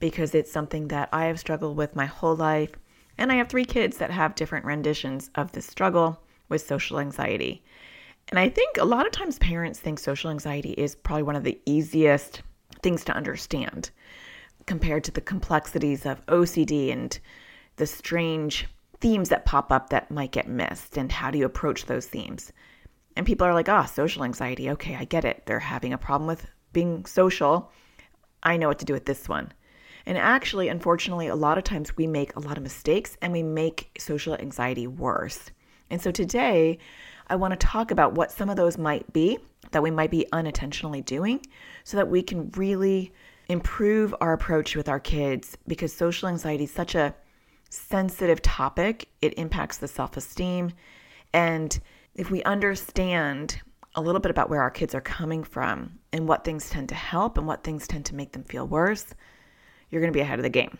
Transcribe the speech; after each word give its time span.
because 0.00 0.34
it's 0.34 0.50
something 0.50 0.88
that 0.88 1.08
I 1.12 1.26
have 1.26 1.38
struggled 1.38 1.76
with 1.76 1.94
my 1.94 2.06
whole 2.06 2.34
life. 2.34 2.72
And 3.16 3.30
I 3.30 3.36
have 3.36 3.48
three 3.48 3.64
kids 3.64 3.98
that 3.98 4.10
have 4.10 4.34
different 4.34 4.64
renditions 4.64 5.30
of 5.34 5.52
this 5.52 5.66
struggle 5.66 6.20
with 6.48 6.66
social 6.66 6.98
anxiety. 6.98 7.62
And 8.28 8.38
I 8.38 8.48
think 8.48 8.76
a 8.78 8.84
lot 8.84 9.06
of 9.06 9.12
times 9.12 9.38
parents 9.38 9.78
think 9.78 9.98
social 9.98 10.30
anxiety 10.30 10.72
is 10.72 10.94
probably 10.94 11.24
one 11.24 11.36
of 11.36 11.44
the 11.44 11.60
easiest 11.66 12.42
things 12.82 13.04
to 13.04 13.12
understand 13.12 13.90
compared 14.66 15.04
to 15.04 15.10
the 15.10 15.20
complexities 15.20 16.06
of 16.06 16.24
OCD 16.26 16.92
and 16.92 17.18
the 17.76 17.86
strange 17.86 18.66
themes 19.00 19.30
that 19.30 19.46
pop 19.46 19.72
up 19.72 19.90
that 19.90 20.10
might 20.10 20.30
get 20.30 20.48
missed 20.48 20.96
and 20.96 21.10
how 21.10 21.30
do 21.30 21.38
you 21.38 21.44
approach 21.44 21.86
those 21.86 22.06
themes. 22.06 22.52
And 23.16 23.26
people 23.26 23.46
are 23.46 23.54
like, 23.54 23.68
oh, 23.68 23.84
social 23.86 24.24
anxiety. 24.24 24.70
Okay, 24.70 24.94
I 24.94 25.04
get 25.04 25.24
it. 25.24 25.42
They're 25.46 25.58
having 25.58 25.92
a 25.92 25.98
problem 25.98 26.28
with 26.28 26.46
being 26.72 27.04
social. 27.06 27.70
I 28.42 28.56
know 28.56 28.68
what 28.68 28.78
to 28.78 28.84
do 28.84 28.92
with 28.92 29.06
this 29.06 29.28
one. 29.28 29.52
And 30.10 30.18
actually, 30.18 30.66
unfortunately, 30.66 31.28
a 31.28 31.36
lot 31.36 31.56
of 31.56 31.62
times 31.62 31.96
we 31.96 32.08
make 32.08 32.34
a 32.34 32.40
lot 32.40 32.56
of 32.56 32.64
mistakes 32.64 33.16
and 33.22 33.32
we 33.32 33.44
make 33.44 33.96
social 33.96 34.34
anxiety 34.34 34.88
worse. 34.88 35.52
And 35.88 36.02
so 36.02 36.10
today, 36.10 36.78
I 37.28 37.36
want 37.36 37.52
to 37.52 37.66
talk 37.66 37.92
about 37.92 38.14
what 38.14 38.32
some 38.32 38.50
of 38.50 38.56
those 38.56 38.76
might 38.76 39.12
be 39.12 39.38
that 39.70 39.84
we 39.84 39.92
might 39.92 40.10
be 40.10 40.26
unintentionally 40.32 41.00
doing 41.00 41.46
so 41.84 41.96
that 41.96 42.10
we 42.10 42.22
can 42.24 42.50
really 42.56 43.12
improve 43.48 44.12
our 44.20 44.32
approach 44.32 44.74
with 44.74 44.88
our 44.88 44.98
kids 44.98 45.56
because 45.68 45.92
social 45.92 46.28
anxiety 46.28 46.64
is 46.64 46.72
such 46.72 46.96
a 46.96 47.14
sensitive 47.68 48.42
topic. 48.42 49.10
It 49.22 49.38
impacts 49.38 49.76
the 49.76 49.86
self 49.86 50.16
esteem. 50.16 50.72
And 51.32 51.78
if 52.16 52.32
we 52.32 52.42
understand 52.42 53.60
a 53.94 54.00
little 54.00 54.20
bit 54.20 54.32
about 54.32 54.50
where 54.50 54.62
our 54.62 54.72
kids 54.72 54.92
are 54.92 55.00
coming 55.00 55.44
from 55.44 56.00
and 56.12 56.26
what 56.26 56.42
things 56.42 56.68
tend 56.68 56.88
to 56.88 56.96
help 56.96 57.38
and 57.38 57.46
what 57.46 57.62
things 57.62 57.86
tend 57.86 58.06
to 58.06 58.16
make 58.16 58.32
them 58.32 58.42
feel 58.42 58.66
worse, 58.66 59.14
you're 59.90 60.00
going 60.00 60.12
to 60.12 60.16
be 60.16 60.22
ahead 60.22 60.38
of 60.38 60.42
the 60.42 60.48
game. 60.48 60.78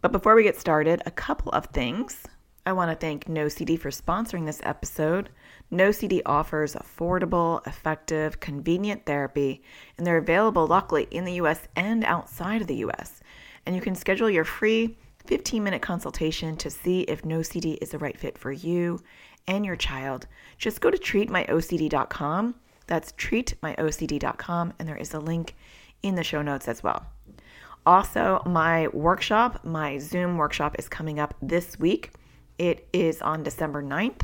But 0.00 0.12
before 0.12 0.34
we 0.34 0.42
get 0.42 0.58
started, 0.58 1.02
a 1.06 1.10
couple 1.10 1.50
of 1.52 1.66
things. 1.66 2.24
I 2.66 2.72
want 2.72 2.90
to 2.90 2.96
thank 2.96 3.26
NoCD 3.26 3.78
for 3.78 3.90
sponsoring 3.90 4.46
this 4.46 4.60
episode. 4.62 5.28
NoCD 5.70 6.22
offers 6.24 6.74
affordable, 6.74 7.66
effective, 7.66 8.40
convenient 8.40 9.04
therapy, 9.04 9.62
and 9.98 10.06
they're 10.06 10.18
available 10.18 10.66
luckily 10.66 11.06
in 11.10 11.24
the 11.24 11.34
US 11.34 11.68
and 11.76 12.04
outside 12.04 12.62
of 12.62 12.66
the 12.66 12.84
US. 12.86 13.20
And 13.66 13.74
you 13.74 13.82
can 13.82 13.94
schedule 13.94 14.30
your 14.30 14.44
free 14.44 14.96
15 15.26 15.62
minute 15.62 15.82
consultation 15.82 16.56
to 16.56 16.70
see 16.70 17.02
if 17.02 17.22
NoCD 17.22 17.78
is 17.80 17.90
the 17.90 17.98
right 17.98 18.18
fit 18.18 18.38
for 18.38 18.52
you 18.52 19.00
and 19.46 19.64
your 19.64 19.76
child. 19.76 20.26
Just 20.58 20.80
go 20.80 20.90
to 20.90 20.98
treatmyocd.com. 20.98 22.54
That's 22.86 23.12
treatmyocd.com, 23.12 24.74
and 24.78 24.88
there 24.88 24.96
is 24.96 25.14
a 25.14 25.18
link 25.18 25.54
in 26.02 26.14
the 26.14 26.24
show 26.24 26.42
notes 26.42 26.68
as 26.68 26.82
well. 26.82 27.06
Also, 27.86 28.40
my 28.46 28.88
workshop, 28.88 29.62
my 29.64 29.98
Zoom 29.98 30.38
workshop, 30.38 30.76
is 30.78 30.88
coming 30.88 31.18
up 31.18 31.34
this 31.42 31.78
week. 31.78 32.12
It 32.56 32.88
is 32.92 33.20
on 33.20 33.42
December 33.42 33.82
9th. 33.82 34.22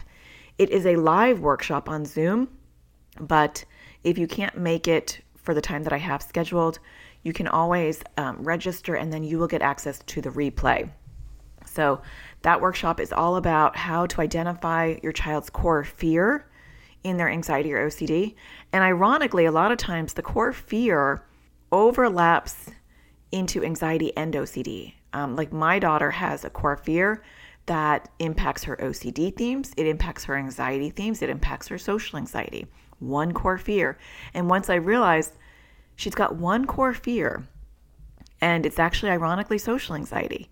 It 0.56 0.70
is 0.70 0.86
a 0.86 0.96
live 0.96 1.40
workshop 1.40 1.88
on 1.88 2.06
Zoom, 2.06 2.48
but 3.20 3.64
if 4.02 4.16
you 4.16 4.26
can't 4.26 4.56
make 4.56 4.88
it 4.88 5.20
for 5.36 5.52
the 5.52 5.60
time 5.60 5.82
that 5.82 5.92
I 5.92 5.98
have 5.98 6.22
scheduled, 6.22 6.78
you 7.22 7.34
can 7.34 7.48
always 7.48 8.02
um, 8.16 8.42
register 8.42 8.94
and 8.94 9.12
then 9.12 9.22
you 9.22 9.38
will 9.38 9.46
get 9.46 9.60
access 9.60 9.98
to 10.06 10.22
the 10.22 10.30
replay. 10.30 10.90
So, 11.66 12.00
that 12.42 12.62
workshop 12.62 12.98
is 12.98 13.12
all 13.12 13.36
about 13.36 13.76
how 13.76 14.06
to 14.06 14.22
identify 14.22 14.96
your 15.02 15.12
child's 15.12 15.50
core 15.50 15.84
fear 15.84 16.46
in 17.04 17.18
their 17.18 17.28
anxiety 17.28 17.72
or 17.74 17.86
OCD. 17.86 18.34
And 18.72 18.82
ironically, 18.82 19.44
a 19.44 19.52
lot 19.52 19.70
of 19.70 19.76
times 19.76 20.14
the 20.14 20.22
core 20.22 20.52
fear 20.52 21.22
overlaps 21.70 22.70
into 23.32 23.64
anxiety 23.64 24.16
and 24.16 24.34
OCD. 24.34 24.94
Um, 25.12 25.36
like 25.36 25.52
my 25.52 25.78
daughter 25.78 26.10
has 26.10 26.44
a 26.44 26.50
core 26.50 26.76
fear 26.76 27.22
that 27.66 28.08
impacts 28.18 28.64
her 28.64 28.76
OCD 28.76 29.34
themes, 29.34 29.72
it 29.76 29.86
impacts 29.86 30.24
her 30.24 30.36
anxiety 30.36 30.90
themes, 30.90 31.22
it 31.22 31.30
impacts 31.30 31.68
her 31.68 31.78
social 31.78 32.18
anxiety. 32.18 32.66
One 32.98 33.32
core 33.32 33.58
fear. 33.58 33.98
And 34.34 34.48
once 34.48 34.68
I 34.68 34.74
realized 34.74 35.36
she's 35.96 36.14
got 36.14 36.36
one 36.36 36.66
core 36.66 36.94
fear, 36.94 37.46
and 38.40 38.64
it's 38.64 38.78
actually 38.78 39.12
ironically 39.12 39.58
social 39.58 39.94
anxiety, 39.94 40.50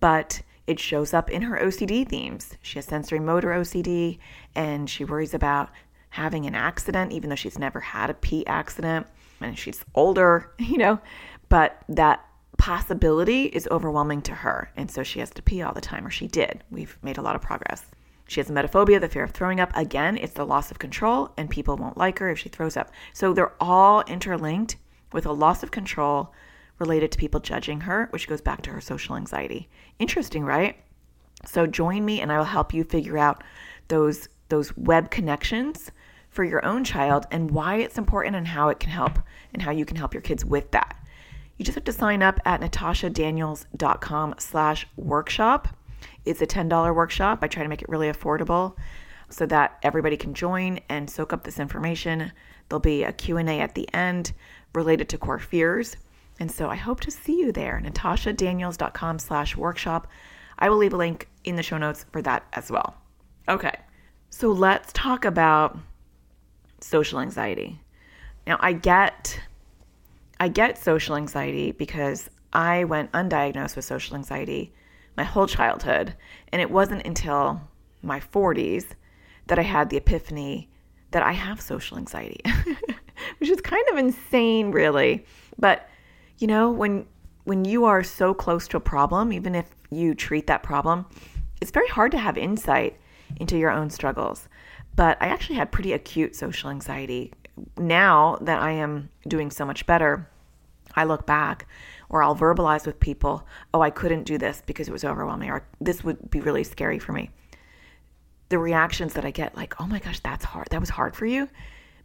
but 0.00 0.42
it 0.66 0.78
shows 0.78 1.14
up 1.14 1.30
in 1.30 1.42
her 1.42 1.56
OCD 1.56 2.06
themes. 2.06 2.56
She 2.60 2.78
has 2.78 2.84
sensory 2.84 3.20
motor 3.20 3.48
OCD, 3.48 4.18
and 4.54 4.90
she 4.90 5.04
worries 5.04 5.34
about 5.34 5.70
having 6.10 6.46
an 6.46 6.54
accident, 6.54 7.12
even 7.12 7.30
though 7.30 7.36
she's 7.36 7.58
never 7.58 7.80
had 7.80 8.10
a 8.10 8.14
pee 8.14 8.46
accident 8.46 9.06
and 9.40 9.58
she's 9.58 9.84
older, 9.94 10.52
you 10.58 10.78
know, 10.78 11.00
but 11.48 11.82
that 11.88 12.24
possibility 12.58 13.44
is 13.44 13.68
overwhelming 13.70 14.22
to 14.22 14.34
her. 14.34 14.70
And 14.76 14.90
so 14.90 15.02
she 15.02 15.20
has 15.20 15.30
to 15.30 15.42
pee 15.42 15.62
all 15.62 15.72
the 15.72 15.80
time, 15.80 16.06
or 16.06 16.10
she 16.10 16.26
did. 16.26 16.64
We've 16.70 16.98
made 17.02 17.18
a 17.18 17.22
lot 17.22 17.36
of 17.36 17.42
progress. 17.42 17.86
She 18.26 18.40
has 18.40 18.50
emetophobia, 18.50 19.00
the 19.00 19.08
fear 19.08 19.24
of 19.24 19.30
throwing 19.30 19.60
up. 19.60 19.72
Again, 19.74 20.18
it's 20.18 20.34
the 20.34 20.44
loss 20.44 20.70
of 20.70 20.78
control, 20.78 21.32
and 21.36 21.48
people 21.48 21.76
won't 21.76 21.96
like 21.96 22.18
her 22.18 22.30
if 22.30 22.38
she 22.38 22.48
throws 22.48 22.76
up. 22.76 22.90
So 23.14 23.32
they're 23.32 23.54
all 23.60 24.02
interlinked 24.02 24.76
with 25.12 25.24
a 25.24 25.32
loss 25.32 25.62
of 25.62 25.70
control 25.70 26.34
related 26.78 27.10
to 27.12 27.18
people 27.18 27.40
judging 27.40 27.80
her, 27.82 28.08
which 28.10 28.28
goes 28.28 28.40
back 28.40 28.62
to 28.62 28.70
her 28.70 28.80
social 28.80 29.16
anxiety. 29.16 29.68
Interesting, 29.98 30.44
right? 30.44 30.76
So 31.46 31.66
join 31.66 32.04
me 32.04 32.20
and 32.20 32.32
I 32.32 32.38
will 32.38 32.44
help 32.44 32.74
you 32.74 32.84
figure 32.84 33.18
out 33.18 33.42
those 33.88 34.28
those 34.48 34.74
web 34.76 35.10
connections 35.10 35.90
for 36.30 36.42
your 36.42 36.64
own 36.64 36.82
child 36.82 37.26
and 37.30 37.50
why 37.50 37.76
it's 37.76 37.98
important 37.98 38.34
and 38.34 38.48
how 38.48 38.70
it 38.70 38.80
can 38.80 38.90
help 38.90 39.18
and 39.52 39.62
how 39.62 39.70
you 39.70 39.84
can 39.84 39.96
help 39.96 40.14
your 40.14 40.22
kids 40.22 40.44
with 40.44 40.70
that. 40.70 40.97
You 41.58 41.64
just 41.64 41.74
have 41.74 41.84
to 41.84 41.92
sign 41.92 42.22
up 42.22 42.40
at 42.44 42.60
natashadaniels.com 42.60 44.34
slash 44.38 44.86
workshop. 44.96 45.68
It's 46.24 46.40
a 46.40 46.46
$10 46.46 46.94
workshop. 46.94 47.40
I 47.42 47.48
try 47.48 47.64
to 47.64 47.68
make 47.68 47.82
it 47.82 47.88
really 47.88 48.10
affordable 48.10 48.76
so 49.28 49.44
that 49.46 49.78
everybody 49.82 50.16
can 50.16 50.34
join 50.34 50.78
and 50.88 51.10
soak 51.10 51.32
up 51.32 51.42
this 51.42 51.58
information. 51.58 52.32
There'll 52.68 52.80
be 52.80 53.02
a 53.02 53.12
Q&A 53.12 53.60
at 53.60 53.74
the 53.74 53.92
end 53.92 54.32
related 54.74 55.08
to 55.10 55.18
core 55.18 55.40
fears. 55.40 55.96
And 56.38 56.50
so 56.50 56.68
I 56.68 56.76
hope 56.76 57.00
to 57.00 57.10
see 57.10 57.40
you 57.40 57.50
there, 57.50 57.82
natashadaniels.com 57.84 59.18
slash 59.18 59.56
workshop. 59.56 60.06
I 60.60 60.68
will 60.68 60.76
leave 60.76 60.92
a 60.92 60.96
link 60.96 61.28
in 61.44 61.56
the 61.56 61.62
show 61.62 61.78
notes 61.78 62.06
for 62.12 62.22
that 62.22 62.46
as 62.52 62.70
well. 62.70 62.96
Okay, 63.48 63.74
so 64.30 64.48
let's 64.52 64.92
talk 64.92 65.24
about 65.24 65.76
social 66.80 67.18
anxiety. 67.18 67.80
Now, 68.46 68.58
I 68.60 68.72
get 68.72 69.40
I 70.40 70.48
get 70.48 70.78
social 70.78 71.16
anxiety 71.16 71.72
because 71.72 72.30
I 72.52 72.84
went 72.84 73.12
undiagnosed 73.12 73.76
with 73.76 73.84
social 73.84 74.16
anxiety 74.16 74.72
my 75.18 75.24
whole 75.24 75.48
childhood. 75.48 76.14
And 76.52 76.62
it 76.62 76.70
wasn't 76.70 77.04
until 77.04 77.60
my 78.02 78.20
40s 78.20 78.86
that 79.48 79.58
I 79.58 79.62
had 79.62 79.90
the 79.90 79.96
epiphany 79.96 80.70
that 81.10 81.24
I 81.24 81.32
have 81.32 81.60
social 81.60 81.98
anxiety, 81.98 82.40
which 83.38 83.50
is 83.50 83.60
kind 83.60 83.84
of 83.90 83.98
insane, 83.98 84.70
really. 84.70 85.26
But, 85.58 85.88
you 86.38 86.46
know, 86.46 86.70
when 86.70 87.06
when 87.44 87.64
you 87.64 87.86
are 87.86 88.04
so 88.04 88.34
close 88.34 88.68
to 88.68 88.76
a 88.76 88.80
problem, 88.80 89.32
even 89.32 89.54
if 89.54 89.66
you 89.90 90.14
treat 90.14 90.46
that 90.48 90.62
problem, 90.62 91.06
it's 91.62 91.70
very 91.70 91.88
hard 91.88 92.12
to 92.12 92.18
have 92.18 92.36
insight 92.36 93.00
into 93.40 93.56
your 93.56 93.70
own 93.70 93.88
struggles. 93.88 94.48
But 94.94 95.16
I 95.20 95.28
actually 95.28 95.56
had 95.56 95.72
pretty 95.72 95.94
acute 95.94 96.36
social 96.36 96.68
anxiety. 96.68 97.32
Now 97.76 98.38
that 98.40 98.60
I 98.60 98.72
am 98.72 99.10
doing 99.26 99.50
so 99.50 99.64
much 99.64 99.86
better, 99.86 100.28
I 100.94 101.04
look 101.04 101.26
back 101.26 101.66
or 102.08 102.22
I'll 102.22 102.36
verbalize 102.36 102.86
with 102.86 103.00
people, 103.00 103.46
oh, 103.74 103.80
I 103.80 103.90
couldn't 103.90 104.24
do 104.24 104.38
this 104.38 104.62
because 104.66 104.88
it 104.88 104.92
was 104.92 105.04
overwhelming, 105.04 105.50
or 105.50 105.66
this 105.80 106.02
would 106.02 106.30
be 106.30 106.40
really 106.40 106.64
scary 106.64 106.98
for 106.98 107.12
me. 107.12 107.30
The 108.48 108.58
reactions 108.58 109.14
that 109.14 109.26
I 109.26 109.30
get, 109.30 109.56
like, 109.56 109.80
oh 109.80 109.86
my 109.86 109.98
gosh, 109.98 110.20
that's 110.20 110.44
hard, 110.44 110.68
that 110.70 110.80
was 110.80 110.88
hard 110.88 111.14
for 111.14 111.26
you, 111.26 111.48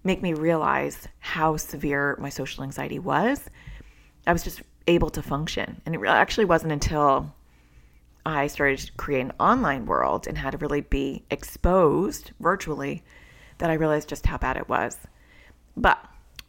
make 0.03 0.21
me 0.21 0.33
realize 0.33 1.07
how 1.19 1.55
severe 1.55 2.17
my 2.19 2.29
social 2.29 2.63
anxiety 2.63 2.99
was. 2.99 3.49
I 4.27 4.33
was 4.33 4.43
just 4.43 4.61
able 4.87 5.09
to 5.11 5.21
function. 5.21 5.81
And 5.85 5.95
it 5.95 6.01
actually 6.05 6.45
wasn't 6.45 6.73
until 6.73 7.33
I 8.25 8.47
started 8.47 8.79
to 8.79 8.91
create 8.93 9.21
an 9.21 9.33
online 9.39 9.85
world 9.85 10.27
and 10.27 10.37
had 10.37 10.51
to 10.51 10.57
really 10.57 10.81
be 10.81 11.23
exposed 11.29 12.31
virtually 12.39 13.03
that 13.57 13.69
I 13.69 13.73
realized 13.73 14.09
just 14.09 14.25
how 14.25 14.37
bad 14.37 14.57
it 14.57 14.67
was. 14.67 14.97
But 15.75 16.03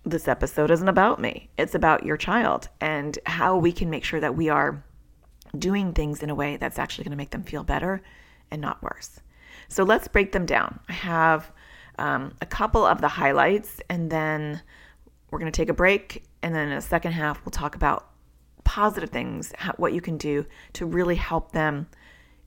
this 0.05 0.29
episode 0.29 0.71
isn't 0.71 0.89
about 0.89 1.21
me. 1.21 1.49
It's 1.57 1.75
about 1.75 2.05
your 2.05 2.17
child 2.17 2.69
and 2.81 3.19
how 3.27 3.57
we 3.57 3.73
can 3.73 3.89
make 3.89 4.05
sure 4.05 4.21
that 4.21 4.37
we 4.37 4.49
are 4.49 4.85
doing 5.59 5.93
things 5.93 6.23
in 6.23 6.31
a 6.31 6.35
way 6.35 6.57
that's 6.57 6.79
actually 6.79 7.05
going 7.05 7.13
to 7.13 7.17
make 7.17 7.31
them 7.31 7.43
feel 7.43 7.65
better 7.65 8.03
and 8.51 8.61
not 8.61 8.83
worse. 8.83 9.21
So 9.69 9.83
let's 9.83 10.09
break 10.09 10.33
them 10.33 10.47
down. 10.47 10.81
I 10.89 10.93
have 10.93 11.51
um, 11.99 12.35
a 12.41 12.47
couple 12.47 12.85
of 12.85 13.01
the 13.01 13.09
highlights, 13.09 13.81
and 13.89 14.11
then 14.11 14.61
we're 15.31 15.39
going 15.39 15.51
to 15.51 15.57
take 15.57 15.69
a 15.69 15.75
break. 15.75 16.25
And 16.43 16.55
then 16.55 16.69
in 16.69 16.75
the 16.75 16.83
second 16.83 17.13
half, 17.13 17.45
we'll 17.45 17.51
talk 17.51 17.75
about 17.75 18.11
positive 18.65 19.11
things, 19.11 19.53
what 19.77 19.93
you 19.93 20.01
can 20.01 20.19
do 20.19 20.45
to 20.75 20.87
really 20.87 21.17
help 21.17 21.53
them 21.53 21.87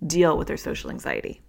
deal 0.05 0.37
with 0.37 0.47
their 0.47 0.57
social 0.57 0.89
anxiety. 0.89 1.41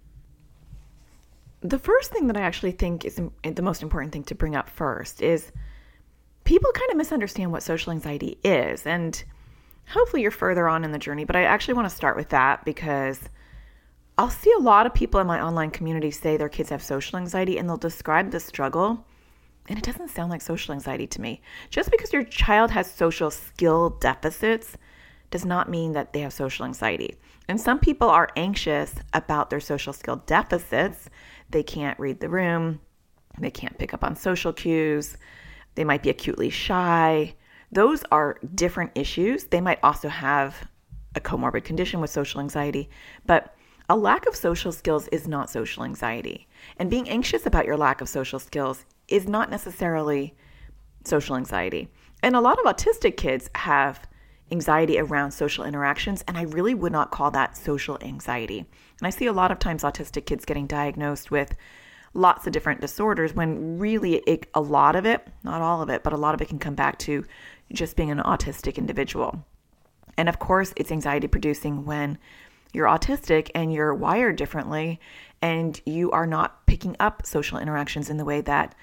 The 1.61 1.79
first 1.79 2.11
thing 2.11 2.27
that 2.27 2.37
I 2.37 2.41
actually 2.41 2.71
think 2.71 3.03
is 3.03 3.19
the 3.43 3.61
most 3.61 3.83
important 3.83 4.13
thing 4.13 4.23
to 4.25 4.35
bring 4.35 4.55
up 4.55 4.69
first 4.69 5.21
is 5.21 5.51
people 6.45 6.71
kind 6.73 6.91
of 6.91 6.97
misunderstand 6.97 7.51
what 7.51 7.63
social 7.63 7.91
anxiety 7.91 8.37
is. 8.43 8.85
And 8.85 9.21
hopefully 9.89 10.21
you're 10.21 10.31
further 10.31 10.67
on 10.67 10.83
in 10.85 10.91
the 10.91 10.99
journey, 10.99 11.25
but 11.25 11.35
I 11.35 11.43
actually 11.43 11.73
want 11.73 11.89
to 11.89 11.95
start 11.95 12.15
with 12.15 12.29
that 12.29 12.63
because 12.63 13.19
I'll 14.17 14.29
see 14.29 14.51
a 14.57 14.61
lot 14.61 14.85
of 14.85 14.93
people 14.93 15.19
in 15.19 15.27
my 15.27 15.41
online 15.41 15.71
community 15.71 16.11
say 16.11 16.37
their 16.37 16.49
kids 16.49 16.69
have 16.69 16.81
social 16.81 17.17
anxiety 17.17 17.57
and 17.57 17.67
they'll 17.67 17.77
describe 17.77 18.31
the 18.31 18.39
struggle. 18.39 19.05
And 19.67 19.77
it 19.77 19.83
doesn't 19.83 20.09
sound 20.09 20.31
like 20.31 20.41
social 20.41 20.73
anxiety 20.73 21.07
to 21.07 21.21
me. 21.21 21.41
Just 21.69 21.91
because 21.91 22.11
your 22.11 22.23
child 22.23 22.71
has 22.71 22.91
social 22.91 23.31
skill 23.31 23.91
deficits 23.91 24.77
does 25.29 25.45
not 25.45 25.69
mean 25.69 25.91
that 25.91 26.13
they 26.13 26.21
have 26.21 26.33
social 26.33 26.65
anxiety. 26.65 27.15
And 27.47 27.61
some 27.61 27.79
people 27.79 28.09
are 28.09 28.29
anxious 28.35 28.95
about 29.13 29.49
their 29.49 29.59
social 29.59 29.93
skill 29.93 30.23
deficits. 30.25 31.09
They 31.49 31.63
can't 31.63 31.99
read 31.99 32.19
the 32.19 32.29
room, 32.29 32.79
they 33.39 33.51
can't 33.51 33.77
pick 33.77 33.93
up 33.93 34.03
on 34.03 34.15
social 34.15 34.53
cues, 34.53 35.17
they 35.75 35.83
might 35.83 36.03
be 36.03 36.09
acutely 36.09 36.49
shy. 36.49 37.35
Those 37.71 38.03
are 38.11 38.39
different 38.55 38.91
issues. 38.95 39.45
They 39.45 39.61
might 39.61 39.79
also 39.83 40.09
have 40.09 40.67
a 41.15 41.19
comorbid 41.19 41.63
condition 41.63 42.01
with 42.01 42.09
social 42.09 42.41
anxiety, 42.41 42.89
but 43.25 43.55
a 43.87 43.95
lack 43.95 44.27
of 44.27 44.35
social 44.35 44.71
skills 44.71 45.07
is 45.07 45.27
not 45.27 45.49
social 45.49 45.83
anxiety. 45.83 46.47
And 46.77 46.89
being 46.89 47.09
anxious 47.09 47.45
about 47.45 47.65
your 47.65 47.77
lack 47.77 48.01
of 48.01 48.09
social 48.09 48.39
skills 48.39 48.85
is 49.07 49.27
not 49.27 49.49
necessarily 49.49 50.35
social 51.05 51.35
anxiety. 51.35 51.89
And 52.21 52.35
a 52.35 52.41
lot 52.41 52.59
of 52.59 52.65
autistic 52.65 53.17
kids 53.17 53.49
have 53.55 54.07
anxiety 54.51 54.99
around 54.99 55.31
social 55.31 55.63
interactions, 55.63 56.23
and 56.27 56.37
I 56.37 56.43
really 56.43 56.73
would 56.73 56.91
not 56.91 57.11
call 57.11 57.31
that 57.31 57.57
social 57.57 57.97
anxiety. 58.01 58.65
And 58.99 59.07
I 59.07 59.09
see 59.09 59.25
a 59.27 59.33
lot 59.33 59.51
of 59.51 59.59
times 59.59 59.83
autistic 59.83 60.25
kids 60.25 60.45
getting 60.45 60.67
diagnosed 60.67 61.31
with 61.31 61.55
lots 62.13 62.47
of 62.47 62.53
different 62.53 62.81
disorders 62.81 63.33
when 63.33 63.79
really 63.79 64.15
it, 64.17 64.47
a 64.53 64.61
lot 64.61 64.95
of 64.95 65.05
it, 65.05 65.27
not 65.43 65.61
all 65.61 65.81
of 65.81 65.89
it, 65.89 66.03
but 66.03 66.13
a 66.13 66.17
lot 66.17 66.33
of 66.33 66.41
it 66.41 66.49
can 66.49 66.59
come 66.59 66.75
back 66.75 66.97
to 66.99 67.23
just 67.71 67.95
being 67.95 68.11
an 68.11 68.19
autistic 68.19 68.77
individual. 68.77 69.45
And 70.17 70.27
of 70.27 70.39
course, 70.39 70.73
it's 70.75 70.91
anxiety 70.91 71.27
producing 71.27 71.85
when 71.85 72.17
you're 72.73 72.87
autistic 72.87 73.49
and 73.55 73.73
you're 73.73 73.93
wired 73.93 74.35
differently 74.35 74.99
and 75.41 75.79
you 75.85 76.11
are 76.11 76.27
not 76.27 76.65
picking 76.65 76.95
up 76.99 77.25
social 77.25 77.57
interactions 77.57 78.09
in 78.09 78.17
the 78.17 78.25
way 78.25 78.41
that 78.41 78.75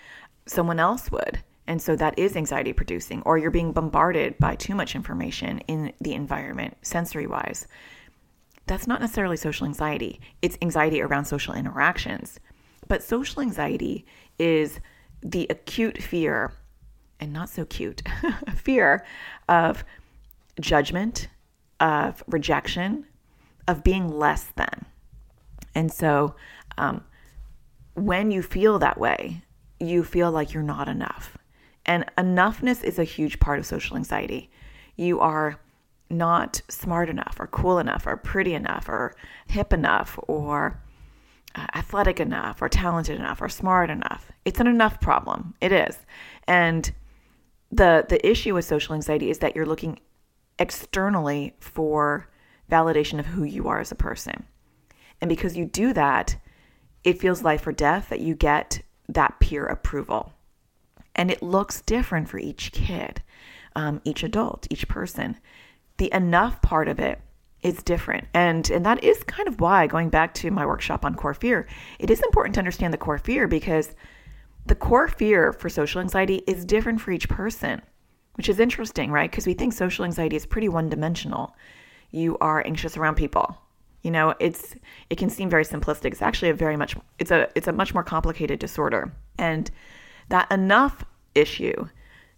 someone 0.46 0.80
else 0.80 1.10
would. 1.10 1.42
And 1.66 1.82
so 1.82 1.96
that 1.96 2.18
is 2.18 2.36
anxiety 2.36 2.72
producing, 2.72 3.22
or 3.22 3.38
you're 3.38 3.50
being 3.50 3.72
bombarded 3.72 4.38
by 4.38 4.54
too 4.54 4.74
much 4.74 4.94
information 4.94 5.58
in 5.66 5.92
the 6.00 6.14
environment, 6.14 6.76
sensory 6.82 7.26
wise. 7.26 7.66
That's 8.66 8.86
not 8.86 9.00
necessarily 9.00 9.36
social 9.36 9.66
anxiety, 9.66 10.20
it's 10.42 10.58
anxiety 10.60 11.00
around 11.00 11.26
social 11.26 11.54
interactions. 11.54 12.40
But 12.88 13.02
social 13.02 13.42
anxiety 13.42 14.06
is 14.38 14.80
the 15.22 15.46
acute 15.50 16.02
fear, 16.02 16.52
and 17.18 17.32
not 17.32 17.48
so 17.48 17.64
cute, 17.64 18.02
fear 18.54 19.04
of 19.48 19.84
judgment, 20.60 21.28
of 21.80 22.22
rejection, 22.26 23.06
of 23.66 23.82
being 23.82 24.08
less 24.08 24.44
than. 24.56 24.86
And 25.74 25.92
so 25.92 26.36
um, 26.78 27.04
when 27.94 28.30
you 28.30 28.42
feel 28.42 28.78
that 28.78 28.98
way, 28.98 29.42
you 29.80 30.04
feel 30.04 30.30
like 30.30 30.54
you're 30.54 30.62
not 30.62 30.88
enough. 30.88 31.36
And 31.84 32.04
enoughness 32.16 32.82
is 32.82 32.98
a 32.98 33.04
huge 33.04 33.38
part 33.38 33.58
of 33.58 33.66
social 33.66 33.96
anxiety. 33.96 34.50
You 34.96 35.20
are 35.20 35.60
not 36.08 36.62
smart 36.68 37.08
enough, 37.08 37.36
or 37.40 37.46
cool 37.48 37.78
enough, 37.78 38.06
or 38.06 38.16
pretty 38.16 38.54
enough, 38.54 38.88
or 38.88 39.14
hip 39.48 39.72
enough, 39.72 40.18
or 40.28 40.80
uh, 41.54 41.66
athletic 41.74 42.20
enough, 42.20 42.62
or 42.62 42.68
talented 42.68 43.18
enough, 43.18 43.40
or 43.42 43.48
smart 43.48 43.90
enough. 43.90 44.30
It's 44.44 44.60
an 44.60 44.66
enough 44.66 45.00
problem. 45.00 45.54
It 45.60 45.72
is. 45.72 45.98
And 46.46 46.92
the 47.72 48.06
the 48.08 48.24
issue 48.28 48.54
with 48.54 48.64
social 48.64 48.94
anxiety 48.94 49.30
is 49.30 49.38
that 49.40 49.56
you're 49.56 49.66
looking 49.66 49.98
externally 50.58 51.54
for 51.60 52.28
validation 52.70 53.18
of 53.18 53.26
who 53.26 53.44
you 53.44 53.68
are 53.68 53.80
as 53.80 53.92
a 53.92 53.96
person. 53.96 54.44
And 55.20 55.28
because 55.28 55.56
you 55.56 55.64
do 55.64 55.92
that, 55.92 56.36
it 57.04 57.20
feels 57.20 57.42
life 57.42 57.66
or 57.66 57.72
death 57.72 58.08
that 58.08 58.20
you 58.20 58.34
get 58.34 58.82
that 59.08 59.38
peer 59.40 59.64
approval. 59.66 60.32
And 61.14 61.30
it 61.30 61.42
looks 61.42 61.80
different 61.80 62.28
for 62.28 62.38
each 62.38 62.72
kid, 62.72 63.22
um, 63.74 64.00
each 64.04 64.22
adult, 64.22 64.66
each 64.70 64.88
person. 64.88 65.38
The 65.98 66.12
enough 66.12 66.60
part 66.62 66.88
of 66.88 66.98
it 66.98 67.20
is 67.62 67.82
different. 67.82 68.26
And, 68.34 68.70
and 68.70 68.84
that 68.86 69.02
is 69.02 69.22
kind 69.24 69.48
of 69.48 69.60
why, 69.60 69.86
going 69.86 70.10
back 70.10 70.34
to 70.34 70.50
my 70.50 70.66
workshop 70.66 71.04
on 71.04 71.14
core 71.14 71.34
fear, 71.34 71.66
it 71.98 72.10
is 72.10 72.20
important 72.22 72.54
to 72.54 72.60
understand 72.60 72.92
the 72.92 72.98
core 72.98 73.18
fear 73.18 73.48
because 73.48 73.94
the 74.66 74.74
core 74.74 75.08
fear 75.08 75.52
for 75.52 75.68
social 75.68 76.00
anxiety 76.00 76.42
is 76.46 76.64
different 76.64 77.00
for 77.00 77.12
each 77.12 77.28
person, 77.28 77.80
which 78.34 78.48
is 78.48 78.60
interesting, 78.60 79.10
right? 79.10 79.30
Because 79.30 79.46
we 79.46 79.54
think 79.54 79.72
social 79.72 80.04
anxiety 80.04 80.36
is 80.36 80.46
pretty 80.46 80.68
one 80.68 80.88
dimensional 80.88 81.56
you 82.10 82.38
are 82.40 82.64
anxious 82.66 82.96
around 82.96 83.16
people. 83.16 83.56
You 84.02 84.10
know, 84.10 84.34
it's 84.38 84.74
it 85.10 85.18
can 85.18 85.30
seem 85.30 85.50
very 85.50 85.64
simplistic. 85.64 86.12
It's 86.12 86.22
actually 86.22 86.50
a 86.50 86.54
very 86.54 86.76
much 86.76 86.96
it's 87.18 87.30
a 87.30 87.48
it's 87.54 87.68
a 87.68 87.72
much 87.72 87.92
more 87.92 88.04
complicated 88.04 88.58
disorder. 88.58 89.12
And 89.38 89.70
that 90.28 90.50
enough 90.50 91.04
issue 91.34 91.88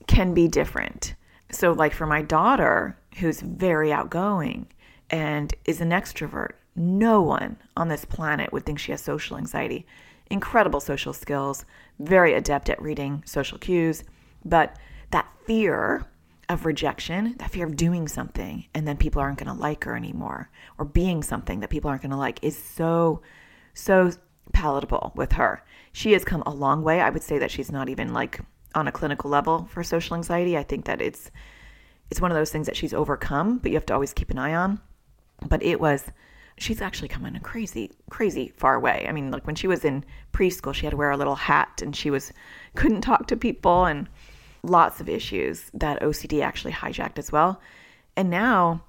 can 0.07 0.35
be 0.35 0.49
different. 0.49 1.15
So 1.51 1.73
like 1.73 1.93
for 1.93 2.07
my 2.07 2.23
daughter 2.23 2.99
who's 3.19 3.41
very 3.41 3.93
outgoing 3.93 4.67
and 5.11 5.55
is 5.65 5.81
an 5.81 5.91
extrovert, 5.91 6.53
no 6.77 7.21
one 7.21 7.57
on 7.77 7.89
this 7.89 8.05
planet 8.05 8.53
would 8.53 8.65
think 8.65 8.79
she 8.79 8.93
has 8.93 9.01
social 9.01 9.37
anxiety. 9.37 9.87
Incredible 10.31 10.81
social 10.81 11.13
skills, 11.13 11.65
very 11.99 12.35
adept 12.35 12.69
at 12.69 12.81
reading 12.81 13.23
social 13.27 13.59
cues, 13.59 14.05
but 14.45 14.77
that 15.11 15.27
fear 15.47 16.05
of 16.49 16.65
rejection, 16.65 17.35
that 17.39 17.51
fear 17.51 17.67
of 17.67 17.77
doing 17.77 18.09
something 18.09 18.67
and 18.75 18.87
then 18.87 18.97
people 18.97 19.21
aren't 19.21 19.39
going 19.39 19.55
to 19.55 19.61
like 19.61 19.85
her 19.85 19.97
anymore, 19.97 20.51
or 20.79 20.85
being 20.85 21.23
something 21.23 21.61
that 21.61 21.71
people 21.71 21.91
aren't 21.91 22.03
going 22.03 22.11
to 22.11 22.17
like, 22.17 22.39
is 22.43 22.57
so, 22.57 23.21
so 23.75 24.11
palatable 24.53 25.13
with 25.15 25.33
her. 25.33 25.63
She 25.93 26.13
has 26.13 26.25
come 26.25 26.43
a 26.47 26.55
long 26.55 26.83
way. 26.83 27.01
I 27.01 27.11
would 27.11 27.23
say 27.23 27.39
that 27.39 27.51
she's 27.51 27.73
not 27.73 27.89
even 27.89 28.13
like 28.13 28.41
on 28.75 28.87
a 28.87 28.93
clinical 28.93 29.31
level 29.31 29.67
for 29.71 29.83
social 29.83 30.17
anxiety. 30.17 30.57
I 30.57 30.63
think 30.63 30.85
that 30.85 31.01
it's 31.01 31.31
it's 32.11 32.21
one 32.21 32.31
of 32.31 32.37
those 32.37 32.51
things 32.51 32.67
that 32.67 32.77
she's 32.77 32.95
overcome, 32.95 33.59
but 33.59 33.71
you 33.71 33.77
have 33.77 33.87
to 33.87 33.95
always 33.95 34.13
keep 34.13 34.31
an 34.31 34.39
eye 34.39 34.55
on. 34.55 34.81
But 35.47 35.63
it 35.63 35.81
was 35.81 36.11
she's 36.59 36.81
actually 36.81 37.09
come 37.09 37.25
in 37.25 37.37
a 37.37 37.41
crazy, 37.41 37.93
crazy 38.11 38.53
far 38.57 38.81
way. 38.81 39.07
I 39.09 39.13
mean, 39.13 39.31
like 39.31 39.47
when 39.47 39.57
she 39.57 39.67
was 39.67 39.85
in 39.85 40.05
preschool, 40.33 40.75
she 40.75 40.87
had 40.87 40.91
to 40.91 40.97
wear 40.97 41.11
a 41.11 41.17
little 41.17 41.37
hat 41.37 41.81
and 41.83 41.95
she 41.95 42.11
was 42.11 42.33
couldn't 42.75 43.03
talk 43.03 43.27
to 43.29 43.37
people 43.37 43.85
and 43.85 44.09
lots 44.63 45.01
of 45.01 45.09
issues 45.09 45.71
that 45.75 46.03
OCD 46.03 46.43
actually 46.43 46.73
hijacked 46.73 47.19
as 47.19 47.31
well. 47.31 47.61
And 48.17 48.31
now 48.31 48.83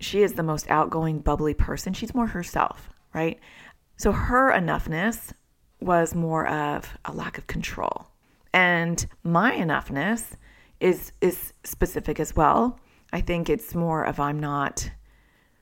she 0.00 0.22
is 0.22 0.32
the 0.32 0.42
most 0.42 0.68
outgoing, 0.70 1.18
bubbly 1.18 1.54
person. 1.54 1.92
She's 1.92 2.14
more 2.14 2.28
herself, 2.28 2.88
right? 3.12 3.38
So 3.96 4.12
her 4.12 4.50
enoughness 4.50 5.32
was 5.80 6.14
more 6.14 6.46
of 6.48 6.96
a 7.04 7.12
lack 7.12 7.36
of 7.36 7.46
control. 7.46 8.06
And 8.52 9.06
my 9.22 9.52
enoughness 9.52 10.32
is 10.80 11.12
is 11.20 11.52
specific 11.64 12.18
as 12.18 12.34
well. 12.34 12.78
I 13.12 13.20
think 13.20 13.48
it's 13.48 13.74
more 13.74 14.04
of 14.04 14.18
I'm 14.18 14.40
not 14.40 14.90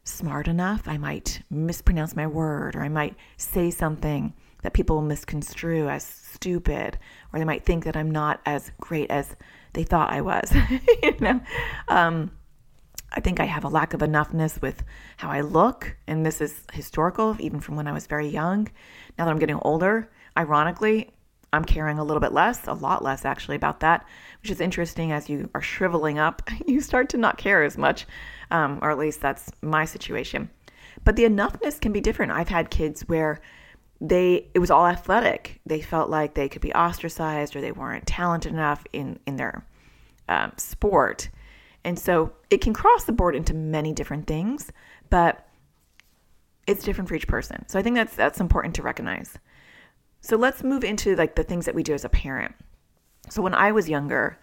smart 0.05 0.49
enough. 0.49 0.87
I 0.87 0.97
might 0.97 1.43
mispronounce 1.51 2.17
my 2.17 2.27
word 2.27 2.77
or 2.77 2.83
I 2.83 2.89
might 2.89 3.17
say 3.37 3.71
something 3.71 4.33
that 4.63 4.73
people 4.73 5.03
misconstrue 5.03 5.89
as 5.89 6.05
stupid 6.05 6.99
or 7.33 7.39
they 7.39 7.45
might 7.45 7.65
think 7.65 7.85
that 7.85 7.97
I'm 7.97 8.11
not 8.11 8.41
as 8.47 8.73
great 8.81 9.11
as 9.11 9.37
they 9.75 9.85
thought 9.85 10.11
I 10.11 10.21
was. 10.21 10.53
you 11.03 11.17
know, 11.21 11.41
um, 11.89 12.31
I 13.13 13.21
think 13.21 13.41
I 13.41 13.45
have 13.45 13.65
a 13.65 13.69
lack 13.69 13.95
of 13.95 14.01
enoughness 14.01 14.61
with 14.61 14.83
how 15.17 15.31
I 15.31 15.41
look, 15.41 15.97
and 16.07 16.27
this 16.27 16.41
is 16.41 16.65
historical, 16.73 17.37
even 17.39 17.61
from 17.61 17.77
when 17.77 17.87
I 17.87 17.93
was 17.93 18.07
very 18.07 18.29
young. 18.29 18.69
Now 19.17 19.25
that 19.25 19.31
I'm 19.31 19.39
getting 19.39 19.59
older, 19.63 20.11
ironically, 20.37 21.11
I'm 21.53 21.65
caring 21.65 21.99
a 21.99 22.05
little 22.05 22.21
bit 22.21 22.33
less, 22.33 22.67
a 22.67 22.75
lot 22.75 23.03
less 23.03 23.25
actually, 23.25 23.57
about 23.57 23.81
that, 23.81 24.07
which 24.43 24.51
is 24.51 24.61
interesting. 24.61 25.13
As 25.13 25.29
you 25.29 25.49
are 25.55 25.63
shriveling 25.63 26.19
up, 26.19 26.43
you 26.67 26.81
start 26.81 27.09
to 27.11 27.17
not 27.17 27.39
care 27.39 27.63
as 27.63 27.79
much, 27.79 28.07
um, 28.51 28.79
or 28.83 28.91
at 28.91 28.99
least 28.99 29.21
that's 29.21 29.51
my 29.63 29.85
situation. 29.85 30.51
But 31.05 31.17
the 31.17 31.25
enoughness 31.25 31.81
can 31.81 31.93
be 31.93 32.01
different. 32.01 32.33
I've 32.33 32.49
had 32.49 32.71
kids 32.71 33.03
where 33.09 33.41
they 34.01 34.49
it 34.55 34.59
was 34.59 34.71
all 34.71 34.87
athletic. 34.87 35.61
They 35.67 35.81
felt 35.81 36.11
like 36.11 36.35
they 36.35 36.49
could 36.49 36.63
be 36.63 36.73
ostracized 36.73 37.57
or 37.57 37.61
they 37.61 37.73
weren't 37.73 38.07
talented 38.07 38.53
enough 38.53 38.85
in 38.93 39.19
in 39.27 39.37
their 39.37 39.65
um, 40.29 40.53
sport, 40.57 41.31
And 41.85 41.99
so 41.99 42.33
it 42.51 42.61
can 42.61 42.75
cross 42.75 43.05
the 43.05 43.13
board 43.13 43.35
into 43.35 43.55
many 43.55 43.93
different 43.93 44.27
things, 44.27 44.71
but 45.09 45.49
it's 46.67 46.85
different 46.85 47.09
for 47.09 47.15
each 47.15 47.27
person. 47.27 47.65
So 47.67 47.79
I 47.79 47.83
think 47.83 47.97
that's 47.97 48.15
that's 48.15 48.41
important 48.41 48.75
to 48.77 48.83
recognize. 48.83 49.39
So 50.29 50.37
let's 50.37 50.63
move 50.63 50.85
into 50.85 51.17
like 51.17 51.37
the 51.37 51.43
things 51.43 51.65
that 51.65 51.75
we 51.75 51.83
do 51.83 51.95
as 51.95 52.05
a 52.05 52.11
parent. 52.11 52.55
So 53.31 53.41
when 53.41 53.55
I 53.55 53.73
was 53.73 53.89
younger, 53.89 54.39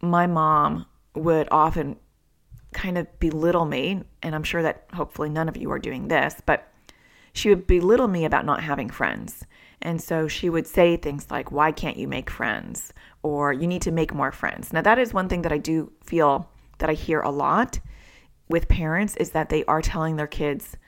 my 0.00 0.26
mom 0.26 0.86
would 1.14 1.48
often 1.50 1.96
kind 2.72 2.96
of 2.96 3.06
belittle 3.20 3.66
me, 3.66 4.04
and 4.22 4.34
I'm 4.34 4.42
sure 4.42 4.62
that 4.62 4.86
hopefully 4.94 5.28
none 5.28 5.50
of 5.50 5.56
you 5.58 5.70
are 5.70 5.78
doing 5.78 6.08
this, 6.08 6.40
but 6.46 6.66
she 7.34 7.50
would 7.50 7.66
belittle 7.66 8.08
me 8.08 8.24
about 8.24 8.46
not 8.46 8.62
having 8.62 8.88
friends. 8.88 9.44
And 9.82 10.00
so 10.00 10.28
she 10.28 10.48
would 10.48 10.66
say 10.66 10.96
things 10.96 11.30
like, 11.30 11.52
Why 11.52 11.72
can't 11.72 11.98
you 11.98 12.08
make 12.08 12.30
friends? 12.30 12.94
Or 13.22 13.52
you 13.52 13.66
need 13.66 13.82
to 13.82 13.92
make 13.92 14.14
more 14.14 14.32
friends. 14.32 14.72
Now, 14.72 14.80
that 14.80 14.98
is 14.98 15.12
one 15.12 15.28
thing 15.28 15.42
that 15.42 15.52
I 15.52 15.58
do 15.58 15.92
feel 16.02 16.48
that 16.78 16.88
I 16.88 16.94
hear 16.94 17.20
a 17.20 17.30
lot 17.30 17.80
with 18.48 18.66
parents 18.66 19.16
is 19.16 19.32
that 19.32 19.50
they 19.50 19.62
are 19.66 19.82
telling 19.82 20.16
their 20.16 20.26
kids 20.26 20.78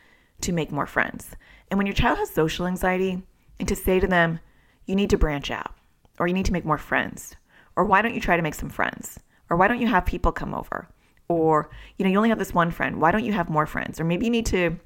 to 0.41 0.53
make 0.53 0.73
more 0.73 0.87
friends. 0.87 1.37
And 1.71 1.77
when 1.77 1.87
your 1.87 1.95
child 1.95 2.17
has 2.17 2.31
social 2.31 2.67
anxiety, 2.67 3.23
and 3.59 3.69
to 3.69 3.77
say 3.77 4.01
to 4.01 4.07
them, 4.07 4.41
You 4.87 4.97
need 4.97 5.11
to 5.11 5.19
branch 5.19 5.51
out, 5.51 5.75
or 6.19 6.27
you 6.27 6.35
need 6.35 6.47
to 6.47 6.53
make 6.53 6.65
more 6.65 6.79
friends, 6.79 7.37
or 7.77 7.85
why 7.85 8.03
don't 8.03 8.15
you 8.15 8.21
try 8.21 8.37
to 8.37 8.43
make 8.43 8.55
some 8.55 8.71
friends, 8.71 9.19
or 9.51 9.57
why 9.57 9.69
don't 9.69 9.81
you 9.81 9.89
have 9.89 10.07
people 10.07 10.33
come 10.33 10.55
over, 10.55 10.89
or 11.29 11.71
you 11.99 12.05
know, 12.05 12.11
you 12.11 12.17
only 12.17 12.29
have 12.29 12.39
this 12.39 12.55
one 12.55 12.71
friend, 12.71 13.01
why 13.01 13.11
don't 13.11 13.25
you 13.25 13.33
have 13.33 13.49
more 13.49 13.67
friends, 13.67 14.01
or 14.01 14.05
maybe 14.05 14.27
you 14.27 14.33
need 14.33 14.47
to 14.47 14.77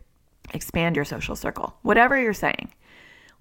expand 0.54 0.96
your 0.96 1.04
social 1.04 1.36
circle, 1.36 1.76
whatever 1.82 2.20
you're 2.20 2.32
saying 2.32 2.72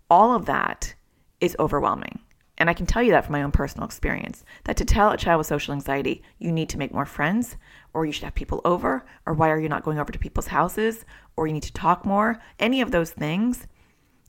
all 0.10 0.34
of 0.34 0.46
that 0.46 0.94
is 1.40 1.56
overwhelming. 1.60 2.20
And 2.58 2.70
I 2.70 2.74
can 2.74 2.88
tell 2.88 3.04
you 3.04 3.12
that 3.12 3.26
from 3.26 3.34
my 3.34 3.44
own 3.44 3.52
personal 3.52 3.86
experience 3.86 4.44
that 4.64 4.78
to 4.78 4.86
tell 4.86 5.12
a 5.12 5.18
child 5.18 5.38
with 5.38 5.48
social 5.48 5.74
anxiety, 5.74 6.24
you 6.40 6.52
need 6.52 6.70
to 6.70 6.80
make 6.80 6.94
more 6.94 7.06
friends, 7.06 7.56
or 7.94 8.06
you 8.06 8.12
should 8.12 8.24
have 8.24 8.34
people 8.34 8.62
over, 8.66 9.06
or 9.28 9.34
why 9.34 9.50
are 9.50 9.60
you 9.60 9.70
not 9.70 9.84
going 9.84 10.00
over 10.00 10.12
to 10.12 10.18
people's 10.18 10.48
houses, 10.48 11.06
or 11.36 11.46
you 11.46 11.54
need 11.54 11.64
to 11.64 11.74
talk 11.74 12.04
more, 12.04 12.42
any 12.60 12.82
of 12.82 12.92
those 12.92 13.12
things 13.12 13.68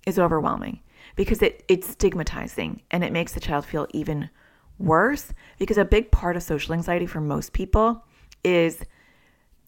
is 0.06 0.18
overwhelming 0.18 0.80
because 1.18 1.42
it, 1.42 1.64
it's 1.66 1.90
stigmatizing 1.90 2.80
and 2.92 3.02
it 3.02 3.12
makes 3.12 3.32
the 3.32 3.40
child 3.40 3.66
feel 3.66 3.88
even 3.90 4.30
worse. 4.78 5.34
Because 5.58 5.76
a 5.76 5.84
big 5.84 6.12
part 6.12 6.36
of 6.36 6.44
social 6.44 6.74
anxiety 6.74 7.06
for 7.06 7.20
most 7.20 7.52
people 7.52 8.04
is 8.44 8.84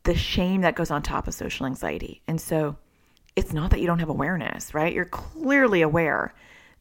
the 0.05 0.15
shame 0.15 0.61
that 0.61 0.77
goes 0.77 0.93
on 0.93 1.03
top 1.03 1.27
of 1.27 1.35
social 1.35 1.67
anxiety. 1.67 2.23
And 2.29 2.41
so 2.41 2.77
it's 3.35 3.53
not 3.53 3.73
that 3.73 3.81
you 3.81 3.89
don't 3.89 3.99
have 3.99 4.09
awareness, 4.09 4.75
right? 4.75 4.95
You're 4.95 5.07
clearly 5.07 5.83
aware 5.83 6.33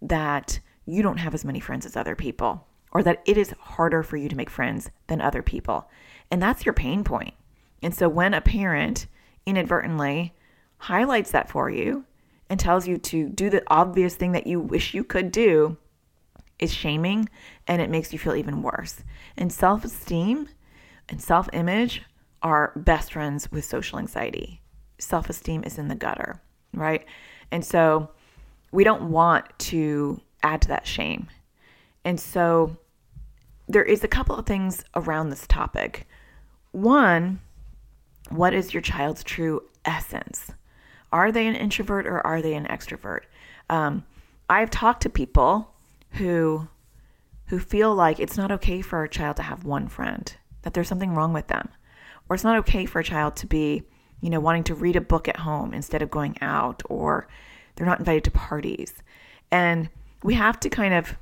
that 0.03 0.59
you 0.85 1.01
don't 1.01 1.17
have 1.17 1.33
as 1.33 1.43
many 1.43 1.59
friends 1.59 1.88
as 1.88 1.97
other 1.97 2.15
people 2.15 2.67
or 2.91 3.01
that 3.01 3.23
it 3.25 3.38
is 3.38 3.55
harder 3.59 4.03
for 4.03 4.17
you 4.17 4.29
to 4.29 4.38
make 4.38 4.51
friends 4.51 4.91
than 5.07 5.19
other 5.19 5.41
people. 5.41 5.89
And 6.29 6.39
that's 6.39 6.63
your 6.63 6.73
pain 6.73 7.03
point. 7.03 7.33
And 7.81 7.95
so 7.95 8.07
when 8.07 8.35
a 8.35 8.41
parent 8.41 9.07
inadvertently 9.47 10.35
highlights 10.77 11.31
that 11.31 11.49
for 11.49 11.71
you 11.71 12.05
and 12.50 12.60
tells 12.60 12.88
you 12.88 12.98
to 12.98 13.29
do 13.29 13.50
the 13.50 13.63
obvious 13.68 14.15
thing 14.15 14.32
that 14.32 14.48
you 14.48 14.60
wish 14.60 14.94
you 14.94 15.03
could 15.03 15.32
do, 15.32 15.77
is 16.58 16.74
shaming 16.74 17.29
and 17.68 17.82
it 17.82 17.89
makes 17.89 18.12
you 18.12 18.20
feel 18.20 18.36
even 18.36 18.62
worse. 18.62 19.03
And 19.38 19.51
self 19.51 19.86
esteem 19.86 20.50
and 21.08 21.22
self 21.22 21.48
image 21.53 22.01
are 22.41 22.74
best 22.75 23.13
friends 23.13 23.51
with 23.51 23.65
social 23.65 24.00
anxiety 24.00 24.62
self 25.00 25.29
esteem 25.29 25.63
is 25.63 25.77
in 25.77 25.88
the 25.88 25.96
gutter, 25.96 26.41
right? 26.74 27.06
And 27.51 27.65
so 27.65 28.12
we 28.72 28.84
don't 28.84 29.10
want 29.10 29.48
to 29.60 30.22
add 30.44 30.62
to 30.62 30.68
that 30.68 30.86
shame. 30.86 31.27
And 32.06 32.20
so 32.20 32.77
there 33.68 33.84
is 33.84 34.03
a 34.03 34.08
couple 34.08 34.36
of 34.36 34.46
things 34.46 34.84
around 34.96 35.29
this 35.29 35.48
topic. 35.48 36.08
One, 36.72 37.39
what 38.29 38.53
is 38.53 38.74
your 38.74 38.82
child's 38.82 39.24
true 39.24 39.63
essence? 39.86 40.51
Are 41.11 41.31
they 41.31 41.47
an 41.47 41.55
introvert 41.55 42.05
or 42.05 42.25
are 42.25 42.41
they 42.41 42.53
an 42.53 42.65
extrovert? 42.65 43.21
Um, 43.69 44.05
I've 44.49 44.69
talked 44.69 45.01
to 45.03 45.09
people 45.09 45.73
who 46.11 46.67
who 47.47 47.59
feel 47.59 47.95
like 47.95 48.19
it's 48.19 48.37
not 48.37 48.51
okay 48.51 48.79
for 48.79 49.03
a 49.03 49.09
child 49.09 49.35
to 49.37 49.43
have 49.43 49.63
one 49.63 49.87
friend, 49.87 50.35
that 50.61 50.75
there's 50.75 50.87
something 50.87 51.15
wrong 51.15 51.33
with 51.33 51.47
them, 51.47 51.67
or 52.29 52.35
it's 52.35 52.43
not 52.43 52.57
okay 52.57 52.85
for 52.85 52.99
a 52.99 53.03
child 53.03 53.35
to 53.37 53.47
be 53.47 53.83
you 54.21 54.29
know, 54.29 54.39
wanting 54.39 54.63
to 54.65 54.75
read 54.75 54.95
a 54.95 55.01
book 55.01 55.27
at 55.27 55.37
home 55.37 55.73
instead 55.73 56.01
of 56.01 56.11
going 56.11 56.37
out, 56.41 56.81
or 56.89 57.27
they're 57.75 57.87
not 57.87 57.99
invited 57.99 58.23
to 58.25 58.31
parties. 58.31 58.93
And 59.51 59.89
we 60.23 60.33
have 60.33 60.59
to 60.61 60.69
kind 60.69 60.93
of 60.93 61.17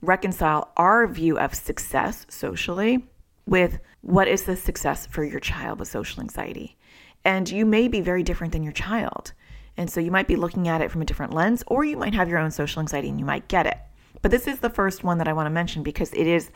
reconcile 0.00 0.72
our 0.76 1.06
view 1.06 1.38
of 1.38 1.54
success 1.54 2.26
socially 2.28 3.04
with 3.46 3.78
what 4.00 4.28
is 4.28 4.44
the 4.44 4.56
success 4.56 5.06
for 5.06 5.24
your 5.24 5.40
child 5.40 5.78
with 5.78 5.88
social 5.88 6.22
anxiety. 6.22 6.78
And 7.24 7.48
you 7.50 7.66
may 7.66 7.88
be 7.88 8.00
very 8.00 8.22
different 8.22 8.52
than 8.52 8.62
your 8.62 8.72
child. 8.72 9.32
And 9.76 9.90
so 9.90 10.00
you 10.00 10.10
might 10.10 10.28
be 10.28 10.36
looking 10.36 10.68
at 10.68 10.80
it 10.80 10.90
from 10.90 11.02
a 11.02 11.04
different 11.04 11.34
lens, 11.34 11.62
or 11.66 11.84
you 11.84 11.96
might 11.96 12.14
have 12.14 12.28
your 12.28 12.38
own 12.38 12.50
social 12.50 12.80
anxiety 12.80 13.08
and 13.08 13.18
you 13.18 13.24
might 13.24 13.48
get 13.48 13.66
it. 13.66 13.78
But 14.22 14.30
this 14.30 14.46
is 14.46 14.58
the 14.60 14.70
first 14.70 15.04
one 15.04 15.18
that 15.18 15.28
I 15.28 15.32
want 15.32 15.46
to 15.46 15.50
mention 15.50 15.82
because 15.82 16.12
it 16.12 16.26
is 16.26 16.50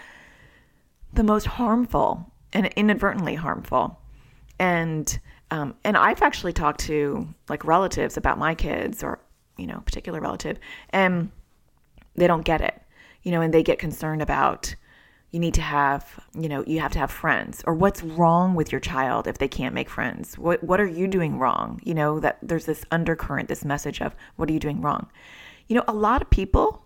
the 1.12 1.23
most 1.23 1.47
harmful 1.47 2.30
and 2.52 2.66
inadvertently 2.76 3.35
harmful. 3.35 4.00
And 4.59 5.18
um, 5.50 5.75
and 5.85 5.97
I've 5.97 6.23
actually 6.23 6.52
talked 6.52 6.80
to 6.80 7.28
like 7.49 7.64
relatives 7.64 8.16
about 8.16 8.38
my 8.38 8.54
kids 8.54 9.02
or, 9.02 9.21
you 9.56 9.66
know, 9.66 9.80
particular 9.85 10.21
relative, 10.21 10.59
and 10.90 11.30
they 12.16 12.26
don't 12.26 12.44
get 12.44 12.61
it, 12.61 12.80
you 13.23 13.30
know, 13.30 13.40
and 13.40 13.52
they 13.52 13.62
get 13.62 13.78
concerned 13.78 14.23
about 14.23 14.75
you 15.34 15.40
need 15.40 15.54
to 15.54 15.62
have, 15.62 16.20
you 16.32 16.48
know, 16.48 16.62
you 16.64 16.78
have 16.78 16.92
to 16.92 17.00
have 17.00 17.10
friends 17.10 17.64
or 17.66 17.74
what's 17.74 18.04
wrong 18.04 18.54
with 18.54 18.70
your 18.70 18.80
child 18.80 19.26
if 19.26 19.38
they 19.38 19.48
can't 19.48 19.74
make 19.74 19.90
friends? 19.90 20.38
What 20.38 20.62
what 20.62 20.80
are 20.80 20.86
you 20.86 21.08
doing 21.08 21.40
wrong? 21.40 21.80
You 21.82 21.92
know, 21.92 22.20
that 22.20 22.38
there's 22.40 22.66
this 22.66 22.84
undercurrent, 22.92 23.48
this 23.48 23.64
message 23.64 24.00
of 24.00 24.14
what 24.36 24.48
are 24.48 24.52
you 24.52 24.60
doing 24.60 24.80
wrong? 24.80 25.10
You 25.66 25.74
know, 25.74 25.84
a 25.88 25.92
lot 25.92 26.22
of 26.22 26.30
people 26.30 26.84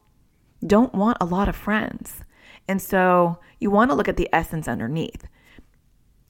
don't 0.67 0.95
want 0.95 1.19
a 1.21 1.27
lot 1.27 1.51
of 1.51 1.57
friends. 1.57 2.25
And 2.67 2.81
so 2.81 3.39
you 3.61 3.71
want 3.71 3.91
to 3.91 3.95
look 3.95 4.09
at 4.09 4.17
the 4.17 4.31
essence 4.33 4.67
underneath. 4.67 5.27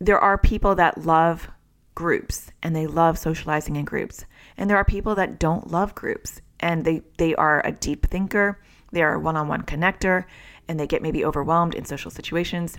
There 0.00 0.18
are 0.18 0.36
people 0.36 0.74
that 0.74 1.06
love 1.06 1.48
groups 1.94 2.50
and 2.64 2.74
they 2.74 2.88
love 2.88 3.16
socializing 3.16 3.76
in 3.76 3.84
groups. 3.84 4.24
And 4.56 4.68
there 4.68 4.76
are 4.76 4.84
people 4.84 5.14
that 5.14 5.38
don't 5.38 5.70
love 5.70 5.94
groups 5.94 6.40
and 6.58 6.84
they, 6.84 7.02
they 7.18 7.36
are 7.36 7.64
a 7.64 7.70
deep 7.70 8.06
thinker, 8.06 8.60
they 8.90 9.02
are 9.02 9.14
a 9.14 9.20
one 9.20 9.36
on 9.36 9.46
one 9.46 9.62
connector, 9.62 10.24
and 10.68 10.78
they 10.78 10.86
get 10.86 11.02
maybe 11.02 11.24
overwhelmed 11.24 11.74
in 11.74 11.84
social 11.84 12.10
situations. 12.10 12.78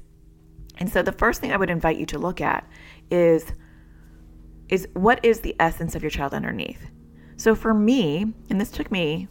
And 0.77 0.89
so 0.89 1.01
the 1.01 1.11
first 1.11 1.41
thing 1.41 1.51
I 1.51 1.57
would 1.57 1.69
invite 1.69 1.97
you 1.97 2.05
to 2.07 2.19
look 2.19 2.41
at 2.41 2.67
is 3.11 3.51
is 4.69 4.87
what 4.93 5.19
is 5.25 5.39
the 5.39 5.55
essence 5.59 5.95
of 5.95 6.03
your 6.03 6.11
child 6.11 6.33
underneath? 6.33 6.91
So 7.37 7.55
for 7.55 7.73
me, 7.73 8.33
and 8.49 8.61
this 8.61 8.69
took 8.69 8.91
me 8.91 9.27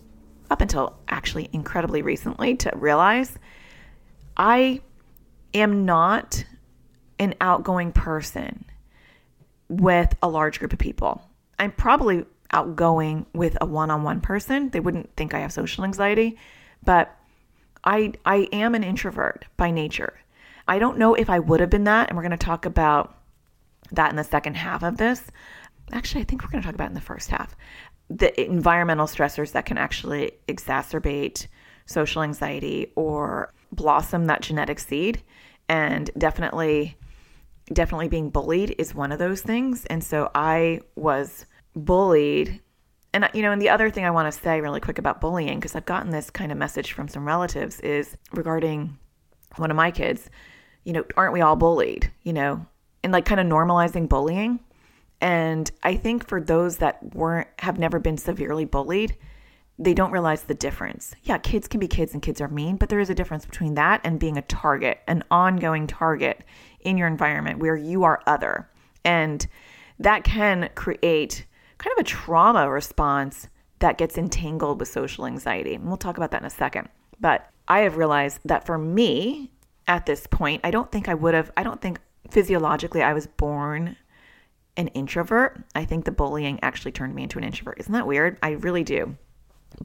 up 0.50 0.60
until 0.60 0.98
actually 1.08 1.48
incredibly 1.52 2.02
recently 2.02 2.56
to 2.56 2.72
realize 2.74 3.38
I 4.36 4.80
am 5.54 5.84
not 5.84 6.44
an 7.18 7.34
outgoing 7.40 7.92
person 7.92 8.64
with 9.68 10.14
a 10.22 10.28
large 10.28 10.58
group 10.58 10.72
of 10.72 10.78
people. 10.78 11.22
I'm 11.58 11.72
probably 11.72 12.24
outgoing 12.52 13.26
with 13.34 13.58
a 13.60 13.66
one-on-one 13.66 14.20
person. 14.20 14.70
They 14.70 14.80
wouldn't 14.80 15.14
think 15.16 15.34
I 15.34 15.40
have 15.40 15.52
social 15.52 15.84
anxiety, 15.84 16.38
but 16.82 17.14
I 17.88 18.12
I 18.24 18.48
am 18.52 18.74
an 18.74 18.84
introvert 18.84 19.46
by 19.56 19.72
nature. 19.72 20.20
I 20.68 20.78
don't 20.78 20.98
know 20.98 21.14
if 21.14 21.30
I 21.30 21.38
would 21.38 21.60
have 21.60 21.70
been 21.70 21.84
that, 21.84 22.08
and 22.08 22.16
we're 22.16 22.22
going 22.22 22.30
to 22.30 22.36
talk 22.36 22.66
about 22.66 23.16
that 23.90 24.10
in 24.10 24.16
the 24.16 24.24
second 24.24 24.54
half 24.54 24.82
of 24.82 24.98
this. 24.98 25.22
Actually, 25.90 26.20
I 26.20 26.24
think 26.24 26.42
we're 26.42 26.50
going 26.50 26.62
to 26.62 26.66
talk 26.66 26.74
about 26.74 26.88
in 26.88 26.94
the 26.94 27.00
first 27.00 27.30
half 27.30 27.56
the 28.10 28.40
environmental 28.42 29.06
stressors 29.06 29.52
that 29.52 29.66
can 29.66 29.76
actually 29.76 30.32
exacerbate 30.48 31.46
social 31.86 32.22
anxiety 32.22 32.92
or 32.96 33.52
blossom 33.72 34.26
that 34.26 34.40
genetic 34.40 34.78
seed 34.78 35.22
and 35.68 36.10
definitely 36.16 36.96
definitely 37.72 38.08
being 38.08 38.30
bullied 38.30 38.74
is 38.78 38.94
one 38.94 39.12
of 39.12 39.18
those 39.18 39.42
things. 39.42 39.84
And 39.86 40.02
so 40.02 40.30
I 40.34 40.80
was 40.96 41.44
bullied. 41.76 42.62
And, 43.14 43.28
you 43.32 43.42
know, 43.42 43.52
and 43.52 43.62
the 43.62 43.70
other 43.70 43.90
thing 43.90 44.04
I 44.04 44.10
want 44.10 44.32
to 44.32 44.40
say 44.40 44.60
really 44.60 44.80
quick 44.80 44.98
about 44.98 45.20
bullying, 45.20 45.58
because 45.58 45.74
I've 45.74 45.86
gotten 45.86 46.10
this 46.10 46.30
kind 46.30 46.52
of 46.52 46.58
message 46.58 46.92
from 46.92 47.08
some 47.08 47.26
relatives, 47.26 47.80
is 47.80 48.16
regarding 48.32 48.98
one 49.56 49.70
of 49.70 49.76
my 49.76 49.90
kids, 49.90 50.28
you 50.84 50.92
know, 50.92 51.04
aren't 51.16 51.32
we 51.32 51.40
all 51.40 51.56
bullied, 51.56 52.10
you 52.22 52.32
know, 52.32 52.66
and 53.02 53.12
like 53.12 53.24
kind 53.24 53.40
of 53.40 53.46
normalizing 53.46 54.08
bullying. 54.08 54.60
And 55.20 55.70
I 55.82 55.96
think 55.96 56.28
for 56.28 56.40
those 56.40 56.76
that 56.78 57.14
weren't, 57.14 57.48
have 57.58 57.78
never 57.78 57.98
been 57.98 58.18
severely 58.18 58.64
bullied, 58.64 59.16
they 59.78 59.94
don't 59.94 60.10
realize 60.10 60.42
the 60.42 60.54
difference. 60.54 61.14
Yeah, 61.22 61.38
kids 61.38 61.68
can 61.68 61.80
be 61.80 61.88
kids 61.88 62.12
and 62.12 62.22
kids 62.22 62.40
are 62.40 62.48
mean, 62.48 62.76
but 62.76 62.88
there 62.88 63.00
is 63.00 63.10
a 63.10 63.14
difference 63.14 63.46
between 63.46 63.74
that 63.74 64.00
and 64.04 64.20
being 64.20 64.36
a 64.36 64.42
target, 64.42 65.00
an 65.06 65.24
ongoing 65.30 65.86
target 65.86 66.44
in 66.80 66.98
your 66.98 67.06
environment 67.06 67.58
where 67.58 67.76
you 67.76 68.04
are 68.04 68.22
other. 68.26 68.68
And 69.04 69.46
that 69.98 70.24
can 70.24 70.70
create 70.74 71.46
kind 71.78 71.92
of 71.96 72.00
a 72.00 72.04
trauma 72.04 72.68
response 72.70 73.48
that 73.78 73.98
gets 73.98 74.18
entangled 74.18 74.80
with 74.80 74.88
social 74.88 75.26
anxiety. 75.26 75.74
And 75.74 75.86
we'll 75.86 75.96
talk 75.96 76.16
about 76.16 76.32
that 76.32 76.42
in 76.42 76.46
a 76.46 76.50
second. 76.50 76.88
But 77.20 77.48
I 77.68 77.80
have 77.80 77.96
realized 77.96 78.40
that 78.44 78.66
for 78.66 78.78
me 78.78 79.52
at 79.86 80.06
this 80.06 80.26
point, 80.26 80.60
I 80.64 80.70
don't 80.70 80.90
think 80.90 81.08
I 81.08 81.14
would 81.14 81.34
have, 81.34 81.50
I 81.56 81.62
don't 81.62 81.80
think 81.80 82.00
physiologically 82.30 83.02
I 83.02 83.12
was 83.12 83.26
born 83.26 83.96
an 84.76 84.88
introvert. 84.88 85.62
I 85.74 85.84
think 85.84 86.04
the 86.04 86.12
bullying 86.12 86.58
actually 86.62 86.92
turned 86.92 87.14
me 87.14 87.24
into 87.24 87.38
an 87.38 87.44
introvert. 87.44 87.80
Isn't 87.80 87.92
that 87.92 88.06
weird? 88.06 88.38
I 88.42 88.50
really 88.50 88.84
do. 88.84 89.16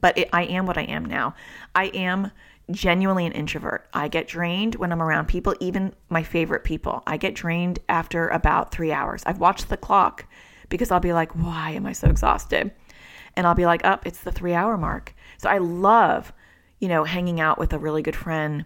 But 0.00 0.18
it, 0.18 0.28
I 0.32 0.44
am 0.44 0.66
what 0.66 0.78
I 0.78 0.82
am 0.82 1.04
now. 1.04 1.34
I 1.74 1.86
am 1.86 2.30
genuinely 2.70 3.26
an 3.26 3.32
introvert. 3.32 3.86
I 3.92 4.08
get 4.08 4.28
drained 4.28 4.76
when 4.76 4.92
I'm 4.92 5.02
around 5.02 5.26
people, 5.26 5.54
even 5.60 5.94
my 6.08 6.22
favorite 6.22 6.64
people. 6.64 7.02
I 7.06 7.16
get 7.16 7.34
drained 7.34 7.80
after 7.88 8.28
about 8.28 8.72
three 8.72 8.92
hours. 8.92 9.22
I've 9.26 9.40
watched 9.40 9.68
the 9.68 9.76
clock 9.76 10.26
because 10.68 10.90
I'll 10.90 11.00
be 11.00 11.12
like, 11.12 11.32
why 11.32 11.70
am 11.70 11.86
I 11.86 11.92
so 11.92 12.08
exhausted? 12.08 12.72
And 13.36 13.46
I'll 13.46 13.54
be 13.54 13.66
like, 13.66 13.84
up, 13.84 14.02
oh, 14.04 14.08
it's 14.08 14.20
the 14.20 14.32
three 14.32 14.54
hour 14.54 14.76
mark. 14.76 15.14
So 15.38 15.48
I 15.48 15.58
love, 15.58 16.32
you 16.80 16.88
know, 16.88 17.04
hanging 17.04 17.40
out 17.40 17.58
with 17.58 17.72
a 17.72 17.78
really 17.78 18.02
good 18.02 18.16
friend 18.16 18.64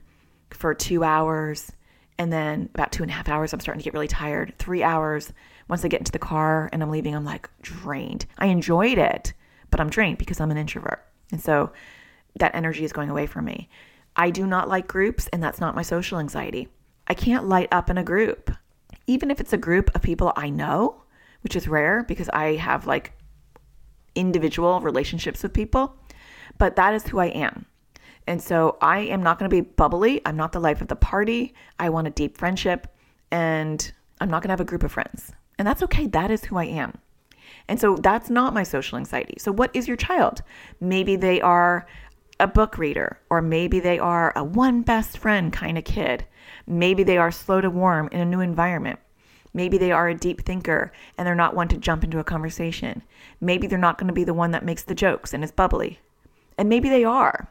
for 0.50 0.74
two 0.74 1.04
hours. 1.04 1.72
And 2.18 2.32
then 2.32 2.68
about 2.74 2.92
two 2.92 3.02
and 3.02 3.10
a 3.10 3.14
half 3.14 3.28
hours, 3.28 3.52
I'm 3.52 3.60
starting 3.60 3.80
to 3.80 3.84
get 3.84 3.94
really 3.94 4.08
tired. 4.08 4.54
Three 4.58 4.82
hours, 4.82 5.32
once 5.68 5.84
I 5.84 5.88
get 5.88 6.00
into 6.00 6.12
the 6.12 6.18
car 6.18 6.68
and 6.72 6.82
I'm 6.82 6.90
leaving, 6.90 7.14
I'm 7.14 7.24
like 7.24 7.48
drained. 7.62 8.26
I 8.38 8.46
enjoyed 8.46 8.98
it, 8.98 9.32
but 9.70 9.80
I'm 9.80 9.90
drained 9.90 10.18
because 10.18 10.40
I'm 10.40 10.50
an 10.50 10.58
introvert. 10.58 11.04
And 11.30 11.40
so 11.40 11.72
that 12.38 12.54
energy 12.54 12.84
is 12.84 12.92
going 12.92 13.10
away 13.10 13.26
from 13.26 13.44
me. 13.44 13.68
I 14.16 14.30
do 14.30 14.46
not 14.46 14.68
like 14.68 14.88
groups, 14.88 15.28
and 15.28 15.42
that's 15.42 15.60
not 15.60 15.76
my 15.76 15.82
social 15.82 16.18
anxiety. 16.18 16.68
I 17.06 17.14
can't 17.14 17.48
light 17.48 17.68
up 17.70 17.88
in 17.88 17.98
a 17.98 18.04
group. 18.04 18.50
Even 19.06 19.30
if 19.30 19.40
it's 19.40 19.52
a 19.52 19.58
group 19.58 19.94
of 19.94 20.02
people 20.02 20.32
I 20.36 20.50
know, 20.50 21.02
which 21.48 21.56
is 21.56 21.66
rare 21.66 22.04
because 22.06 22.28
I 22.28 22.56
have 22.56 22.86
like 22.86 23.14
individual 24.14 24.82
relationships 24.82 25.42
with 25.42 25.54
people, 25.54 25.96
but 26.58 26.76
that 26.76 26.92
is 26.92 27.06
who 27.06 27.20
I 27.20 27.28
am. 27.28 27.64
And 28.26 28.42
so 28.42 28.76
I 28.82 28.98
am 28.98 29.22
not 29.22 29.38
going 29.38 29.50
to 29.50 29.56
be 29.56 29.62
bubbly. 29.62 30.20
I'm 30.26 30.36
not 30.36 30.52
the 30.52 30.60
life 30.60 30.82
of 30.82 30.88
the 30.88 30.96
party. 30.96 31.54
I 31.78 31.88
want 31.88 32.06
a 32.06 32.10
deep 32.10 32.36
friendship 32.36 32.94
and 33.30 33.90
I'm 34.20 34.28
not 34.28 34.42
going 34.42 34.48
to 34.48 34.52
have 34.52 34.60
a 34.60 34.64
group 34.66 34.82
of 34.82 34.92
friends. 34.92 35.32
And 35.58 35.66
that's 35.66 35.82
okay. 35.84 36.06
That 36.06 36.30
is 36.30 36.44
who 36.44 36.58
I 36.58 36.64
am. 36.64 36.98
And 37.66 37.80
so 37.80 37.96
that's 37.96 38.28
not 38.28 38.52
my 38.52 38.62
social 38.62 38.98
anxiety. 38.98 39.36
So, 39.38 39.50
what 39.50 39.70
is 39.72 39.88
your 39.88 39.96
child? 39.96 40.42
Maybe 40.80 41.16
they 41.16 41.40
are 41.40 41.86
a 42.38 42.46
book 42.46 42.76
reader, 42.76 43.18
or 43.30 43.40
maybe 43.40 43.80
they 43.80 43.98
are 43.98 44.34
a 44.36 44.44
one 44.44 44.82
best 44.82 45.16
friend 45.16 45.50
kind 45.50 45.78
of 45.78 45.84
kid. 45.84 46.26
Maybe 46.66 47.04
they 47.04 47.16
are 47.16 47.30
slow 47.30 47.62
to 47.62 47.70
warm 47.70 48.10
in 48.12 48.20
a 48.20 48.26
new 48.26 48.40
environment. 48.40 48.98
Maybe 49.58 49.76
they 49.76 49.90
are 49.90 50.08
a 50.08 50.14
deep 50.14 50.42
thinker 50.42 50.92
and 51.16 51.26
they're 51.26 51.34
not 51.34 51.56
one 51.56 51.66
to 51.66 51.76
jump 51.76 52.04
into 52.04 52.20
a 52.20 52.24
conversation. 52.24 53.02
Maybe 53.40 53.66
they're 53.66 53.76
not 53.76 53.98
going 53.98 54.06
to 54.06 54.14
be 54.14 54.22
the 54.22 54.32
one 54.32 54.52
that 54.52 54.64
makes 54.64 54.84
the 54.84 54.94
jokes 54.94 55.34
and 55.34 55.42
is 55.42 55.50
bubbly. 55.50 55.98
And 56.56 56.68
maybe 56.68 56.88
they 56.88 57.02
are, 57.02 57.50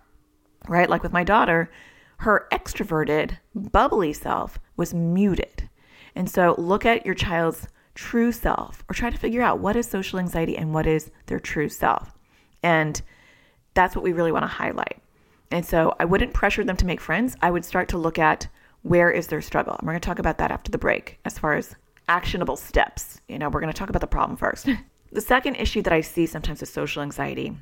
right? 0.69 0.89
Like 0.89 1.03
with 1.03 1.11
my 1.11 1.25
daughter, 1.25 1.69
her 2.19 2.47
extroverted, 2.49 3.39
bubbly 3.53 4.13
self 4.13 4.57
was 4.77 4.93
muted. 4.93 5.69
And 6.15 6.29
so 6.29 6.55
look 6.57 6.85
at 6.85 7.05
your 7.05 7.13
child's 7.13 7.67
true 7.93 8.31
self 8.31 8.85
or 8.89 8.93
try 8.93 9.09
to 9.09 9.17
figure 9.17 9.41
out 9.41 9.59
what 9.59 9.75
is 9.75 9.85
social 9.85 10.17
anxiety 10.17 10.55
and 10.55 10.73
what 10.73 10.87
is 10.87 11.11
their 11.25 11.41
true 11.41 11.67
self. 11.67 12.17
And 12.63 13.01
that's 13.73 13.97
what 13.97 14.03
we 14.03 14.13
really 14.13 14.31
want 14.31 14.43
to 14.43 14.47
highlight. 14.47 15.01
And 15.51 15.65
so 15.65 15.93
I 15.99 16.05
wouldn't 16.05 16.33
pressure 16.33 16.63
them 16.63 16.77
to 16.77 16.85
make 16.85 17.01
friends. 17.01 17.35
I 17.41 17.51
would 17.51 17.65
start 17.65 17.89
to 17.89 17.97
look 17.97 18.17
at 18.17 18.47
where 18.83 19.11
is 19.11 19.27
their 19.27 19.41
struggle. 19.41 19.75
And 19.77 19.85
we're 19.85 19.91
going 19.91 19.99
to 19.99 20.05
talk 20.05 20.19
about 20.19 20.37
that 20.37 20.51
after 20.51 20.71
the 20.71 20.77
break 20.77 21.19
as 21.25 21.37
far 21.37 21.55
as 21.55 21.75
actionable 22.07 22.55
steps. 22.55 23.21
You 23.27 23.39
know, 23.39 23.49
we're 23.49 23.61
going 23.61 23.71
to 23.71 23.77
talk 23.77 23.89
about 23.89 24.01
the 24.01 24.07
problem 24.07 24.37
first. 24.37 24.67
the 25.11 25.21
second 25.21 25.55
issue 25.55 25.81
that 25.81 25.93
I 25.93 26.01
see 26.01 26.25
sometimes 26.25 26.61
with 26.61 26.69
social 26.69 27.01
anxiety 27.01 27.57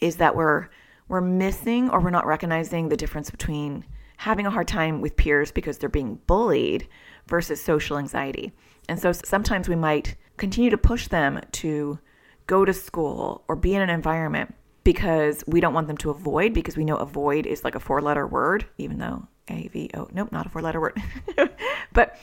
is 0.00 0.16
that 0.16 0.34
we're 0.36 0.68
we're 1.08 1.20
missing 1.20 1.90
or 1.90 2.00
we're 2.00 2.10
not 2.10 2.24
recognizing 2.24 2.88
the 2.88 2.96
difference 2.96 3.30
between 3.30 3.84
having 4.18 4.46
a 4.46 4.50
hard 4.50 4.68
time 4.68 5.00
with 5.00 5.16
peers 5.16 5.50
because 5.50 5.78
they're 5.78 5.88
being 5.88 6.20
bullied 6.26 6.86
versus 7.26 7.60
social 7.60 7.98
anxiety. 7.98 8.52
And 8.88 9.00
so 9.00 9.10
sometimes 9.12 9.68
we 9.68 9.74
might 9.74 10.16
continue 10.36 10.70
to 10.70 10.78
push 10.78 11.08
them 11.08 11.40
to 11.52 11.98
go 12.46 12.64
to 12.64 12.72
school 12.72 13.44
or 13.48 13.56
be 13.56 13.74
in 13.74 13.82
an 13.82 13.90
environment 13.90 14.54
because 14.84 15.42
we 15.46 15.60
don't 15.60 15.74
want 15.74 15.86
them 15.86 15.96
to 15.98 16.10
avoid 16.10 16.54
because 16.54 16.76
we 16.76 16.84
know 16.84 16.96
avoid 16.96 17.46
is 17.46 17.64
like 17.64 17.74
a 17.74 17.80
four 17.80 18.00
letter 18.00 18.26
word, 18.26 18.66
even 18.78 18.98
though 18.98 19.26
A 19.48 19.68
V 19.68 19.90
O, 19.94 20.08
nope, 20.12 20.30
not 20.32 20.46
a 20.46 20.48
four 20.48 20.62
letter 20.62 20.80
word. 20.80 21.00
but 21.92 22.18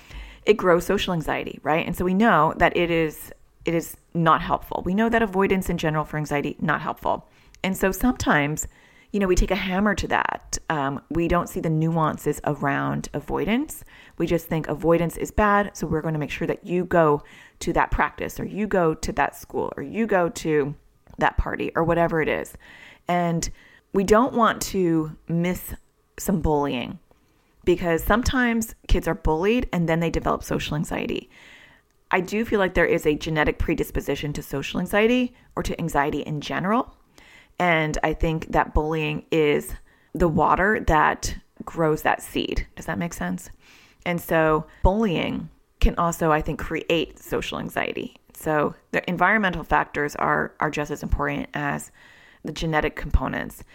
it 0.48 0.56
grows 0.56 0.86
social 0.86 1.14
anxiety, 1.14 1.60
right? 1.62 1.86
And 1.86 1.96
so 1.96 2.04
we 2.04 2.14
know 2.14 2.54
that 2.58 2.76
it 2.76 2.90
is 2.90 3.32
it 3.66 3.76
is 3.76 3.98
not 4.14 4.42
helpful. 4.42 4.82
We 4.86 4.94
know 4.94 5.10
that 5.10 5.22
avoidance 5.22 5.70
in 5.70 5.78
general 5.78 6.06
for 6.06 6.18
anxiety 6.18 6.56
not 6.60 6.82
helpful. 6.82 7.28
And 7.64 7.76
so 7.76 7.92
sometimes 7.92 8.68
you 9.14 9.22
know, 9.22 9.28
we 9.28 9.36
take 9.36 9.52
a 9.52 9.56
hammer 9.56 9.96
to 9.96 10.08
that. 10.10 10.58
Um, 10.70 11.02
we 11.10 11.28
don't 11.28 11.48
see 11.48 11.62
the 11.62 11.70
nuances 11.70 12.42
around 12.44 13.08
avoidance. 13.14 13.84
We 14.18 14.28
just 14.28 14.48
think 14.48 14.68
avoidance 14.68 15.16
is 15.16 15.32
bad. 15.32 15.72
So 15.76 15.88
we're 15.88 16.02
going 16.02 16.14
to 16.14 16.20
make 16.20 16.30
sure 16.30 16.46
that 16.48 16.66
you 16.66 16.84
go 16.84 17.24
to 17.60 17.74
that 17.74 17.90
practice 17.90 18.40
or 18.40 18.46
you 18.46 18.68
go 18.68 18.94
to 18.94 19.12
that 19.14 19.36
school 19.36 19.72
or 19.78 19.84
you 19.84 20.08
go 20.08 20.28
to 20.30 20.76
that 21.20 21.38
party 21.38 21.72
or 21.76 21.84
whatever 21.84 22.22
it 22.22 22.28
is. 22.28 22.58
And 23.08 23.50
we 23.94 24.04
don't 24.04 24.34
want 24.34 24.62
to 24.64 25.16
miss 25.30 25.74
some 26.20 26.42
bullying 26.42 27.00
because 27.68 28.02
sometimes 28.02 28.76
kids 28.88 29.10
are 29.10 29.14
bullied 29.14 29.68
and 29.74 29.90
then 29.90 30.00
they 30.00 30.10
develop 30.10 30.42
social 30.42 30.78
anxiety. 30.78 31.30
I 32.10 32.22
do 32.22 32.46
feel 32.46 32.60
like 32.60 32.76
there 32.76 32.86
is 32.86 33.06
a 33.06 33.14
genetic 33.14 33.60
predisposition 33.60 34.32
to 34.34 34.42
social 34.42 34.80
anxiety 34.80 35.36
or 35.54 35.64
to 35.64 35.78
anxiety 35.78 36.22
in 36.22 36.40
general. 36.40 36.96
And 37.60 37.98
I 38.04 38.14
think 38.14 38.54
that 38.54 38.74
bullying 38.74 39.26
is 39.34 39.76
the 40.14 40.30
water 40.30 40.80
that 40.88 41.36
grows 41.66 42.04
that 42.04 42.22
seed. 42.22 42.66
Does 42.78 42.86
that 42.86 43.00
make 43.00 43.14
sense? 43.14 43.50
And 44.06 44.22
so 44.22 44.66
bullying 44.82 45.50
can 45.82 45.96
also, 45.98 46.32
I 46.32 46.42
think, 46.42 46.60
create 46.60 47.20
social 47.20 47.60
anxiety. 47.60 48.16
So 48.34 48.76
the 48.92 49.08
environmental 49.10 49.66
factors 49.66 50.16
are 50.16 50.54
are 50.62 50.72
just 50.72 50.90
as 50.90 51.04
important 51.04 51.50
as 51.54 51.92
the 52.46 52.54
genetic 52.54 52.96
components. 52.96 53.66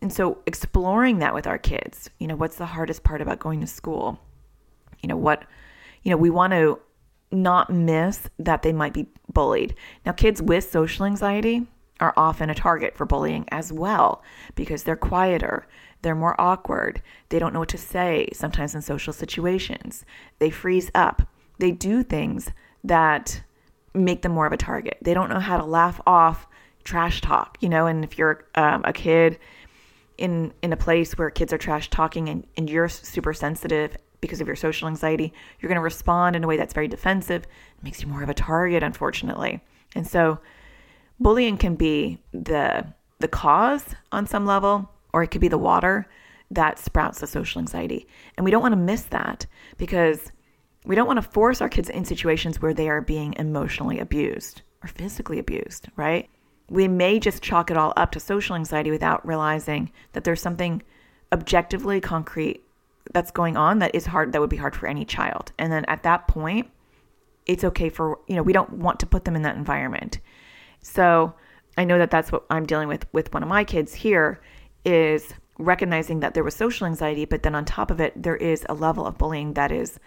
And 0.00 0.12
so 0.12 0.38
exploring 0.46 1.18
that 1.18 1.34
with 1.34 1.46
our 1.46 1.58
kids, 1.58 2.08
you 2.18 2.26
know, 2.26 2.36
what's 2.36 2.56
the 2.56 2.66
hardest 2.66 3.02
part 3.02 3.20
about 3.20 3.40
going 3.40 3.60
to 3.60 3.66
school? 3.66 4.20
You 5.02 5.08
know, 5.08 5.16
what 5.16 5.44
you 6.02 6.10
know, 6.10 6.16
we 6.16 6.30
want 6.30 6.52
to 6.52 6.78
not 7.30 7.68
miss 7.68 8.28
that 8.38 8.62
they 8.62 8.72
might 8.72 8.94
be 8.94 9.06
bullied. 9.32 9.74
Now 10.06 10.12
kids 10.12 10.40
with 10.40 10.70
social 10.70 11.04
anxiety, 11.04 11.66
are 12.00 12.14
often 12.16 12.50
a 12.50 12.54
target 12.54 12.96
for 12.96 13.06
bullying 13.06 13.44
as 13.50 13.72
well 13.72 14.22
because 14.54 14.82
they're 14.82 14.96
quieter, 14.96 15.66
they're 16.02 16.14
more 16.14 16.40
awkward, 16.40 17.02
they 17.28 17.38
don't 17.38 17.52
know 17.52 17.58
what 17.60 17.68
to 17.68 17.78
say 17.78 18.28
sometimes 18.32 18.74
in 18.74 18.82
social 18.82 19.12
situations, 19.12 20.04
they 20.38 20.50
freeze 20.50 20.90
up, 20.94 21.22
they 21.58 21.70
do 21.70 22.02
things 22.02 22.50
that 22.84 23.42
make 23.94 24.22
them 24.22 24.32
more 24.32 24.46
of 24.46 24.52
a 24.52 24.56
target. 24.56 24.96
They 25.02 25.14
don't 25.14 25.30
know 25.30 25.40
how 25.40 25.56
to 25.56 25.64
laugh 25.64 26.00
off 26.06 26.46
trash 26.84 27.20
talk, 27.20 27.58
you 27.60 27.68
know, 27.68 27.86
and 27.86 28.04
if 28.04 28.16
you're 28.16 28.44
um, 28.54 28.82
a 28.84 28.92
kid 28.92 29.38
in 30.18 30.52
in 30.62 30.72
a 30.72 30.76
place 30.76 31.16
where 31.16 31.30
kids 31.30 31.52
are 31.52 31.58
trash 31.58 31.88
talking 31.90 32.28
and, 32.28 32.46
and 32.56 32.68
you're 32.68 32.88
super 32.88 33.32
sensitive 33.32 33.96
because 34.20 34.40
of 34.40 34.46
your 34.46 34.56
social 34.56 34.88
anxiety, 34.88 35.32
you're 35.60 35.68
going 35.68 35.76
to 35.76 35.82
respond 35.82 36.34
in 36.34 36.44
a 36.44 36.46
way 36.46 36.56
that's 36.56 36.74
very 36.74 36.88
defensive. 36.88 37.44
It 37.44 37.84
makes 37.84 38.02
you 38.02 38.08
more 38.08 38.22
of 38.22 38.28
a 38.28 38.34
target, 38.34 38.82
unfortunately. 38.82 39.60
And 39.94 40.06
so 40.06 40.40
bullying 41.20 41.56
can 41.56 41.74
be 41.74 42.18
the 42.32 42.86
the 43.20 43.28
cause 43.28 43.84
on 44.12 44.26
some 44.26 44.46
level 44.46 44.90
or 45.12 45.22
it 45.22 45.28
could 45.28 45.40
be 45.40 45.48
the 45.48 45.58
water 45.58 46.06
that 46.50 46.78
sprouts 46.78 47.20
the 47.20 47.26
social 47.26 47.60
anxiety 47.60 48.06
and 48.36 48.44
we 48.44 48.50
don't 48.50 48.62
want 48.62 48.72
to 48.72 48.76
miss 48.76 49.02
that 49.04 49.44
because 49.76 50.30
we 50.84 50.94
don't 50.94 51.06
want 51.06 51.20
to 51.20 51.28
force 51.30 51.60
our 51.60 51.68
kids 51.68 51.90
in 51.90 52.04
situations 52.04 52.62
where 52.62 52.72
they 52.72 52.88
are 52.88 53.00
being 53.00 53.34
emotionally 53.34 53.98
abused 53.98 54.62
or 54.82 54.88
physically 54.88 55.38
abused 55.38 55.88
right 55.96 56.30
we 56.68 56.88
may 56.88 57.18
just 57.18 57.42
chalk 57.42 57.70
it 57.70 57.76
all 57.76 57.92
up 57.96 58.10
to 58.12 58.20
social 58.20 58.56
anxiety 58.56 58.90
without 58.90 59.26
realizing 59.26 59.90
that 60.12 60.24
there's 60.24 60.40
something 60.40 60.82
objectively 61.32 62.00
concrete 62.00 62.62
that's 63.12 63.30
going 63.30 63.56
on 63.56 63.78
that 63.78 63.94
is 63.94 64.06
hard 64.06 64.32
that 64.32 64.40
would 64.40 64.50
be 64.50 64.56
hard 64.56 64.76
for 64.76 64.86
any 64.86 65.04
child 65.04 65.52
and 65.58 65.72
then 65.72 65.84
at 65.86 66.02
that 66.02 66.28
point 66.28 66.70
it's 67.46 67.64
okay 67.64 67.88
for 67.88 68.18
you 68.26 68.36
know 68.36 68.42
we 68.42 68.52
don't 68.52 68.72
want 68.74 69.00
to 69.00 69.06
put 69.06 69.24
them 69.24 69.34
in 69.34 69.42
that 69.42 69.56
environment 69.56 70.18
so 70.82 71.34
I 71.76 71.84
know 71.84 71.98
that 71.98 72.10
that's 72.10 72.32
what 72.32 72.44
I'm 72.50 72.66
dealing 72.66 72.88
with 72.88 73.06
with 73.12 73.32
one 73.32 73.42
of 73.42 73.48
my 73.48 73.64
kids 73.64 73.94
here 73.94 74.40
is 74.84 75.32
recognizing 75.58 76.20
that 76.20 76.34
there 76.34 76.44
was 76.44 76.54
social 76.54 76.86
anxiety, 76.86 77.24
but 77.24 77.42
then 77.42 77.54
on 77.54 77.64
top 77.64 77.90
of 77.90 78.00
it, 78.00 78.20
there 78.20 78.36
is 78.36 78.64
a 78.68 78.74
level 78.74 79.06
of 79.06 79.16
bullying 79.16 79.54
that 79.54 79.70
is 79.70 80.00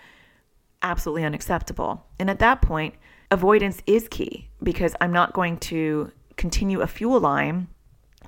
absolutely 0.82 1.24
unacceptable. 1.24 2.06
And 2.20 2.30
at 2.30 2.40
that 2.40 2.62
point, 2.62 2.96
avoidance 3.32 3.82
is 3.86 4.08
key 4.10 4.50
because 4.64 4.96
I'm 5.00 5.14
not 5.14 5.34
going 5.34 5.58
to 5.60 6.12
continue 6.38 6.82
a 6.82 6.88
fuel 6.88 7.20
line 7.20 7.68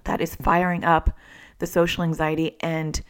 that 0.04 0.22
is 0.22 0.36
firing 0.36 0.84
up 0.84 1.16
the 1.60 1.68
social 1.68 2.04
anxiety 2.04 2.58
and 2.60 3.02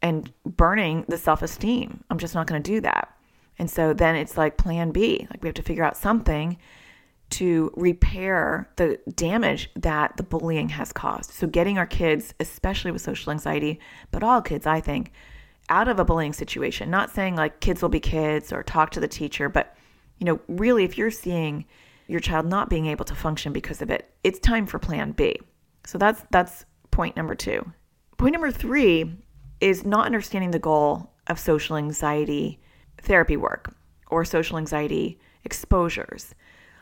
and 0.00 0.32
burning 0.44 1.04
the 1.06 1.16
self-esteem. 1.16 2.02
I'm 2.10 2.18
just 2.18 2.34
not 2.34 2.48
going 2.48 2.60
to 2.60 2.70
do 2.70 2.80
that. 2.80 3.16
And 3.58 3.70
so 3.70 3.92
then 3.92 4.16
it's 4.16 4.36
like 4.36 4.56
plan 4.56 4.90
B. 4.90 5.26
Like 5.30 5.42
we 5.42 5.46
have 5.46 5.54
to 5.54 5.62
figure 5.62 5.84
out 5.84 5.96
something 5.96 6.58
to 7.30 7.72
repair 7.76 8.68
the 8.76 8.98
damage 9.14 9.70
that 9.76 10.16
the 10.16 10.22
bullying 10.22 10.68
has 10.68 10.92
caused. 10.92 11.30
So, 11.30 11.46
getting 11.46 11.78
our 11.78 11.86
kids, 11.86 12.34
especially 12.40 12.90
with 12.90 13.00
social 13.00 13.32
anxiety, 13.32 13.80
but 14.10 14.22
all 14.22 14.42
kids, 14.42 14.66
I 14.66 14.80
think, 14.80 15.12
out 15.70 15.88
of 15.88 15.98
a 15.98 16.04
bullying 16.04 16.34
situation. 16.34 16.90
Not 16.90 17.10
saying 17.10 17.36
like 17.36 17.60
kids 17.60 17.80
will 17.80 17.88
be 17.88 18.00
kids 18.00 18.52
or 18.52 18.62
talk 18.62 18.90
to 18.90 19.00
the 19.00 19.08
teacher, 19.08 19.48
but 19.48 19.74
you 20.18 20.26
know, 20.26 20.40
really 20.46 20.84
if 20.84 20.98
you're 20.98 21.10
seeing 21.10 21.64
your 22.12 22.20
child 22.20 22.46
not 22.46 22.68
being 22.68 22.86
able 22.86 23.04
to 23.06 23.14
function 23.14 23.52
because 23.52 23.82
of 23.82 23.90
it, 23.90 24.12
it's 24.22 24.38
time 24.38 24.66
for 24.66 24.78
plan 24.78 25.12
B. 25.12 25.40
So 25.84 25.98
that's 25.98 26.22
that's 26.30 26.64
point 26.90 27.16
number 27.16 27.34
2. 27.34 27.64
Point 28.18 28.32
number 28.34 28.52
3 28.52 29.16
is 29.60 29.84
not 29.84 30.06
understanding 30.06 30.50
the 30.50 30.58
goal 30.58 31.10
of 31.26 31.38
social 31.38 31.76
anxiety 31.76 32.60
therapy 32.98 33.36
work 33.36 33.74
or 34.10 34.24
social 34.24 34.58
anxiety 34.58 35.18
exposures. 35.44 36.34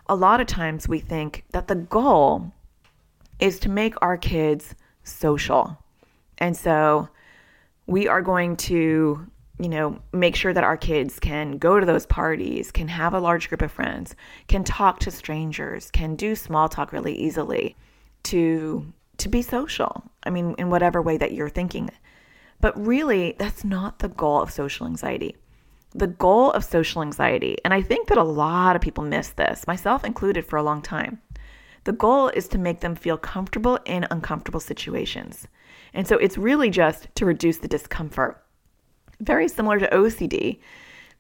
A 0.09 0.17
lot 0.17 0.41
of 0.41 0.47
times 0.47 0.89
we 0.89 0.99
think 0.99 1.45
that 1.53 1.69
the 1.69 1.77
goal 1.77 2.53
is 3.39 3.59
to 3.61 3.69
make 3.69 3.95
our 4.03 4.19
kids 4.19 4.75
social. 5.05 5.79
And 6.39 6.57
so 6.57 7.09
we 7.87 8.09
are 8.09 8.21
going 8.21 8.57
to, 8.57 9.27
you 9.61 9.69
know, 9.69 10.01
make 10.13 10.35
sure 10.35 10.55
that 10.55 10.65
our 10.65 10.77
kids 10.77 11.21
can 11.21 11.59
go 11.59 11.79
to 11.79 11.85
those 11.85 12.07
parties, 12.07 12.73
can 12.73 12.89
have 12.89 13.13
a 13.13 13.21
large 13.21 13.49
group 13.49 13.61
of 13.61 13.71
friends, 13.71 14.17
can 14.49 14.65
talk 14.65 15.01
to 15.01 15.11
strangers, 15.11 15.91
can 15.91 16.17
do 16.17 16.35
small 16.35 16.69
talk 16.69 16.93
really 16.93 17.15
easily 17.15 17.77
to 18.25 18.93
to 19.19 19.29
be 19.29 19.43
social. 19.43 20.03
I 20.25 20.31
mean, 20.31 20.55
in 20.57 20.71
whatever 20.71 21.03
way 21.03 21.19
that 21.19 21.33
you're 21.33 21.51
thinking. 21.51 21.91
But 22.63 22.87
really, 22.87 23.37
that's 23.39 23.65
not 23.65 23.99
the 23.99 24.09
goal 24.09 24.41
of 24.41 24.51
social 24.51 24.87
anxiety. 24.87 25.37
The 25.95 26.07
goal 26.07 26.53
of 26.53 26.65
social 26.65 27.03
anxiety, 27.03 27.59
and 27.65 27.75
I 27.75 27.83
think 27.83 28.09
that 28.09 28.17
a 28.17 28.23
lot 28.23 28.77
of 28.77 28.83
people 28.83 29.05
miss 29.05 29.31
this, 29.31 29.67
myself 29.67 30.05
included 30.05 30.47
for 30.47 30.57
a 30.57 30.63
long 30.63 30.81
time. 30.81 31.21
The 31.85 31.93
goal 31.93 32.29
is 32.29 32.49
to 32.49 32.59
make 32.59 32.81
them 32.81 32.95
feel 32.95 33.19
comfortable 33.19 33.79
in 33.85 34.07
uncomfortable 34.11 34.61
situations. 34.61 35.49
And 35.93 36.07
so 36.07 36.17
it's 36.17 36.39
really 36.39 36.71
just 36.71 37.09
to 37.17 37.27
reduce 37.27 37.59
the 37.59 37.69
discomfort. 37.69 38.43
Very 39.21 39.49
similar 39.49 39.79
to 39.79 39.89
OCD. 39.89 40.61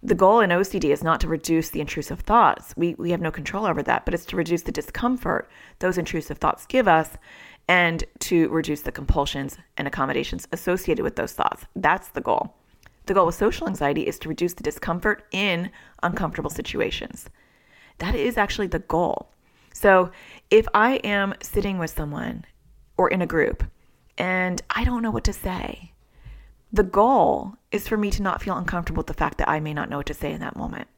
The 0.03 0.15
goal 0.15 0.41
in 0.41 0.51
OCD 0.51 0.87
is 0.87 1.03
not 1.03 1.21
to 1.21 1.29
reduce 1.29 1.69
the 1.69 1.81
intrusive 1.81 2.21
thoughts. 2.21 2.73
We, 2.77 2.95
we 2.95 3.11
have 3.11 3.21
no 3.21 3.31
control 3.31 3.67
over 3.67 3.83
that, 3.83 4.07
but 4.07 4.15
it's 4.15 4.25
to 4.27 4.37
reduce 4.37 4.63
the 4.63 4.73
discomfort 4.73 5.51
those 5.79 5.99
intrusive 5.99 6.39
thoughts 6.39 6.65
give 6.65 6.89
us 6.89 7.19
and 7.69 8.03
to 8.21 8.49
reduce 8.49 8.81
the 8.81 8.93
compulsions 8.93 9.59
and 9.77 9.87
accommodations 9.87 10.49
associated 10.53 11.03
with 11.03 11.17
those 11.17 11.33
thoughts. 11.33 11.67
That's 11.77 12.09
the 12.09 12.23
goal. 12.23 12.55
The 13.07 13.15
goal 13.15 13.27
with 13.27 13.35
social 13.35 13.69
anxiety 13.69 14.07
is 14.07 14.19
to 14.21 14.29
reduce 14.29 14.55
the 14.55 14.63
discomfort 14.63 15.27
in 15.31 15.71
uncomfortable 16.03 16.51
situations. 16.51 17.29
That 17.99 18.15
is 18.15 18.39
actually 18.39 18.69
the 18.69 18.79
goal. 18.79 19.31
So 19.75 20.11
if 20.51 20.67
I 20.73 20.95
am 20.97 21.35
sitting 21.43 21.79
with 21.79 21.91
someone 21.91 22.45
or 22.97 23.09
in 23.11 23.21
a 23.21 23.27
group 23.27 23.65
and 24.17 24.63
I 24.71 24.85
don't 24.85 25.03
know 25.03 25.11
what 25.11 25.25
to 25.25 25.33
say, 25.33 25.89
the 26.73 26.83
goal 26.83 27.55
is 27.73 27.89
for 27.89 27.97
me 27.97 28.11
to 28.11 28.23
not 28.23 28.43
feel 28.43 28.57
uncomfortable 28.57 29.01
with 29.01 29.07
the 29.07 29.15
fact 29.15 29.39
that 29.39 29.49
I 29.49 29.61
may 29.61 29.75
not 29.75 29.89
know 29.89 29.99
what 29.99 30.07
to 30.07 30.15
say 30.15 30.33
in 30.33 30.41
that 30.41 30.57
moment. 30.57 30.89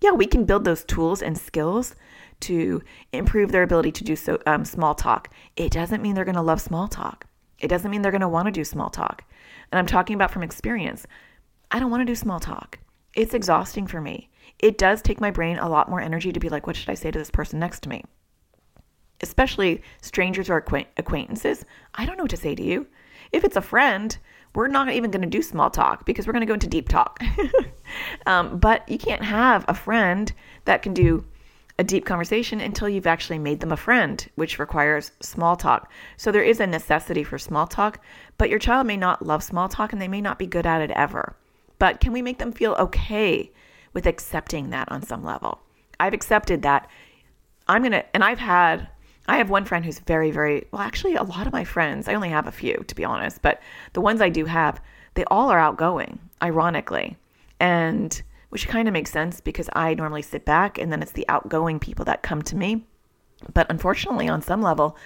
Yeah, 0.00 0.12
we 0.12 0.26
can 0.26 0.44
build 0.44 0.64
those 0.64 0.84
tools 0.84 1.22
and 1.22 1.36
skills 1.36 1.94
to 2.40 2.82
improve 3.12 3.52
their 3.52 3.62
ability 3.62 3.92
to 3.92 4.04
do 4.04 4.16
so 4.16 4.40
um, 4.46 4.64
small 4.64 4.94
talk. 4.94 5.28
It 5.56 5.72
doesn't 5.72 6.02
mean 6.02 6.14
they're 6.14 6.24
going 6.24 6.34
to 6.36 6.42
love 6.42 6.60
small 6.60 6.88
talk. 6.88 7.26
It 7.58 7.68
doesn't 7.68 7.90
mean 7.90 8.00
they're 8.00 8.12
going 8.12 8.22
to 8.22 8.28
want 8.28 8.46
to 8.46 8.52
do 8.52 8.64
small 8.64 8.88
talk. 8.88 9.24
And 9.70 9.78
I'm 9.78 9.86
talking 9.86 10.14
about 10.14 10.30
from 10.30 10.42
experience. 10.42 11.06
I 11.70 11.78
don't 11.78 11.90
want 11.90 12.00
to 12.00 12.06
do 12.06 12.14
small 12.14 12.40
talk. 12.40 12.78
It's 13.14 13.34
exhausting 13.34 13.86
for 13.86 14.00
me. 14.00 14.30
It 14.58 14.78
does 14.78 15.02
take 15.02 15.20
my 15.20 15.30
brain 15.30 15.58
a 15.58 15.68
lot 15.68 15.90
more 15.90 16.00
energy 16.00 16.32
to 16.32 16.40
be 16.40 16.48
like, 16.48 16.66
what 16.66 16.76
should 16.76 16.88
I 16.88 16.94
say 16.94 17.10
to 17.10 17.18
this 17.18 17.30
person 17.30 17.58
next 17.58 17.82
to 17.82 17.88
me? 17.88 18.04
especially 19.20 19.82
strangers 20.00 20.48
or 20.48 20.56
acquaintances, 20.56 21.64
I 21.94 22.06
don't 22.06 22.16
know 22.16 22.24
what 22.24 22.30
to 22.30 22.36
say 22.36 22.54
to 22.54 22.62
you. 22.62 22.86
If 23.32 23.44
it's 23.44 23.56
a 23.56 23.62
friend, 23.62 24.16
we're 24.54 24.68
not 24.68 24.90
even 24.90 25.10
going 25.10 25.22
to 25.22 25.28
do 25.28 25.42
small 25.42 25.70
talk 25.70 26.04
because 26.04 26.26
we're 26.26 26.32
going 26.32 26.40
to 26.40 26.46
go 26.46 26.54
into 26.54 26.66
deep 26.66 26.88
talk. 26.88 27.22
um, 28.26 28.58
but 28.58 28.88
you 28.88 28.98
can't 28.98 29.22
have 29.22 29.64
a 29.68 29.74
friend 29.74 30.32
that 30.64 30.82
can 30.82 30.92
do 30.92 31.24
a 31.78 31.84
deep 31.84 32.04
conversation 32.04 32.60
until 32.60 32.88
you've 32.88 33.06
actually 33.06 33.38
made 33.38 33.60
them 33.60 33.72
a 33.72 33.76
friend, 33.76 34.28
which 34.34 34.58
requires 34.58 35.12
small 35.20 35.56
talk. 35.56 35.90
So 36.18 36.30
there 36.30 36.42
is 36.42 36.60
a 36.60 36.66
necessity 36.66 37.24
for 37.24 37.38
small 37.38 37.66
talk, 37.66 38.04
but 38.36 38.50
your 38.50 38.58
child 38.58 38.86
may 38.86 38.98
not 38.98 39.24
love 39.24 39.42
small 39.42 39.68
talk 39.68 39.92
and 39.92 40.02
they 40.02 40.08
may 40.08 40.20
not 40.20 40.38
be 40.38 40.46
good 40.46 40.66
at 40.66 40.82
it 40.82 40.90
ever. 40.90 41.36
But 41.78 42.00
can 42.00 42.12
we 42.12 42.20
make 42.20 42.38
them 42.38 42.52
feel 42.52 42.74
okay 42.74 43.50
with 43.94 44.06
accepting 44.06 44.70
that 44.70 44.92
on 44.92 45.02
some 45.02 45.24
level? 45.24 45.60
I've 45.98 46.12
accepted 46.12 46.60
that 46.62 46.88
I'm 47.66 47.80
going 47.82 47.92
to, 47.92 48.04
and 48.14 48.22
I've 48.22 48.38
had 48.38 48.88
I 49.30 49.36
have 49.36 49.48
one 49.48 49.64
friend 49.64 49.84
who's 49.84 50.00
very, 50.00 50.32
very 50.32 50.66
well, 50.72 50.82
actually, 50.82 51.14
a 51.14 51.22
lot 51.22 51.46
of 51.46 51.52
my 51.52 51.62
friends, 51.62 52.08
I 52.08 52.14
only 52.14 52.30
have 52.30 52.48
a 52.48 52.52
few 52.52 52.82
to 52.88 52.94
be 52.96 53.04
honest, 53.04 53.40
but 53.42 53.62
the 53.92 54.00
ones 54.00 54.20
I 54.20 54.28
do 54.28 54.44
have, 54.44 54.80
they 55.14 55.22
all 55.26 55.50
are 55.50 55.58
outgoing, 55.60 56.18
ironically. 56.42 57.16
And 57.60 58.20
which 58.48 58.66
kind 58.66 58.88
of 58.88 58.92
makes 58.92 59.12
sense 59.12 59.40
because 59.40 59.70
I 59.72 59.94
normally 59.94 60.22
sit 60.22 60.44
back 60.44 60.78
and 60.78 60.90
then 60.90 61.00
it's 61.00 61.12
the 61.12 61.28
outgoing 61.28 61.78
people 61.78 62.04
that 62.06 62.24
come 62.24 62.42
to 62.42 62.56
me. 62.56 62.84
But 63.54 63.70
unfortunately, 63.70 64.28
on 64.28 64.42
some 64.42 64.62
level, 64.62 64.96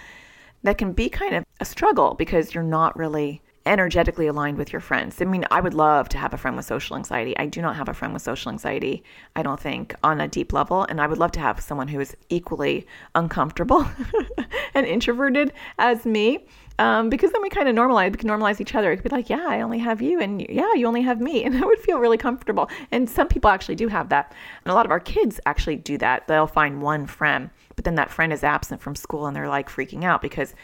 that 0.63 0.79
can 0.79 0.95
be 0.95 1.11
kind 1.11 1.35
of 1.35 1.45
a 1.61 1.67
struggle 1.67 2.15
because 2.15 2.55
you're 2.55 2.65
not 2.65 2.97
really 2.97 3.43
energetically 3.67 4.27
aligned 4.27 4.59
with 4.59 4.73
your 4.73 4.81
friends. 4.81 5.21
I 5.21 5.25
mean, 5.25 5.47
I 5.51 5.61
would 5.61 5.75
love 5.75 6.09
to 6.11 6.19
have 6.19 6.35
a 6.35 6.37
friend 6.37 6.57
with 6.57 6.67
social 6.67 6.97
anxiety. 6.97 7.37
I 7.39 7.47
do 7.47 7.63
not 7.63 7.77
have 7.77 7.89
a 7.89 7.95
friend 7.95 8.13
with 8.13 8.23
social 8.23 8.53
anxiety, 8.53 9.03
I 9.37 9.43
don't 9.43 9.59
think, 9.59 9.95
on 10.03 10.21
a 10.21 10.29
deep 10.29 10.53
level. 10.53 10.83
And 10.83 11.01
I 11.01 11.07
would 11.07 11.19
love 11.19 11.33
to 11.33 11.41
have 11.41 11.61
someone 11.61 11.89
who 11.89 12.01
is 12.01 12.15
equally 12.29 12.87
uncomfortable 13.15 13.87
and 14.75 14.87
introverted 14.87 15.53
as 15.79 16.05
me. 16.05 16.47
Um, 16.79 17.09
because 17.09 17.31
then 17.31 17.41
we 17.41 17.51
kind 17.51 17.69
of 17.69 17.77
normalize, 17.77 18.11
we 18.11 18.19
can 18.19 18.29
normalize 18.29 18.61
each 18.61 18.75
other. 18.75 18.91
It 18.91 18.97
could 18.97 19.05
be 19.11 19.17
like, 19.17 19.31
yeah, 19.31 19.47
I 19.47 19.61
only 19.61 19.79
have 19.79 20.03
you, 20.03 20.21
and 20.21 20.45
yeah, 20.49 20.75
you 20.75 20.87
only 20.87 21.03
have 21.03 21.21
me. 21.21 21.45
And 21.55 21.57
I 21.57 21.65
would 21.65 21.79
feel 21.79 22.01
really 22.01 22.19
comfortable. 22.19 22.69
And 22.91 23.09
some 23.09 23.29
people 23.29 23.49
actually 23.49 23.77
do 23.77 23.87
have 23.89 24.09
that. 24.09 24.35
And 24.65 24.73
a 24.73 24.75
lot 24.75 24.85
of 24.85 24.91
our 24.91 25.01
kids 25.01 25.41
actually 25.47 25.77
do 25.77 25.97
that. 25.99 26.27
They'll 26.27 26.49
find 26.49 26.83
one 26.83 27.07
friend, 27.07 27.51
but 27.77 27.85
then 27.85 27.95
that 27.95 28.11
friend 28.11 28.33
is 28.33 28.43
absent 28.43 28.81
from 28.83 28.97
school 28.97 29.27
and 29.27 29.37
they're 29.37 29.49
like 29.49 29.69
freaking 29.69 30.05
out 30.05 30.21
because 30.21 30.55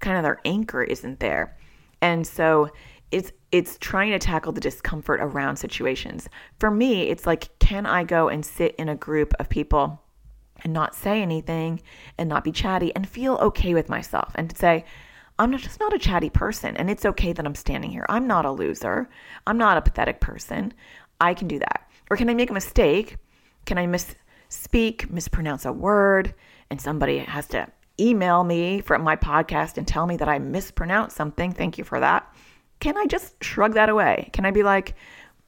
kind 0.00 0.16
of 0.16 0.22
their 0.22 0.40
anchor 0.44 0.84
isn't 0.84 1.20
there. 1.20 1.55
And 2.00 2.26
so 2.26 2.70
it's 3.10 3.32
it's 3.52 3.78
trying 3.78 4.10
to 4.10 4.18
tackle 4.18 4.52
the 4.52 4.60
discomfort 4.60 5.20
around 5.20 5.56
situations. 5.56 6.28
For 6.58 6.70
me, 6.70 7.08
it's 7.08 7.26
like 7.26 7.58
can 7.58 7.86
I 7.86 8.04
go 8.04 8.28
and 8.28 8.44
sit 8.44 8.74
in 8.76 8.88
a 8.88 8.96
group 8.96 9.32
of 9.38 9.48
people 9.48 10.02
and 10.62 10.72
not 10.72 10.94
say 10.94 11.22
anything 11.22 11.80
and 12.18 12.28
not 12.28 12.44
be 12.44 12.52
chatty 12.52 12.94
and 12.94 13.08
feel 13.08 13.36
okay 13.36 13.74
with 13.74 13.88
myself 13.88 14.32
and 14.34 14.56
say 14.56 14.84
I'm 15.38 15.50
not, 15.50 15.60
just 15.60 15.80
not 15.80 15.92
a 15.92 15.98
chatty 15.98 16.30
person 16.30 16.76
and 16.76 16.88
it's 16.90 17.04
okay 17.04 17.32
that 17.32 17.46
I'm 17.46 17.54
standing 17.54 17.90
here. 17.90 18.06
I'm 18.08 18.26
not 18.26 18.46
a 18.46 18.50
loser. 18.50 19.08
I'm 19.46 19.58
not 19.58 19.76
a 19.76 19.82
pathetic 19.82 20.20
person. 20.20 20.72
I 21.20 21.34
can 21.34 21.46
do 21.46 21.58
that. 21.58 21.90
Or 22.10 22.16
can 22.16 22.30
I 22.30 22.34
make 22.34 22.50
a 22.50 22.54
mistake? 22.54 23.16
Can 23.66 23.78
I 23.78 23.86
misspeak, 23.86 25.10
mispronounce 25.10 25.64
a 25.64 25.72
word 25.72 26.34
and 26.70 26.80
somebody 26.80 27.18
has 27.18 27.46
to 27.48 27.68
email 27.98 28.44
me 28.44 28.80
from 28.80 29.02
my 29.02 29.16
podcast 29.16 29.76
and 29.76 29.86
tell 29.86 30.06
me 30.06 30.16
that 30.16 30.28
I 30.28 30.38
mispronounced 30.38 31.16
something, 31.16 31.52
thank 31.52 31.78
you 31.78 31.84
for 31.84 32.00
that. 32.00 32.32
Can 32.80 32.96
I 32.96 33.06
just 33.06 33.42
shrug 33.42 33.74
that 33.74 33.88
away? 33.88 34.30
Can 34.32 34.44
I 34.44 34.50
be 34.50 34.62
like, 34.62 34.94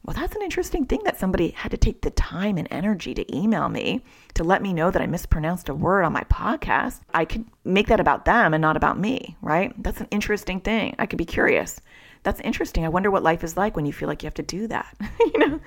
well, 0.05 0.17
that's 0.17 0.35
an 0.35 0.43
interesting 0.43 0.87
thing 0.87 1.03
that 1.05 1.19
somebody 1.19 1.51
had 1.51 1.71
to 1.73 1.77
take 1.77 2.01
the 2.01 2.11
time 2.11 2.57
and 2.57 2.69
energy 2.71 3.13
to 3.15 3.37
email 3.37 3.69
me 3.69 4.03
to 4.35 4.45
let 4.45 4.63
me 4.63 4.73
know 4.73 4.91
that 4.91 5.03
I 5.03 5.07
mispronounced 5.07 5.69
a 5.69 5.75
word 5.75 6.05
on 6.05 6.13
my 6.13 6.23
podcast. 6.23 7.01
I 7.13 7.27
could 7.27 7.45
make 7.65 7.89
that 7.89 8.01
about 8.01 8.25
them 8.25 8.55
and 8.55 8.63
not 8.63 8.77
about 8.77 8.99
me, 8.99 9.37
right? 9.43 9.75
That's 9.83 10.01
an 10.01 10.09
interesting 10.11 10.61
thing. 10.61 10.95
I 10.99 11.05
could 11.05 11.19
be 11.19 11.27
curious. 11.27 11.81
That's 12.23 12.41
interesting. 12.41 12.85
I 12.85 12.89
wonder 12.89 13.11
what 13.11 13.23
life 13.23 13.45
is 13.45 13.57
like 13.57 13.77
when 13.77 13.85
you 13.85 13.93
feel 13.93 14.09
like 14.09 14.23
you 14.23 14.29
have 14.29 14.35
to 14.35 14.43
do 14.43 14.67
that. 14.69 14.97
you 15.21 15.39
know, 15.39 15.61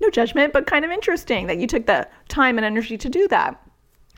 no 0.00 0.10
judgment, 0.10 0.52
but 0.52 0.66
kind 0.66 0.84
of 0.84 0.90
interesting 0.90 1.46
that 1.46 1.58
you 1.58 1.66
took 1.66 1.86
the 1.86 2.08
time 2.28 2.58
and 2.58 2.64
energy 2.64 2.98
to 2.98 3.08
do 3.08 3.28
that 3.28 3.62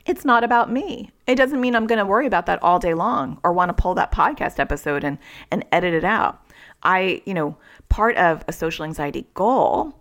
it's 0.09 0.25
not 0.25 0.43
about 0.43 0.71
me. 0.71 1.11
It 1.27 1.35
doesn't 1.35 1.61
mean 1.61 1.75
I'm 1.75 1.85
going 1.85 1.99
to 1.99 2.05
worry 2.05 2.25
about 2.25 2.47
that 2.47 2.63
all 2.63 2.79
day 2.79 2.95
long 2.95 3.39
or 3.43 3.53
want 3.53 3.69
to 3.69 3.79
pull 3.79 3.93
that 3.93 4.11
podcast 4.11 4.59
episode 4.59 5.03
and 5.03 5.19
and 5.51 5.63
edit 5.71 5.93
it 5.93 6.03
out. 6.03 6.43
I, 6.81 7.21
you 7.27 7.35
know, 7.35 7.55
part 7.89 8.17
of 8.17 8.43
a 8.47 8.53
social 8.53 8.85
anxiety 8.85 9.27
goal 9.35 9.93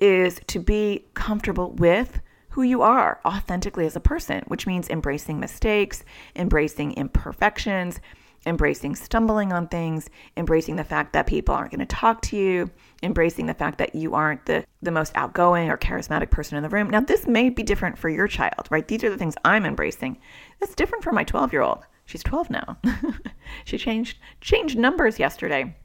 is 0.00 0.40
to 0.48 0.58
be 0.58 1.04
comfortable 1.14 1.70
with 1.70 2.20
who 2.50 2.62
you 2.62 2.82
are 2.82 3.20
authentically 3.24 3.86
as 3.86 3.94
a 3.94 4.00
person, 4.00 4.42
which 4.48 4.66
means 4.66 4.90
embracing 4.90 5.38
mistakes, 5.38 6.04
embracing 6.34 6.94
imperfections, 6.94 8.00
embracing 8.46 8.94
stumbling 8.96 9.52
on 9.52 9.68
things, 9.68 10.08
embracing 10.36 10.76
the 10.76 10.84
fact 10.84 11.12
that 11.12 11.26
people 11.26 11.54
aren't 11.54 11.70
going 11.70 11.80
to 11.80 11.86
talk 11.86 12.20
to 12.22 12.36
you, 12.36 12.70
embracing 13.02 13.46
the 13.46 13.54
fact 13.54 13.78
that 13.78 13.94
you 13.94 14.14
aren't 14.14 14.44
the, 14.46 14.64
the 14.82 14.90
most 14.90 15.12
outgoing 15.14 15.70
or 15.70 15.76
charismatic 15.76 16.30
person 16.30 16.56
in 16.56 16.62
the 16.62 16.68
room. 16.68 16.90
Now, 16.90 17.00
this 17.00 17.26
may 17.26 17.50
be 17.50 17.62
different 17.62 17.98
for 17.98 18.08
your 18.08 18.28
child, 18.28 18.68
right? 18.70 18.86
These 18.86 19.04
are 19.04 19.10
the 19.10 19.18
things 19.18 19.34
I'm 19.44 19.64
embracing. 19.64 20.18
That's 20.60 20.74
different 20.74 21.04
for 21.04 21.12
my 21.12 21.24
12 21.24 21.52
year 21.52 21.62
old. 21.62 21.84
She's 22.04 22.22
12 22.22 22.50
now. 22.50 22.78
she 23.64 23.78
changed 23.78 24.18
changed 24.40 24.76
numbers 24.76 25.18
yesterday, 25.18 25.76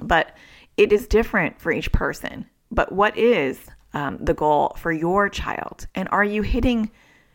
but 0.00 0.36
it 0.76 0.92
is 0.92 1.06
different 1.06 1.60
for 1.60 1.72
each 1.72 1.90
person. 1.92 2.46
But 2.70 2.92
what 2.92 3.16
is 3.16 3.58
um, 3.94 4.18
the 4.20 4.34
goal 4.34 4.76
for 4.78 4.92
your 4.92 5.28
child? 5.28 5.86
And 5.94 6.08
are 6.12 6.24
you 6.24 6.42
hitting 6.42 6.90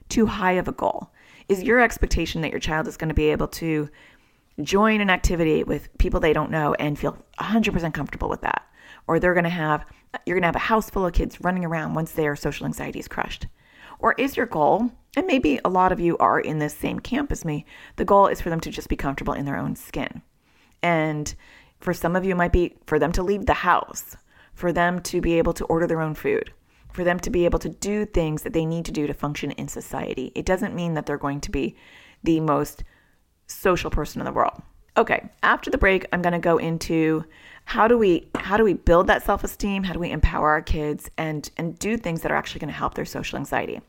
too 0.10 0.25
high 0.25 0.53
of 0.53 0.67
a 0.67 0.73
goal? 0.73 1.12
Is 1.49 1.63
your 1.63 1.81
expectation 1.81 2.41
that 2.41 2.51
your 2.51 2.60
child 2.60 2.88
is 2.88 2.97
going 2.97 3.10
to 3.10 3.15
be 3.15 3.29
able 3.29 3.47
to 3.49 3.89
join 4.62 5.02
an 5.02 5.10
activity 5.10 5.63
with 5.63 5.95
people 5.97 6.19
they 6.19 6.34
don't 6.34 6.52
know 6.52 6.74
and 6.76 6.97
feel 6.97 7.17
100% 7.39 7.93
comfortable 7.93 8.30
with 8.30 8.41
that? 8.41 8.67
or 9.08 9.19
they're 9.19 9.34
going 9.34 9.43
to 9.43 9.50
have 9.50 9.86
you're 10.26 10.36
going 10.36 10.43
to 10.43 10.47
have 10.47 10.56
a 10.56 10.60
house 10.60 10.89
full 10.89 11.06
of 11.06 11.13
kids 11.13 11.39
running 11.41 11.63
around 11.63 11.93
once 11.93 12.12
their 12.12 12.36
social 12.36 12.65
anxiety 12.65 13.00
is 13.00 13.08
crushed? 13.08 13.47
Or 14.00 14.13
is 14.17 14.36
your 14.36 14.45
goal, 14.45 14.91
and 15.15 15.26
maybe 15.26 15.60
a 15.63 15.69
lot 15.69 15.93
of 15.93 16.02
you 16.02 16.17
are 16.17 16.39
in 16.39 16.60
this 16.60 16.76
same 16.76 17.00
camp 17.00 17.32
as 17.32 17.45
me, 17.45 17.65
the 17.95 18.04
goal 18.04 18.28
is 18.28 18.41
for 18.41 18.50
them 18.50 18.60
to 18.62 18.71
just 18.71 18.89
be 18.89 18.97
comfortable 18.97 19.34
in 19.34 19.45
their 19.45 19.56
own 19.56 19.78
skin. 19.78 20.21
And 20.84 21.34
for 21.80 21.93
some 21.93 22.17
of 22.17 22.26
you, 22.26 22.32
it 22.32 22.38
might 22.38 22.52
be 22.52 22.76
for 22.88 23.00
them 23.00 23.13
to 23.13 23.24
leave 23.24 23.45
the 23.45 23.54
house, 23.54 24.17
for 24.54 24.74
them 24.74 25.02
to 25.04 25.21
be 25.21 25.38
able 25.38 25.54
to 25.54 25.65
order 25.65 25.88
their 25.88 26.02
own 26.02 26.13
food, 26.13 26.52
for 26.91 27.06
them 27.06 27.19
to 27.21 27.30
be 27.30 27.45
able 27.45 27.60
to 27.60 27.69
do 27.69 28.06
things 28.06 28.41
that 28.41 28.52
they 28.52 28.65
need 28.65 28.84
to 28.86 28.91
do 28.91 29.08
to 29.08 29.13
function 29.13 29.52
in 29.52 29.69
society. 29.69 30.34
It 30.36 30.45
doesn't 30.45 30.76
mean 30.76 30.95
that 30.95 31.06
they're 31.06 31.17
going 31.17 31.39
to 31.41 31.52
be 31.52 31.78
the 32.21 32.41
most 32.41 32.84
social 33.51 33.89
person 33.89 34.21
in 34.21 34.25
the 34.25 34.31
world. 34.31 34.61
Okay, 34.97 35.29
after 35.43 35.69
the 35.69 35.77
break, 35.77 36.05
I'm 36.11 36.21
going 36.21 36.33
to 36.33 36.39
go 36.39 36.57
into 36.57 37.23
how 37.65 37.87
do 37.87 37.97
we 37.97 38.27
how 38.35 38.57
do 38.57 38.63
we 38.63 38.73
build 38.73 39.07
that 39.07 39.23
self-esteem? 39.23 39.83
How 39.83 39.93
do 39.93 39.99
we 39.99 40.11
empower 40.11 40.49
our 40.49 40.61
kids 40.61 41.09
and 41.17 41.49
and 41.57 41.77
do 41.79 41.97
things 41.97 42.21
that 42.21 42.31
are 42.31 42.35
actually 42.35 42.59
going 42.59 42.73
to 42.73 42.77
help 42.77 42.95
their 42.95 43.05
social 43.05 43.37
anxiety? 43.37 43.79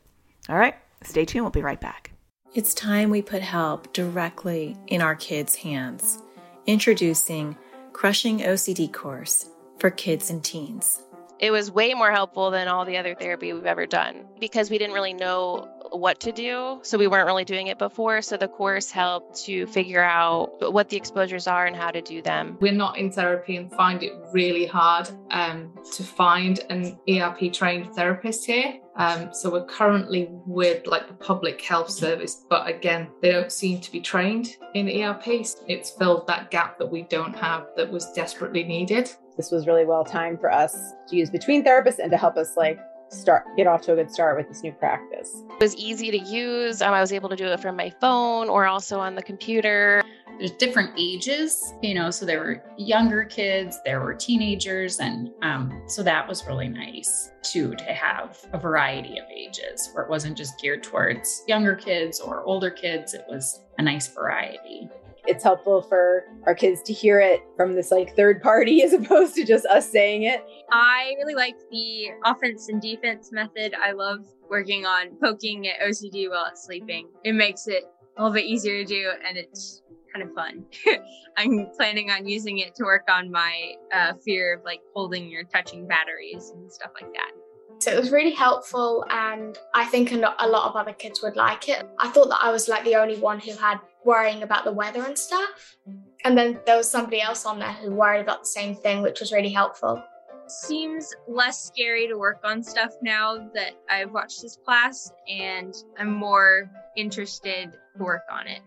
All 0.47 0.57
right, 0.57 0.75
stay 1.03 1.25
tuned. 1.25 1.43
We'll 1.43 1.51
be 1.51 1.61
right 1.61 1.81
back. 1.81 2.11
It's 2.53 2.73
time 2.73 3.09
we 3.09 3.21
put 3.21 3.41
help 3.41 3.91
directly 3.93 4.77
in 4.87 5.01
our 5.01 5.15
kids' 5.15 5.55
hands. 5.55 6.19
Introducing 6.67 7.57
Crushing 7.93 8.39
OCD 8.39 8.91
course 8.91 9.49
for 9.79 9.89
kids 9.91 10.29
and 10.29 10.43
teens. 10.43 11.01
It 11.39 11.51
was 11.51 11.71
way 11.71 11.93
more 11.93 12.11
helpful 12.11 12.51
than 12.51 12.67
all 12.67 12.85
the 12.85 12.97
other 12.97 13.15
therapy 13.15 13.53
we've 13.53 13.65
ever 13.65 13.85
done 13.85 14.25
because 14.39 14.69
we 14.69 14.77
didn't 14.77 14.93
really 14.93 15.13
know 15.13 15.67
what 15.93 16.19
to 16.21 16.31
do. 16.31 16.79
So 16.83 16.97
we 16.97 17.07
weren't 17.07 17.27
really 17.27 17.45
doing 17.45 17.67
it 17.67 17.77
before. 17.77 18.21
So 18.21 18.37
the 18.37 18.47
course 18.47 18.91
helped 18.91 19.43
to 19.45 19.67
figure 19.67 20.03
out 20.03 20.73
what 20.73 20.89
the 20.89 20.97
exposures 20.97 21.47
are 21.47 21.65
and 21.65 21.75
how 21.75 21.91
to 21.91 22.01
do 22.01 22.21
them. 22.21 22.57
We're 22.59 22.73
not 22.73 22.97
in 22.97 23.11
therapy 23.11 23.57
and 23.57 23.71
find 23.71 24.03
it 24.03 24.13
really 24.31 24.65
hard 24.65 25.09
um, 25.31 25.73
to 25.93 26.03
find 26.03 26.59
an 26.69 26.99
ERP 27.09 27.53
trained 27.53 27.93
therapist 27.95 28.45
here. 28.45 28.79
Um, 28.95 29.33
so 29.33 29.49
we're 29.51 29.65
currently 29.65 30.27
with 30.45 30.85
like 30.85 31.07
the 31.07 31.15
public 31.15 31.61
health 31.61 31.89
service, 31.89 32.45
but 32.47 32.67
again, 32.67 33.09
they 33.21 33.31
don't 33.31 33.51
seem 33.51 33.81
to 33.81 33.91
be 33.91 33.99
trained 33.99 34.57
in 34.75 34.87
ERP. 34.87 35.27
It's 35.67 35.91
filled 35.91 36.27
that 36.27 36.51
gap 36.51 36.77
that 36.77 36.91
we 36.91 37.03
don't 37.03 37.35
have 37.35 37.67
that 37.75 37.91
was 37.91 38.11
desperately 38.11 38.63
needed. 38.63 39.11
This 39.35 39.49
was 39.49 39.65
really 39.65 39.85
well 39.85 40.05
timed 40.05 40.39
for 40.39 40.51
us 40.51 40.93
to 41.07 41.15
use 41.15 41.31
between 41.31 41.63
therapists 41.63 41.97
and 41.97 42.11
to 42.11 42.17
help 42.17 42.37
us 42.37 42.55
like 42.55 42.79
start 43.13 43.45
get 43.55 43.67
off 43.67 43.81
to 43.83 43.93
a 43.93 43.95
good 43.95 44.11
start 44.11 44.37
with 44.37 44.47
this 44.47 44.63
new 44.63 44.71
practice. 44.71 45.43
It 45.49 45.59
was 45.59 45.75
easy 45.75 46.11
to 46.11 46.17
use. 46.17 46.81
Um, 46.81 46.93
I 46.93 47.01
was 47.01 47.13
able 47.13 47.29
to 47.29 47.35
do 47.35 47.45
it 47.47 47.59
from 47.59 47.75
my 47.75 47.89
phone 48.01 48.49
or 48.49 48.65
also 48.65 48.99
on 48.99 49.15
the 49.15 49.23
computer. 49.23 50.03
There's 50.39 50.51
different 50.51 50.91
ages, 50.97 51.73
you 51.83 51.93
know, 51.93 52.09
so 52.09 52.25
there 52.25 52.39
were 52.39 52.63
younger 52.75 53.23
kids, 53.23 53.79
there 53.85 54.01
were 54.01 54.15
teenagers, 54.15 54.99
and 54.99 55.29
um, 55.43 55.83
so 55.87 56.01
that 56.01 56.27
was 56.27 56.47
really 56.47 56.67
nice 56.67 57.31
too 57.43 57.75
to 57.75 57.83
have 57.93 58.39
a 58.51 58.57
variety 58.57 59.19
of 59.19 59.25
ages 59.29 59.91
where 59.93 60.03
it 60.03 60.09
wasn't 60.09 60.35
just 60.35 60.59
geared 60.59 60.81
towards 60.81 61.43
younger 61.47 61.75
kids 61.75 62.19
or 62.19 62.43
older 62.43 62.71
kids. 62.71 63.13
It 63.13 63.25
was 63.29 63.61
a 63.77 63.83
nice 63.83 64.07
variety 64.07 64.89
it's 65.25 65.43
helpful 65.43 65.81
for 65.81 66.25
our 66.45 66.55
kids 66.55 66.81
to 66.83 66.93
hear 66.93 67.19
it 67.19 67.41
from 67.55 67.75
this 67.75 67.91
like 67.91 68.15
third 68.15 68.41
party 68.41 68.81
as 68.83 68.93
opposed 68.93 69.35
to 69.35 69.45
just 69.45 69.65
us 69.65 69.89
saying 69.89 70.23
it. 70.23 70.43
I 70.71 71.13
really 71.17 71.35
like 71.35 71.55
the 71.71 72.07
offense 72.25 72.69
and 72.69 72.81
defense 72.81 73.31
method. 73.31 73.73
I 73.73 73.91
love 73.91 74.25
working 74.49 74.85
on 74.85 75.17
poking 75.21 75.67
at 75.67 75.79
OCD 75.79 76.29
while 76.29 76.45
it's 76.51 76.65
sleeping. 76.65 77.09
It 77.23 77.33
makes 77.33 77.67
it 77.67 77.83
a 78.17 78.21
little 78.21 78.33
bit 78.33 78.45
easier 78.45 78.83
to 78.83 78.85
do 78.85 79.11
and 79.27 79.37
it's 79.37 79.81
kind 80.13 80.27
of 80.27 80.35
fun. 80.35 80.65
I'm 81.37 81.69
planning 81.75 82.11
on 82.11 82.27
using 82.27 82.59
it 82.59 82.75
to 82.75 82.83
work 82.83 83.07
on 83.09 83.31
my 83.31 83.73
uh, 83.93 84.13
fear 84.23 84.57
of 84.57 84.65
like 84.65 84.81
holding 84.93 85.33
or 85.35 85.43
touching 85.43 85.87
batteries 85.87 86.51
and 86.53 86.71
stuff 86.71 86.91
like 87.01 87.11
that. 87.13 87.31
So 87.79 87.91
it 87.91 87.99
was 87.99 88.11
really 88.11 88.31
helpful, 88.31 89.03
and 89.09 89.57
I 89.73 89.83
think 89.85 90.13
a 90.13 90.15
lot 90.15 90.69
of 90.69 90.75
other 90.75 90.93
kids 90.93 91.21
would 91.21 91.35
like 91.35 91.67
it. 91.67 91.85
I 91.99 92.09
thought 92.11 92.29
that 92.29 92.39
I 92.41 92.49
was 92.49 92.69
like 92.69 92.85
the 92.85 92.95
only 92.95 93.17
one 93.17 93.41
who 93.41 93.51
had 93.57 93.79
worrying 94.05 94.43
about 94.43 94.63
the 94.63 94.71
weather 94.71 95.03
and 95.03 95.17
stuff. 95.17 95.77
And 96.23 96.37
then 96.37 96.59
there 96.65 96.77
was 96.77 96.89
somebody 96.89 97.21
else 97.21 97.45
on 97.45 97.59
there 97.59 97.71
who 97.71 97.91
worried 97.91 98.21
about 98.21 98.41
the 98.41 98.47
same 98.47 98.75
thing, 98.75 99.01
which 99.01 99.19
was 99.19 99.31
really 99.31 99.51
helpful. 99.51 100.03
Seems 100.47 101.13
less 101.27 101.63
scary 101.63 102.07
to 102.07 102.15
work 102.15 102.41
on 102.43 102.61
stuff 102.61 102.93
now 103.01 103.49
that 103.53 103.73
I've 103.89 104.11
watched 104.11 104.41
this 104.41 104.57
class, 104.63 105.11
and 105.27 105.73
I'm 105.97 106.13
more 106.13 106.69
interested 106.97 107.71
to 107.97 108.03
work 108.03 108.23
on 108.29 108.47
it. 108.47 108.59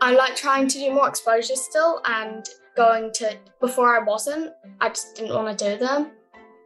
I 0.00 0.12
like 0.12 0.36
trying 0.36 0.68
to 0.68 0.78
do 0.78 0.92
more 0.92 1.08
exposures 1.08 1.60
still, 1.62 2.02
and 2.04 2.46
going 2.76 3.10
to 3.14 3.36
before 3.60 3.98
I 3.98 4.04
wasn't, 4.04 4.52
I 4.80 4.90
just 4.90 5.16
didn't 5.16 5.34
want 5.34 5.58
to 5.58 5.72
do 5.72 5.78
them. 5.78 6.12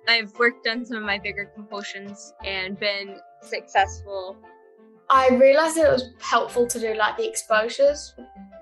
I've 0.09 0.37
worked 0.39 0.67
on 0.67 0.85
some 0.85 0.97
of 0.97 1.05
my 1.05 1.19
bigger 1.19 1.45
compulsions 1.55 2.35
and 2.45 2.79
been 2.79 3.21
successful. 3.43 4.37
I 5.13 5.29
realized 5.31 5.77
that 5.77 5.89
it 5.89 5.93
was 5.93 6.11
helpful 6.21 6.69
to 6.69 6.79
do 6.79 6.95
like 6.95 7.17
the 7.17 7.29
exposures 7.29 8.15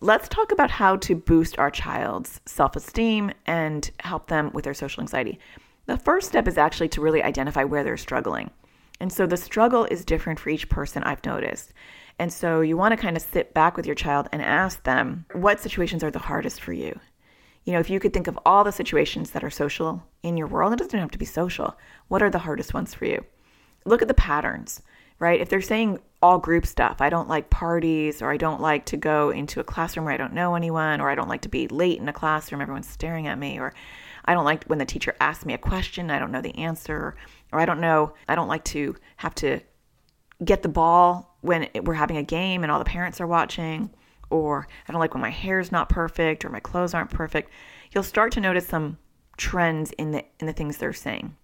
let's 0.00 0.28
talk 0.28 0.52
about 0.52 0.70
how 0.70 0.96
to 0.96 1.14
boost 1.14 1.58
our 1.58 1.70
child's 1.70 2.40
self 2.46 2.76
esteem 2.76 3.32
and 3.46 3.90
help 4.00 4.28
them 4.28 4.50
with 4.52 4.64
their 4.64 4.74
social 4.74 5.02
anxiety. 5.02 5.38
The 5.86 5.98
first 5.98 6.28
step 6.28 6.48
is 6.48 6.58
actually 6.58 6.88
to 6.90 7.00
really 7.00 7.22
identify 7.22 7.64
where 7.64 7.84
they're 7.84 7.96
struggling. 7.96 8.50
And 9.00 9.12
so 9.12 9.26
the 9.26 9.36
struggle 9.36 9.84
is 9.84 10.04
different 10.04 10.38
for 10.38 10.48
each 10.48 10.68
person, 10.68 11.02
I've 11.02 11.26
noticed. 11.26 11.72
And 12.18 12.32
so 12.32 12.60
you 12.60 12.76
want 12.76 12.92
to 12.92 12.96
kind 12.96 13.16
of 13.16 13.22
sit 13.22 13.52
back 13.52 13.76
with 13.76 13.84
your 13.84 13.96
child 13.96 14.28
and 14.32 14.40
ask 14.40 14.84
them, 14.84 15.26
what 15.32 15.60
situations 15.60 16.04
are 16.04 16.10
the 16.10 16.20
hardest 16.20 16.60
for 16.60 16.72
you? 16.72 16.98
You 17.64 17.72
know, 17.72 17.80
if 17.80 17.88
you 17.88 18.00
could 18.00 18.12
think 18.12 18.26
of 18.26 18.38
all 18.44 18.64
the 18.64 18.72
situations 18.72 19.30
that 19.30 19.44
are 19.44 19.50
social 19.50 20.02
in 20.22 20.36
your 20.36 20.48
world, 20.48 20.72
it 20.72 20.78
doesn't 20.78 20.98
have 20.98 21.10
to 21.12 21.18
be 21.18 21.24
social. 21.24 21.78
What 22.08 22.22
are 22.22 22.30
the 22.30 22.40
hardest 22.40 22.74
ones 22.74 22.92
for 22.92 23.04
you? 23.04 23.24
Look 23.84 24.02
at 24.02 24.08
the 24.08 24.14
patterns, 24.14 24.82
right? 25.18 25.40
If 25.40 25.48
they're 25.48 25.60
saying 25.60 26.00
all 26.20 26.38
group 26.38 26.66
stuff, 26.66 27.00
I 27.00 27.08
don't 27.08 27.28
like 27.28 27.50
parties, 27.50 28.20
or 28.20 28.32
I 28.32 28.36
don't 28.36 28.60
like 28.60 28.84
to 28.86 28.96
go 28.96 29.30
into 29.30 29.60
a 29.60 29.64
classroom 29.64 30.06
where 30.06 30.14
I 30.14 30.16
don't 30.16 30.34
know 30.34 30.54
anyone, 30.54 31.00
or 31.00 31.08
I 31.08 31.14
don't 31.14 31.28
like 31.28 31.42
to 31.42 31.48
be 31.48 31.68
late 31.68 32.00
in 32.00 32.08
a 32.08 32.12
classroom, 32.12 32.60
everyone's 32.60 32.88
staring 32.88 33.26
at 33.26 33.38
me, 33.38 33.58
or 33.58 33.72
I 34.24 34.34
don't 34.34 34.44
like 34.44 34.64
when 34.64 34.78
the 34.78 34.84
teacher 34.84 35.14
asks 35.20 35.44
me 35.44 35.54
a 35.54 35.58
question, 35.58 36.10
I 36.10 36.18
don't 36.18 36.32
know 36.32 36.40
the 36.40 36.56
answer, 36.58 37.16
or 37.52 37.60
I 37.60 37.64
don't 37.64 37.80
know, 37.80 38.14
I 38.28 38.34
don't 38.34 38.48
like 38.48 38.64
to 38.66 38.96
have 39.16 39.34
to 39.36 39.60
get 40.44 40.62
the 40.62 40.68
ball 40.68 41.36
when 41.40 41.68
we're 41.82 41.94
having 41.94 42.16
a 42.16 42.22
game 42.22 42.62
and 42.62 42.70
all 42.70 42.78
the 42.78 42.84
parents 42.84 43.20
are 43.20 43.26
watching, 43.26 43.90
or 44.32 44.66
I 44.88 44.92
don't 44.92 45.00
like 45.00 45.14
when 45.14 45.20
my 45.20 45.30
hair's 45.30 45.70
not 45.70 45.88
perfect 45.88 46.44
or 46.44 46.48
my 46.48 46.60
clothes 46.60 46.94
aren't 46.94 47.10
perfect, 47.10 47.50
you'll 47.92 48.02
start 48.02 48.32
to 48.32 48.40
notice 48.40 48.66
some 48.66 48.98
trends 49.36 49.92
in 49.92 50.12
the 50.12 50.24
in 50.40 50.46
the 50.46 50.52
things 50.52 50.76
they're 50.76 50.92
saying. 50.92 51.36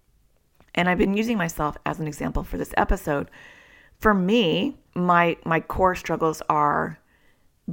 And 0.75 0.89
I've 0.89 0.97
been 0.97 1.15
using 1.15 1.37
myself 1.37 1.77
as 1.85 1.99
an 1.99 2.07
example 2.07 2.43
for 2.43 2.57
this 2.57 2.73
episode. 2.77 3.29
For 3.99 4.13
me, 4.13 4.77
my 4.95 5.37
my 5.45 5.59
core 5.59 5.95
struggles 5.95 6.41
are 6.49 6.99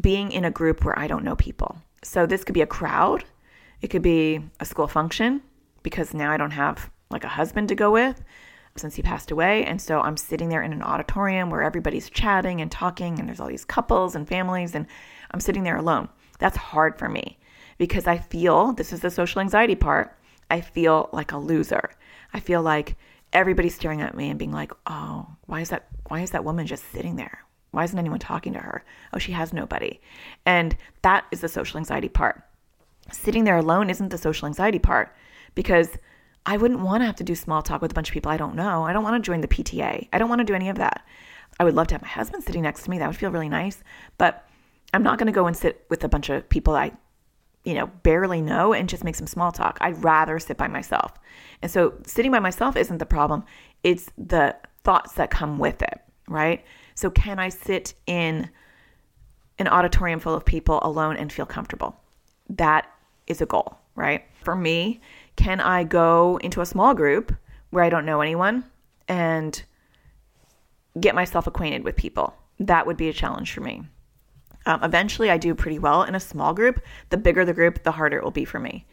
being 0.01 0.31
in 0.31 0.45
a 0.45 0.51
group 0.51 0.85
where 0.85 0.99
I 0.99 1.07
don't 1.07 1.25
know 1.25 1.37
people. 1.37 1.77
So 2.03 2.27
this 2.27 2.45
could 2.45 2.55
be 2.55 2.63
a 2.63 2.67
crowd, 2.67 3.25
it 3.81 3.89
could 3.89 4.03
be 4.03 4.41
a 4.61 4.65
school 4.65 4.87
function 4.87 5.43
because 5.83 6.15
now 6.15 6.31
I 6.31 6.37
don't 6.37 6.51
have 6.51 6.91
like 7.11 7.25
a 7.25 7.29
husband 7.29 7.69
to 7.69 7.75
go 7.75 7.91
with 7.91 8.23
since 8.79 8.95
he 8.95 9.03
passed 9.03 9.31
away. 9.31 9.65
And 9.65 9.81
so 9.81 10.01
I'm 10.01 10.17
sitting 10.17 10.49
there 10.49 10.63
in 10.63 10.73
an 10.73 10.83
auditorium 10.83 11.51
where 11.51 11.63
everybody's 11.63 12.11
chatting 12.11 12.61
and 12.61 12.71
talking, 12.71 13.19
and 13.19 13.29
there's 13.29 13.41
all 13.41 13.49
these 13.49 13.65
couples 13.65 14.15
and 14.15 14.29
families, 14.29 14.75
and 14.75 14.87
I'm 15.31 15.41
sitting 15.41 15.63
there 15.63 15.77
alone. 15.77 16.09
That's 16.39 16.57
hard 16.57 16.99
for 16.99 17.09
me 17.09 17.39
because 17.79 18.07
I 18.07 18.19
feel 18.19 18.73
this 18.73 18.93
is 18.93 19.01
the 19.01 19.11
social 19.11 19.41
anxiety 19.41 19.75
part. 19.75 20.17
I 20.51 20.61
feel 20.61 21.09
like 21.13 21.33
a 21.33 21.39
loser. 21.39 21.91
I 22.33 22.41
feel 22.41 22.63
like 22.63 22.97
everybody's 23.33 23.75
staring 23.75 24.01
at 24.01 24.17
me 24.17 24.31
and 24.31 24.39
being 24.39 24.53
like, 24.53 24.73
"Oh, 24.87 25.27
why 25.47 25.61
is 25.61 25.71
that 25.71 25.89
why 26.09 26.21
is 26.21 26.31
that 26.31 26.45
woman 26.45 26.67
just 26.67 26.91
sitting 26.93 27.17
there? 27.17 27.41
Why 27.73 27.85
isn't 27.85 27.99
anyone 27.99 28.21
talking 28.21 28.53
to 28.53 28.61
her? 28.61 28.85
Oh, 29.13 29.19
she 29.19 29.33
has 29.33 29.53
nobody." 29.53 30.01
And 30.45 30.77
that 31.03 31.25
is 31.31 31.41
the 31.41 31.49
social 31.49 31.79
anxiety 31.79 32.09
part. 32.09 32.43
Sitting 33.11 33.45
there 33.45 33.57
alone 33.57 33.91
isn't 33.91 34.11
the 34.11 34.19
social 34.19 34.47
anxiety 34.47 34.79
part 34.79 35.15
because 35.55 35.99
I 36.47 36.57
wouldn't 36.57 36.81
want 36.81 37.03
to 37.03 37.07
have 37.07 37.17
to 37.17 37.25
do 37.25 37.35
small 37.35 37.61
talk 37.61 37.83
with 37.83 37.91
a 37.91 37.95
bunch 37.95 38.09
of 38.09 38.15
people 38.15 38.31
I 38.31 38.37
don't 38.37 38.55
know. 38.55 38.85
I 38.85 38.93
don't 38.93 39.03
want 39.03 39.23
to 39.23 39.27
join 39.27 39.41
the 39.41 39.49
PTA. 39.49 40.09
I 40.13 40.19
don't 40.19 40.29
want 40.29 40.39
to 40.39 40.45
do 40.45 40.55
any 40.55 40.69
of 40.69 40.77
that. 40.77 41.05
I 41.59 41.65
would 41.65 41.75
love 41.75 41.89
to 41.89 41.95
have 41.95 42.03
my 42.03 42.09
husband 42.09 42.45
sitting 42.45 42.63
next 42.63 42.85
to 42.85 42.91
me. 42.91 42.99
That 42.99 43.09
would 43.09 43.17
feel 43.17 43.31
really 43.31 43.49
nice. 43.49 43.83
But 44.17 44.49
I'm 44.95 45.03
not 45.03 45.19
going 45.19 45.27
to 45.27 45.33
go 45.33 45.47
and 45.47 45.57
sit 45.57 45.85
with 45.91 46.05
a 46.05 46.09
bunch 46.09 46.29
of 46.29 46.49
people 46.49 46.77
I, 46.77 46.93
you 47.65 47.75
know, 47.75 47.89
barely 47.89 48.41
know 48.41 48.73
and 48.73 48.89
just 48.89 49.03
make 49.03 49.17
some 49.17 49.27
small 49.27 49.51
talk. 49.51 49.79
I'd 49.81 50.03
rather 50.05 50.39
sit 50.39 50.57
by 50.57 50.69
myself. 50.69 51.13
And 51.63 51.71
so 51.71 51.95
sitting 52.07 52.31
by 52.31 52.39
myself 52.39 52.77
isn't 52.77 52.99
the 52.99 53.07
problem, 53.07 53.45
it's 53.83 54.11
the 54.17 54.55
thoughts 54.85 55.15
that 55.15 55.31
come 55.31 55.59
with 55.59 55.83
it, 55.83 56.01
right? 56.29 56.65
So, 56.95 57.11
can 57.11 57.39
I 57.39 57.51
sit 57.51 57.95
in 58.07 58.49
an 59.59 59.69
auditorium 59.69 60.21
full 60.21 60.35
of 60.35 60.45
people 60.45 60.79
alone 60.83 61.17
and 61.17 61.33
feel 61.33 61.45
comfortable? 61.45 62.01
That 62.49 62.91
is 63.27 63.41
a 63.41 63.47
goal, 63.47 63.79
right? 63.97 64.25
For 64.45 64.55
me, 64.55 65.01
can 65.37 65.61
I 65.61 65.85
go 65.85 66.39
into 66.43 66.61
a 66.61 66.67
small 66.67 66.95
group 66.95 67.35
where 67.71 67.85
I 67.85 67.91
don't 67.91 68.07
know 68.07 68.21
anyone 68.21 68.65
and 69.07 69.63
get 70.99 71.15
myself 71.15 71.47
acquainted 71.47 71.85
with 71.85 71.97
people? 71.97 72.35
That 72.59 72.87
would 72.87 72.97
be 72.97 73.09
a 73.09 73.13
challenge 73.13 73.53
for 73.53 73.61
me. 73.61 73.83
Um, 74.65 74.83
eventually, 74.83 75.31
I 75.31 75.39
do 75.39 75.55
pretty 75.55 75.79
well 75.79 76.03
in 76.03 76.15
a 76.15 76.21
small 76.21 76.53
group. 76.53 76.81
The 77.11 77.17
bigger 77.17 77.45
the 77.45 77.53
group, 77.53 77.85
the 77.85 77.93
harder 77.93 78.19
it 78.19 78.25
will 78.25 78.31
be 78.31 78.45
for 78.45 78.59
me. 78.59 78.87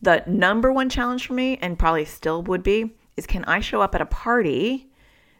The 0.00 0.22
number 0.26 0.72
one 0.72 0.88
challenge 0.88 1.26
for 1.26 1.34
me, 1.34 1.58
and 1.60 1.78
probably 1.78 2.04
still 2.04 2.42
would 2.44 2.62
be, 2.62 2.94
is 3.16 3.26
can 3.26 3.44
I 3.44 3.60
show 3.60 3.82
up 3.82 3.94
at 3.94 4.00
a 4.00 4.06
party 4.06 4.88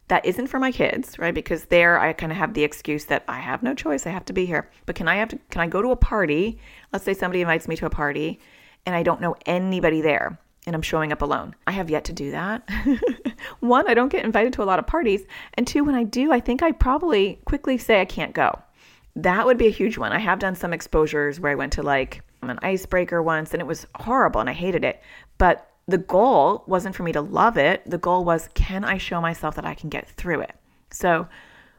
that 0.08 0.24
isn't 0.24 0.48
for 0.48 0.58
my 0.58 0.72
kids, 0.72 1.18
right? 1.18 1.34
Because 1.34 1.66
there 1.66 1.98
I 1.98 2.12
kind 2.12 2.32
of 2.32 2.38
have 2.38 2.54
the 2.54 2.64
excuse 2.64 3.04
that 3.06 3.24
I 3.28 3.38
have 3.40 3.62
no 3.62 3.74
choice, 3.74 4.06
I 4.06 4.10
have 4.10 4.24
to 4.26 4.32
be 4.32 4.46
here. 4.46 4.70
But 4.84 4.96
can 4.96 5.06
I 5.06 5.16
have 5.16 5.28
to 5.28 5.38
can 5.50 5.60
I 5.60 5.66
go 5.68 5.80
to 5.80 5.90
a 5.90 5.96
party? 5.96 6.58
Let's 6.92 7.04
say 7.04 7.14
somebody 7.14 7.40
invites 7.40 7.68
me 7.68 7.76
to 7.76 7.86
a 7.86 7.90
party 7.90 8.40
and 8.84 8.96
I 8.96 9.02
don't 9.02 9.20
know 9.20 9.36
anybody 9.46 10.00
there 10.00 10.38
and 10.66 10.74
I'm 10.74 10.82
showing 10.82 11.12
up 11.12 11.22
alone. 11.22 11.54
I 11.66 11.72
have 11.72 11.90
yet 11.90 12.04
to 12.04 12.12
do 12.12 12.30
that. 12.32 12.68
One, 13.60 13.88
I 13.88 13.94
don't 13.94 14.12
get 14.12 14.24
invited 14.24 14.52
to 14.54 14.62
a 14.62 14.64
lot 14.64 14.78
of 14.78 14.86
parties, 14.86 15.24
and 15.54 15.66
two, 15.66 15.84
when 15.84 15.94
I 15.94 16.04
do, 16.04 16.32
I 16.32 16.40
think 16.40 16.62
I 16.62 16.72
probably 16.72 17.40
quickly 17.44 17.78
say 17.78 18.00
I 18.00 18.04
can't 18.04 18.34
go. 18.34 18.58
That 19.16 19.46
would 19.46 19.58
be 19.58 19.66
a 19.66 19.70
huge 19.70 19.98
one. 19.98 20.12
I 20.12 20.18
have 20.18 20.38
done 20.38 20.54
some 20.54 20.72
exposures 20.72 21.40
where 21.40 21.52
I 21.52 21.56
went 21.56 21.72
to 21.74 21.82
like 21.82 22.22
an 22.42 22.58
icebreaker 22.62 23.22
once 23.22 23.52
and 23.52 23.60
it 23.60 23.66
was 23.66 23.86
horrible 23.96 24.40
and 24.40 24.48
I 24.48 24.52
hated 24.52 24.84
it. 24.84 25.02
But 25.38 25.68
the 25.88 25.98
goal 25.98 26.64
wasn't 26.66 26.94
for 26.94 27.02
me 27.02 27.12
to 27.12 27.20
love 27.20 27.56
it. 27.56 27.82
The 27.84 27.98
goal 27.98 28.24
was, 28.24 28.48
can 28.54 28.84
I 28.84 28.98
show 28.98 29.20
myself 29.20 29.56
that 29.56 29.64
I 29.64 29.74
can 29.74 29.88
get 29.88 30.08
through 30.08 30.42
it? 30.42 30.54
So, 30.90 31.26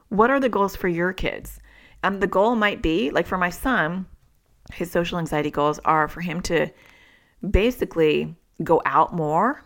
what 0.10 0.32
are 0.32 0.40
the 0.40 0.50
goals 0.50 0.76
for 0.76 0.88
your 0.88 1.14
kids? 1.14 1.60
Um, 2.04 2.20
the 2.20 2.28
goal 2.28 2.56
might 2.56 2.82
be 2.82 3.12
like 3.12 3.28
for 3.28 3.38
my 3.38 3.52
son, 3.52 4.08
his 4.74 4.90
social 4.92 5.20
anxiety 5.20 5.52
goals 5.52 5.80
are 5.86 6.08
for 6.08 6.22
him 6.22 6.42
to 6.42 6.70
basically 7.50 8.36
go 8.64 8.82
out 8.86 9.14
more, 9.14 9.64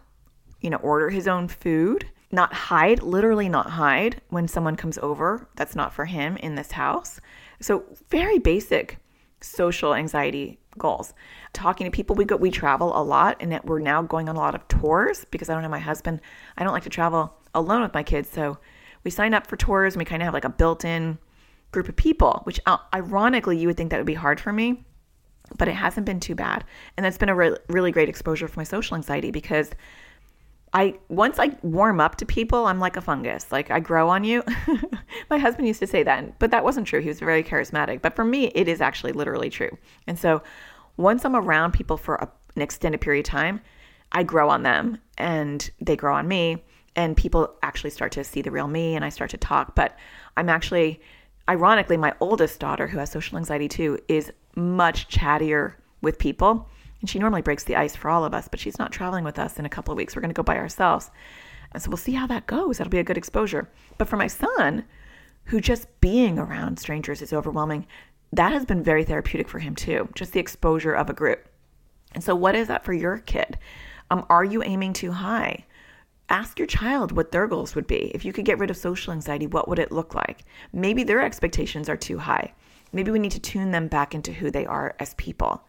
you 0.62 0.70
know, 0.70 0.78
order 0.78 1.10
his 1.10 1.28
own 1.28 1.48
food, 1.48 2.08
not 2.32 2.54
hide, 2.54 3.04
literally 3.04 3.50
not 3.50 3.72
hide 3.72 4.22
when 4.30 4.48
someone 4.48 4.76
comes 4.76 4.98
over 5.00 5.48
that's 5.56 5.76
not 5.76 5.94
for 5.94 6.06
him 6.06 6.38
in 6.38 6.56
this 6.56 6.72
house. 6.72 7.20
So, 7.60 7.84
very 8.10 8.40
basic 8.40 8.98
social 9.42 9.94
anxiety 9.94 10.60
goals. 10.78 11.14
Talking 11.54 11.86
to 11.86 11.92
people, 11.92 12.16
we 12.16 12.26
go, 12.26 12.36
we 12.36 12.52
travel 12.52 13.00
a 13.00 13.04
lot, 13.04 13.38
and 13.40 13.60
we're 13.64 13.80
now 13.80 14.02
going 14.02 14.30
on 14.30 14.36
a 14.36 14.40
lot 14.40 14.56
of 14.56 14.68
tours 14.68 15.26
because 15.30 15.50
I 15.50 15.54
don't 15.54 15.64
have 15.64 15.72
my 15.72 15.80
husband. 15.80 16.22
I 16.58 16.64
don't 16.64 16.74
like 16.74 16.84
to 16.84 16.90
travel 16.90 17.36
alone 17.54 17.82
with 17.82 17.94
my 17.94 18.04
kids, 18.04 18.30
so 18.30 18.58
we 19.04 19.12
sign 19.12 19.34
up 19.34 19.48
for 19.48 19.58
tours, 19.58 19.94
and 19.94 20.02
we 20.02 20.06
kind 20.06 20.22
of 20.22 20.26
have 20.26 20.34
like 20.34 20.46
a 20.46 20.50
built-in 20.50 21.18
group 21.72 21.90
of 21.90 21.96
people. 21.96 22.42
Which, 22.46 22.60
uh, 22.66 22.78
ironically, 22.94 23.58
you 23.58 23.68
would 23.68 23.78
think 23.78 23.92
that 23.92 23.98
would 23.98 24.06
be 24.06 24.14
hard 24.14 24.40
for 24.40 24.54
me, 24.54 24.84
but 25.58 25.68
it 25.68 25.74
hasn't 25.74 26.06
been 26.06 26.20
too 26.20 26.36
bad, 26.36 26.64
and 26.98 27.06
that's 27.06 27.18
been 27.18 27.30
a 27.30 27.36
re- 27.36 27.58
really 27.70 27.92
great 27.92 28.10
exposure 28.10 28.48
for 28.48 28.60
my 28.60 28.64
social 28.66 28.96
anxiety 28.96 29.32
because. 29.32 29.72
I 30.76 30.96
once 31.08 31.38
I 31.38 31.56
warm 31.62 32.00
up 32.00 32.16
to 32.16 32.26
people, 32.26 32.66
I'm 32.66 32.80
like 32.80 32.98
a 32.98 33.02
fungus. 33.02 33.52
Like 33.52 33.70
I 33.70 33.80
grow 33.80 34.10
on 34.10 34.24
you. 34.24 34.42
My 35.30 35.38
husband 35.38 35.68
used 35.68 35.80
to 35.82 35.86
say 35.86 36.02
that, 36.02 36.40
but 36.40 36.50
that 36.50 36.64
wasn't 36.64 36.88
true. 36.88 37.00
He 37.00 37.10
was 37.10 37.20
very 37.20 37.44
charismatic. 37.44 38.02
But 38.02 38.16
for 38.16 38.26
me, 38.26 38.46
it 38.56 38.68
is 38.68 38.82
actually 38.82 39.12
literally 39.12 39.52
true. 39.52 39.78
And 40.08 40.18
so 40.18 40.42
once 40.98 41.26
I'm 41.26 41.36
around 41.36 41.74
people 41.74 41.96
for 41.96 42.16
a, 42.16 42.28
an 42.56 42.64
extended 42.64 43.02
period 43.02 43.28
of 43.28 43.30
time, 43.30 43.62
I 44.12 44.24
grow 44.24 44.50
on 44.50 44.64
them 44.64 45.00
and 45.18 45.70
they 45.80 45.96
grow 45.96 46.16
on 46.16 46.28
me. 46.28 46.64
And 46.96 47.18
people 47.18 47.54
actually 47.64 47.90
start 47.90 48.12
to 48.14 48.24
see 48.24 48.42
the 48.42 48.52
real 48.52 48.68
me 48.68 48.96
and 48.96 49.04
I 49.04 49.10
start 49.10 49.32
to 49.32 49.38
talk. 49.38 49.76
But 49.76 49.98
I'm 50.38 50.50
actually, 50.50 51.02
ironically, 51.50 51.98
my 51.98 52.14
oldest 52.20 52.60
daughter, 52.60 52.88
who 52.88 52.98
has 52.98 53.12
social 53.12 53.38
anxiety 53.38 53.68
too, 53.68 54.00
is 54.08 54.32
much 54.56 55.08
chattier 55.08 55.74
with 56.02 56.20
people. 56.20 56.70
And 57.02 57.10
she 57.10 57.20
normally 57.20 57.42
breaks 57.42 57.64
the 57.64 57.76
ice 57.76 57.96
for 57.96 58.10
all 58.10 58.24
of 58.24 58.34
us, 58.34 58.48
but 58.48 58.60
she's 58.60 58.80
not 58.80 58.92
traveling 58.92 59.24
with 59.26 59.38
us 59.38 59.60
in 59.60 59.66
a 59.66 59.70
couple 59.70 59.92
of 59.92 59.98
weeks. 59.98 60.16
We're 60.16 60.22
going 60.22 60.34
to 60.34 60.40
go 60.40 60.44
by 60.44 60.58
ourselves. 60.58 61.12
And 61.74 61.82
so 61.82 61.90
we'll 61.90 61.98
see 61.98 62.14
how 62.14 62.28
that 62.28 62.48
goes. 62.48 62.78
That'll 62.78 62.92
be 62.92 63.00
a 63.00 63.04
good 63.04 63.18
exposure. 63.18 63.70
But 63.98 64.08
for 64.08 64.16
my 64.16 64.28
son, 64.28 64.86
who 65.46 65.60
just 65.60 65.88
being 66.00 66.40
around 66.40 66.80
strangers 66.80 67.22
is 67.22 67.34
overwhelming, 67.34 67.88
that 68.32 68.54
has 68.54 68.66
been 68.66 68.84
very 68.84 69.04
therapeutic 69.04 69.50
for 69.50 69.60
him 69.60 69.76
too, 69.76 70.08
just 70.16 70.32
the 70.32 70.40
exposure 70.40 70.94
of 70.94 71.10
a 71.10 71.14
group. 71.14 71.48
And 72.14 72.24
so, 72.24 72.36
what 72.36 72.56
is 72.56 72.68
that 72.68 72.86
for 72.86 72.94
your 72.94 73.18
kid? 73.18 73.58
Um, 74.10 74.26
are 74.30 74.46
you 74.46 74.64
aiming 74.64 74.94
too 74.94 75.12
high? 75.12 75.66
Ask 76.34 76.58
your 76.58 76.66
child 76.66 77.12
what 77.12 77.32
their 77.32 77.46
goals 77.46 77.76
would 77.76 77.86
be. 77.86 78.10
If 78.16 78.26
you 78.26 78.34
could 78.34 78.44
get 78.44 78.58
rid 78.58 78.72
of 78.72 78.76
social 78.76 79.14
anxiety, 79.14 79.46
what 79.46 79.68
would 79.68 79.78
it 79.78 79.92
look 79.92 80.16
like? 80.16 80.46
Maybe 80.74 81.04
their 81.04 81.22
expectations 81.22 81.88
are 81.90 81.96
too 81.96 82.18
high. 82.18 82.56
Maybe 82.92 83.12
we 83.12 83.20
need 83.20 83.34
to 83.34 83.40
tune 83.40 83.70
them 83.70 83.88
back 83.88 84.16
into 84.16 84.34
who 84.34 84.50
they 84.50 84.66
are 84.66 84.96
as 85.00 85.14
people. 85.14 85.64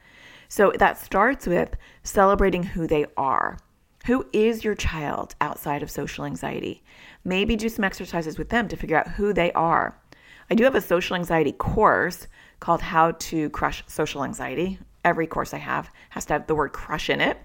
So 0.49 0.73
that 0.79 0.97
starts 0.97 1.47
with 1.47 1.77
celebrating 2.03 2.63
who 2.63 2.87
they 2.87 3.05
are. 3.19 3.59
Who 4.07 4.27
is 4.33 4.65
your 4.65 4.75
child 4.75 5.35
outside 5.39 5.83
of 5.83 5.91
social 5.91 6.25
anxiety? 6.25 6.83
Maybe 7.25 7.57
do 7.57 7.69
some 7.69 7.85
exercises 7.85 8.39
with 8.39 8.49
them 8.49 8.67
to 8.69 8.77
figure 8.77 8.97
out 8.97 9.09
who 9.09 9.35
they 9.35 9.53
are. 9.53 10.01
I 10.49 10.55
do 10.55 10.65
have 10.65 10.75
a 10.75 10.81
social 10.81 11.15
anxiety 11.15 11.53
course 11.53 12.27
called 12.61 12.81
How 12.81 13.11
to 13.11 13.51
Crush 13.51 13.85
Social 13.87 14.25
Anxiety. 14.25 14.79
Every 15.05 15.27
course 15.27 15.53
I 15.53 15.59
have 15.59 15.91
has 16.09 16.25
to 16.25 16.33
have 16.33 16.47
the 16.47 16.55
word 16.55 16.73
crush 16.73 17.11
in 17.11 17.21
it. 17.21 17.37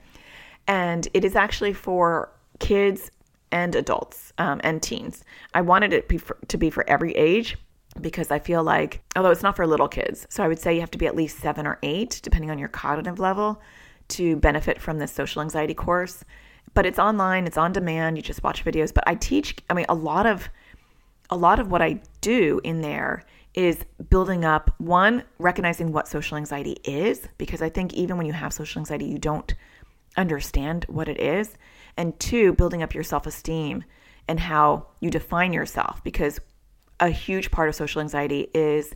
And 0.68 1.06
it 1.14 1.26
is 1.26 1.36
actually 1.36 1.74
for 1.74 2.32
kids 2.60 3.12
and 3.52 3.76
adults 3.76 4.34
um, 4.38 4.62
and 4.64 4.82
teens. 4.82 5.24
I 5.54 5.62
wanted 5.62 5.94
it 5.94 6.10
to 6.48 6.58
be 6.58 6.70
for 6.70 6.88
every 6.90 7.14
age 7.14 7.58
because 8.00 8.32
I 8.32 8.40
feel 8.40 8.64
like, 8.64 9.02
although 9.16 9.32
it's 9.32 9.44
not 9.44 9.56
for 9.56 9.66
little 9.66 9.88
kids, 9.88 10.28
so 10.30 10.44
I 10.44 10.48
would 10.48 10.60
say 10.60 10.74
you 10.74 10.82
have 10.82 10.92
to 10.92 10.98
be 10.98 11.08
at 11.08 11.16
least 11.16 11.40
seven 11.40 11.66
or 11.66 11.80
eight, 11.82 12.20
depending 12.22 12.52
on 12.52 12.60
your 12.60 12.70
cognitive 12.70 13.20
level, 13.20 13.62
to 14.10 14.36
benefit 14.38 14.80
from 14.80 15.00
this 15.00 15.12
social 15.12 15.42
anxiety 15.42 15.74
course. 15.74 16.24
But 16.74 16.86
it's 16.86 17.00
online, 17.00 17.48
it's 17.48 17.58
on 17.58 17.72
demand, 17.74 18.18
you 18.18 18.22
just 18.22 18.44
watch 18.44 18.64
videos. 18.64 18.94
But 18.94 19.04
I 19.08 19.16
teach, 19.16 19.56
I 19.70 19.74
mean, 19.74 19.88
a 19.90 19.96
lot 19.96 20.26
of 20.26 20.50
a 21.32 21.38
lot 21.38 21.60
of 21.60 21.70
what 21.70 21.82
I 21.82 22.02
do 22.22 22.60
in 22.64 22.82
there 22.82 23.24
is 23.54 23.86
building 24.10 24.46
up 24.46 24.74
one, 24.80 25.24
recognizing 25.38 25.92
what 25.92 26.08
social 26.08 26.38
anxiety 26.38 26.78
is, 26.84 27.28
because 27.38 27.62
I 27.62 27.70
think 27.70 27.94
even 27.94 28.18
when 28.18 28.26
you 28.26 28.34
have 28.34 28.54
social 28.54 28.80
anxiety, 28.80 29.06
you 29.06 29.20
don't 29.20 29.54
understand 30.18 30.86
what 30.88 31.08
it 31.08 31.20
is. 31.20 31.56
And 32.00 32.18
two, 32.18 32.54
building 32.54 32.82
up 32.82 32.96
your 32.96 33.04
self 33.04 33.28
esteem 33.28 33.84
and 34.30 34.40
how 34.40 34.88
you 35.02 35.10
define 35.10 35.52
yourself, 35.52 36.02
because 36.02 36.40
a 37.02 37.10
huge 37.10 37.52
part 37.52 37.68
of 37.68 37.76
social 37.76 38.00
anxiety 38.00 38.48
is 38.54 38.96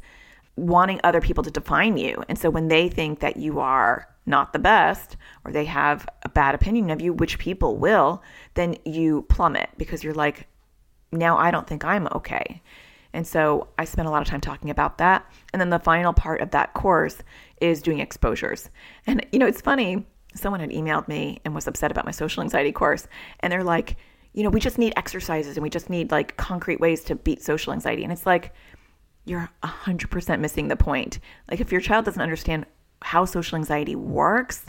wanting 0.55 1.01
other 1.03 1.19
people 1.19 1.43
to 1.43 1.51
define 1.51 1.97
you. 1.97 2.23
And 2.29 2.39
so 2.39 2.49
when 2.49 2.69
they 2.69 2.87
think 2.87 3.19
that 3.19 3.35
you 3.35 3.59
are 3.59 4.07
not 4.25 4.53
the 4.53 4.59
best 4.59 5.17
or 5.43 5.51
they 5.51 5.65
have 5.65 6.07
a 6.23 6.29
bad 6.29 6.55
opinion 6.55 6.91
of 6.91 7.01
you, 7.01 7.11
which 7.11 7.39
people 7.39 7.75
will, 7.75 8.23
then 8.53 8.77
you 8.85 9.23
plummet 9.23 9.69
because 9.77 10.01
you're 10.01 10.13
like, 10.13 10.47
now 11.11 11.37
I 11.37 11.51
don't 11.51 11.67
think 11.67 11.83
I'm 11.83 12.07
okay. 12.07 12.61
And 13.11 13.27
so 13.27 13.67
I 13.77 13.83
spent 13.83 14.07
a 14.07 14.11
lot 14.11 14.21
of 14.21 14.29
time 14.29 14.41
talking 14.41 14.69
about 14.69 14.97
that. 14.99 15.29
And 15.51 15.59
then 15.59 15.71
the 15.71 15.79
final 15.79 16.13
part 16.13 16.39
of 16.39 16.51
that 16.51 16.73
course 16.73 17.17
is 17.59 17.81
doing 17.81 17.99
exposures. 17.99 18.69
And, 19.05 19.25
you 19.33 19.39
know, 19.39 19.45
it's 19.45 19.61
funny, 19.61 20.05
someone 20.33 20.59
had 20.59 20.71
emailed 20.71 21.07
me 21.07 21.39
and 21.45 21.53
was 21.53 21.67
upset 21.67 21.91
about 21.91 22.05
my 22.05 22.11
social 22.11 22.43
anxiety 22.43 22.71
course. 22.71 23.07
And 23.39 23.51
they're 23.51 23.63
like, 23.63 23.97
you 24.33 24.43
know, 24.43 24.49
we 24.49 24.59
just 24.59 24.77
need 24.77 24.93
exercises 24.95 25.57
and 25.57 25.63
we 25.63 25.69
just 25.69 25.89
need 25.89 26.11
like 26.11 26.37
concrete 26.37 26.79
ways 26.79 27.03
to 27.05 27.15
beat 27.15 27.41
social 27.41 27.73
anxiety. 27.73 28.03
And 28.03 28.11
it's 28.11 28.25
like, 28.25 28.53
you're 29.25 29.49
100% 29.63 30.39
missing 30.39 30.67
the 30.67 30.75
point. 30.75 31.19
Like, 31.49 31.61
if 31.61 31.71
your 31.71 31.81
child 31.81 32.05
doesn't 32.05 32.21
understand 32.21 32.65
how 33.01 33.25
social 33.25 33.57
anxiety 33.57 33.95
works, 33.95 34.65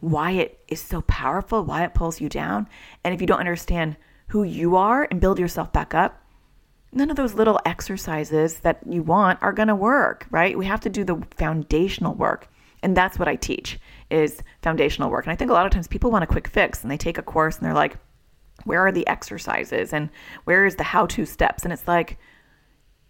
why 0.00 0.32
it 0.32 0.60
is 0.68 0.80
so 0.80 1.02
powerful, 1.02 1.64
why 1.64 1.84
it 1.84 1.94
pulls 1.94 2.20
you 2.20 2.28
down, 2.28 2.68
and 3.02 3.14
if 3.14 3.20
you 3.20 3.26
don't 3.26 3.40
understand 3.40 3.96
who 4.28 4.42
you 4.42 4.76
are 4.76 5.08
and 5.10 5.20
build 5.20 5.38
yourself 5.38 5.72
back 5.72 5.94
up, 5.94 6.22
none 6.92 7.10
of 7.10 7.16
those 7.16 7.34
little 7.34 7.60
exercises 7.64 8.60
that 8.60 8.80
you 8.88 9.02
want 9.02 9.42
are 9.42 9.52
going 9.52 9.68
to 9.68 9.74
work, 9.74 10.26
right? 10.30 10.56
We 10.56 10.66
have 10.66 10.80
to 10.80 10.90
do 10.90 11.04
the 11.04 11.22
foundational 11.36 12.14
work. 12.14 12.48
And 12.82 12.96
that's 12.96 13.18
what 13.18 13.28
I 13.28 13.36
teach 13.36 13.80
is 14.10 14.42
foundational 14.62 15.10
work. 15.10 15.24
And 15.24 15.32
I 15.32 15.36
think 15.36 15.50
a 15.50 15.54
lot 15.54 15.66
of 15.66 15.72
times 15.72 15.88
people 15.88 16.10
want 16.10 16.24
a 16.24 16.28
quick 16.28 16.48
fix 16.48 16.82
and 16.82 16.90
they 16.90 16.96
take 16.96 17.18
a 17.18 17.22
course 17.22 17.56
and 17.56 17.66
they're 17.66 17.74
like, 17.74 17.96
where 18.64 18.86
are 18.86 18.92
the 18.92 19.06
exercises 19.06 19.92
and 19.92 20.08
where 20.44 20.64
is 20.64 20.76
the 20.76 20.82
how-to 20.82 21.26
steps? 21.26 21.64
And 21.64 21.72
it's 21.72 21.86
like 21.86 22.18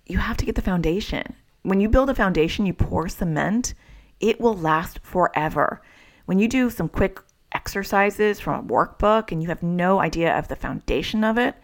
you 0.06 0.18
have 0.18 0.36
to 0.38 0.46
get 0.46 0.54
the 0.54 0.62
foundation. 0.62 1.34
When 1.62 1.80
you 1.80 1.88
build 1.88 2.10
a 2.10 2.14
foundation, 2.14 2.66
you 2.66 2.74
pour 2.74 3.08
cement, 3.08 3.74
it 4.20 4.40
will 4.40 4.56
last 4.56 5.00
forever. 5.02 5.82
When 6.26 6.38
you 6.38 6.48
do 6.48 6.70
some 6.70 6.88
quick 6.88 7.20
exercises 7.52 8.40
from 8.40 8.60
a 8.60 8.68
workbook 8.68 9.32
and 9.32 9.42
you 9.42 9.48
have 9.48 9.62
no 9.62 10.00
idea 10.00 10.36
of 10.36 10.48
the 10.48 10.56
foundation 10.56 11.24
of 11.24 11.38
it, 11.38 11.54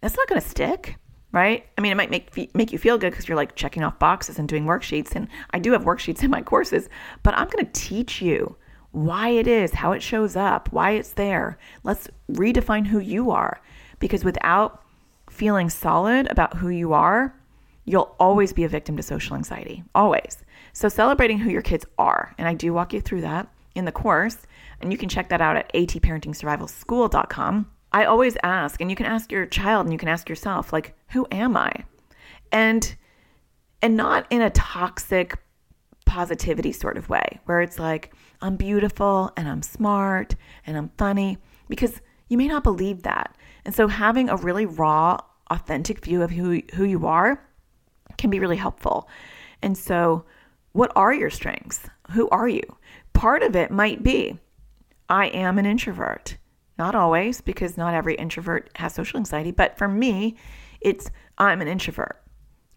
that's 0.00 0.16
not 0.16 0.28
going 0.28 0.40
to 0.40 0.48
stick. 0.48 0.96
Right? 1.32 1.66
I 1.76 1.80
mean, 1.80 1.92
it 1.92 1.96
might 1.96 2.10
make 2.10 2.54
make 2.54 2.72
you 2.72 2.78
feel 2.78 2.98
good 2.98 3.10
because 3.10 3.28
you're 3.28 3.36
like 3.36 3.54
checking 3.54 3.82
off 3.82 3.98
boxes 3.98 4.38
and 4.38 4.48
doing 4.48 4.64
worksheets, 4.64 5.14
and 5.14 5.28
I 5.50 5.58
do 5.58 5.72
have 5.72 5.84
worksheets 5.84 6.22
in 6.24 6.30
my 6.30 6.42
courses, 6.42 6.88
but 7.22 7.34
I'm 7.34 7.48
going 7.48 7.66
to 7.66 7.72
teach 7.72 8.20
you 8.20 8.56
why 8.92 9.28
it 9.28 9.46
is, 9.46 9.72
how 9.72 9.92
it 9.92 10.02
shows 10.02 10.34
up, 10.34 10.72
why 10.72 10.92
it's 10.92 11.12
there. 11.12 11.58
Let's 11.84 12.08
redefine 12.32 12.86
who 12.86 12.98
you 12.98 13.30
are, 13.30 13.60
because 13.98 14.24
without 14.24 14.82
feeling 15.30 15.70
solid 15.70 16.30
about 16.30 16.56
who 16.56 16.68
you 16.68 16.92
are, 16.92 17.34
you'll 17.84 18.14
always 18.18 18.52
be 18.52 18.64
a 18.64 18.68
victim 18.68 18.96
to 18.96 19.02
social 19.02 19.36
anxiety, 19.36 19.84
always. 19.94 20.38
So 20.72 20.88
celebrating 20.88 21.38
who 21.38 21.50
your 21.50 21.62
kids 21.62 21.84
are, 21.98 22.34
and 22.38 22.48
I 22.48 22.54
do 22.54 22.72
walk 22.72 22.92
you 22.92 23.00
through 23.00 23.20
that 23.22 23.48
in 23.74 23.84
the 23.84 23.92
course, 23.92 24.38
and 24.80 24.90
you 24.92 24.98
can 24.98 25.08
check 25.08 25.28
that 25.28 25.40
out 25.40 25.56
at 25.56 25.72
atparentingsurvivalschool.com. 25.72 27.70
I 27.92 28.04
always 28.04 28.36
ask, 28.42 28.80
and 28.80 28.90
you 28.90 28.96
can 28.96 29.06
ask 29.06 29.32
your 29.32 29.46
child 29.46 29.86
and 29.86 29.92
you 29.92 29.98
can 29.98 30.08
ask 30.08 30.28
yourself, 30.28 30.72
like, 30.72 30.94
who 31.08 31.26
am 31.30 31.56
I? 31.56 31.72
And 32.52 32.96
and 33.82 33.96
not 33.96 34.26
in 34.30 34.42
a 34.42 34.50
toxic 34.50 35.38
positivity 36.04 36.72
sort 36.72 36.98
of 36.98 37.08
way 37.08 37.40
where 37.46 37.62
it's 37.62 37.78
like, 37.78 38.12
I'm 38.42 38.56
beautiful 38.56 39.32
and 39.36 39.48
I'm 39.48 39.62
smart 39.62 40.36
and 40.66 40.76
I'm 40.76 40.90
funny, 40.98 41.38
because 41.68 42.00
you 42.28 42.36
may 42.36 42.48
not 42.48 42.62
believe 42.62 43.02
that. 43.04 43.34
And 43.64 43.74
so 43.74 43.88
having 43.88 44.28
a 44.28 44.36
really 44.36 44.66
raw, 44.66 45.18
authentic 45.50 46.04
view 46.04 46.22
of 46.22 46.30
who, 46.30 46.60
who 46.74 46.84
you 46.84 47.06
are 47.06 47.42
can 48.18 48.30
be 48.30 48.40
really 48.40 48.56
helpful. 48.56 49.08
And 49.62 49.76
so, 49.76 50.24
what 50.72 50.92
are 50.94 51.12
your 51.12 51.30
strengths? 51.30 51.88
Who 52.12 52.28
are 52.28 52.48
you? 52.48 52.62
Part 53.12 53.42
of 53.42 53.56
it 53.56 53.70
might 53.70 54.02
be 54.02 54.38
I 55.08 55.26
am 55.26 55.58
an 55.58 55.66
introvert. 55.66 56.36
Not 56.80 56.94
always, 56.94 57.42
because 57.42 57.76
not 57.76 57.92
every 57.92 58.14
introvert 58.14 58.70
has 58.76 58.94
social 58.94 59.18
anxiety, 59.18 59.50
but 59.50 59.76
for 59.76 59.86
me, 59.86 60.36
it's 60.80 61.10
I'm 61.36 61.60
an 61.60 61.68
introvert. 61.68 62.24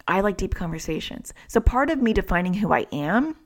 I 0.09 0.19
like 0.19 0.35
deep 0.35 0.55
conversations. 0.55 1.33
So 1.47 1.61
part 1.61 1.89
of 1.89 2.01
me 2.01 2.11
defining 2.11 2.53
who 2.53 2.73
I 2.73 2.85
am 2.91 3.37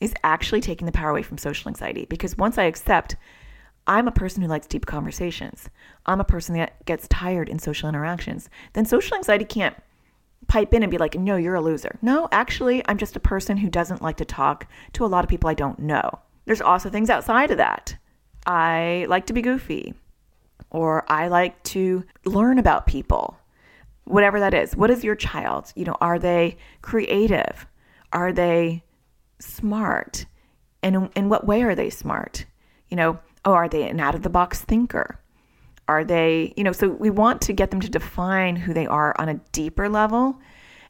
is 0.00 0.14
actually 0.22 0.60
taking 0.60 0.86
the 0.86 0.92
power 0.92 1.10
away 1.10 1.24
from 1.24 1.38
social 1.38 1.68
anxiety 1.68 2.04
because 2.04 2.38
once 2.38 2.56
I 2.56 2.66
accept 2.66 3.16
I'm 3.88 4.06
a 4.06 4.12
person 4.12 4.42
who 4.42 4.48
likes 4.48 4.68
deep 4.68 4.86
conversations, 4.86 5.68
I'm 6.06 6.20
a 6.20 6.24
person 6.24 6.54
that 6.54 6.84
gets 6.86 7.08
tired 7.08 7.48
in 7.48 7.58
social 7.58 7.88
interactions, 7.88 8.48
then 8.74 8.84
social 8.84 9.16
anxiety 9.16 9.44
can't 9.44 9.74
pipe 10.46 10.72
in 10.72 10.84
and 10.84 10.90
be 10.92 10.98
like, 10.98 11.16
no, 11.16 11.34
you're 11.34 11.56
a 11.56 11.60
loser. 11.60 11.98
No, 12.00 12.28
actually, 12.30 12.80
I'm 12.86 12.98
just 12.98 13.16
a 13.16 13.20
person 13.34 13.56
who 13.56 13.68
doesn't 13.68 14.02
like 14.02 14.18
to 14.18 14.24
talk 14.24 14.68
to 14.92 15.04
a 15.04 15.08
lot 15.08 15.24
of 15.24 15.28
people 15.28 15.50
I 15.50 15.54
don't 15.54 15.80
know. 15.80 16.20
There's 16.44 16.60
also 16.60 16.90
things 16.90 17.10
outside 17.10 17.50
of 17.50 17.56
that. 17.56 17.96
I 18.46 19.06
like 19.08 19.26
to 19.26 19.32
be 19.32 19.42
goofy, 19.42 19.94
or 20.70 21.04
I 21.10 21.28
like 21.28 21.62
to 21.64 22.04
learn 22.24 22.58
about 22.58 22.86
people, 22.86 23.38
whatever 24.04 24.40
that 24.40 24.54
is. 24.54 24.76
What 24.76 24.90
is 24.90 25.04
your 25.04 25.16
child? 25.16 25.72
You 25.74 25.84
know, 25.84 25.96
are 26.00 26.18
they 26.18 26.56
creative? 26.82 27.66
Are 28.12 28.32
they 28.32 28.84
smart? 29.38 30.26
And 30.82 31.10
in 31.16 31.28
what 31.28 31.46
way 31.46 31.62
are 31.62 31.74
they 31.74 31.90
smart? 31.90 32.46
You 32.88 32.96
know, 32.96 33.18
oh, 33.44 33.52
are 33.52 33.68
they 33.68 33.88
an 33.88 34.00
out 34.00 34.14
of 34.14 34.22
the 34.22 34.30
box 34.30 34.62
thinker? 34.62 35.18
Are 35.88 36.04
they, 36.04 36.52
you 36.56 36.64
know, 36.64 36.72
so 36.72 36.88
we 36.88 37.10
want 37.10 37.40
to 37.42 37.52
get 37.52 37.70
them 37.70 37.80
to 37.80 37.88
define 37.88 38.56
who 38.56 38.72
they 38.74 38.86
are 38.86 39.14
on 39.18 39.28
a 39.28 39.40
deeper 39.52 39.88
level. 39.88 40.40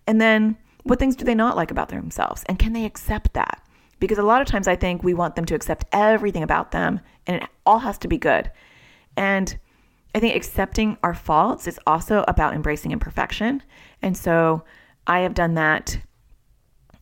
And 0.07 0.20
then 0.20 0.57
what 0.84 0.98
things 0.98 1.16
do 1.16 1.24
they 1.24 1.34
not 1.34 1.57
like 1.57 1.70
about 1.70 1.88
themselves? 1.88 2.44
And 2.46 2.59
can 2.59 2.72
they 2.72 2.84
accept 2.84 3.34
that? 3.34 3.65
Because 3.99 4.18
a 4.18 4.22
lot 4.22 4.42
of 4.42 4.47
times 4.47 4.68
I 4.68 4.76
think 4.76 5.03
we 5.03 5.14
want 5.14 5.36
them 5.36 5.44
to 5.47 5.55
accept 5.55 5.86
everything 5.92 6.42
about 6.42 6.70
them 6.70 7.01
and 7.26 7.42
it 7.42 7.49
all 7.64 7.78
has 7.80 7.99
to 7.99 8.09
be 8.09 8.18
good. 8.18 8.51
And 9.16 9.57
I 10.14 10.20
think 10.20 10.34
accepting 10.34 10.97
our 11.03 11.14
faults 11.14 11.66
is 11.66 11.80
also 11.86 12.24
about 12.28 12.55
embracing 12.55 12.90
imperfection. 12.90 13.62
And 14.03 14.16
so 14.16 14.64
I 15.07 15.20
have 15.20 15.34
done 15.34 15.55
that, 15.55 15.99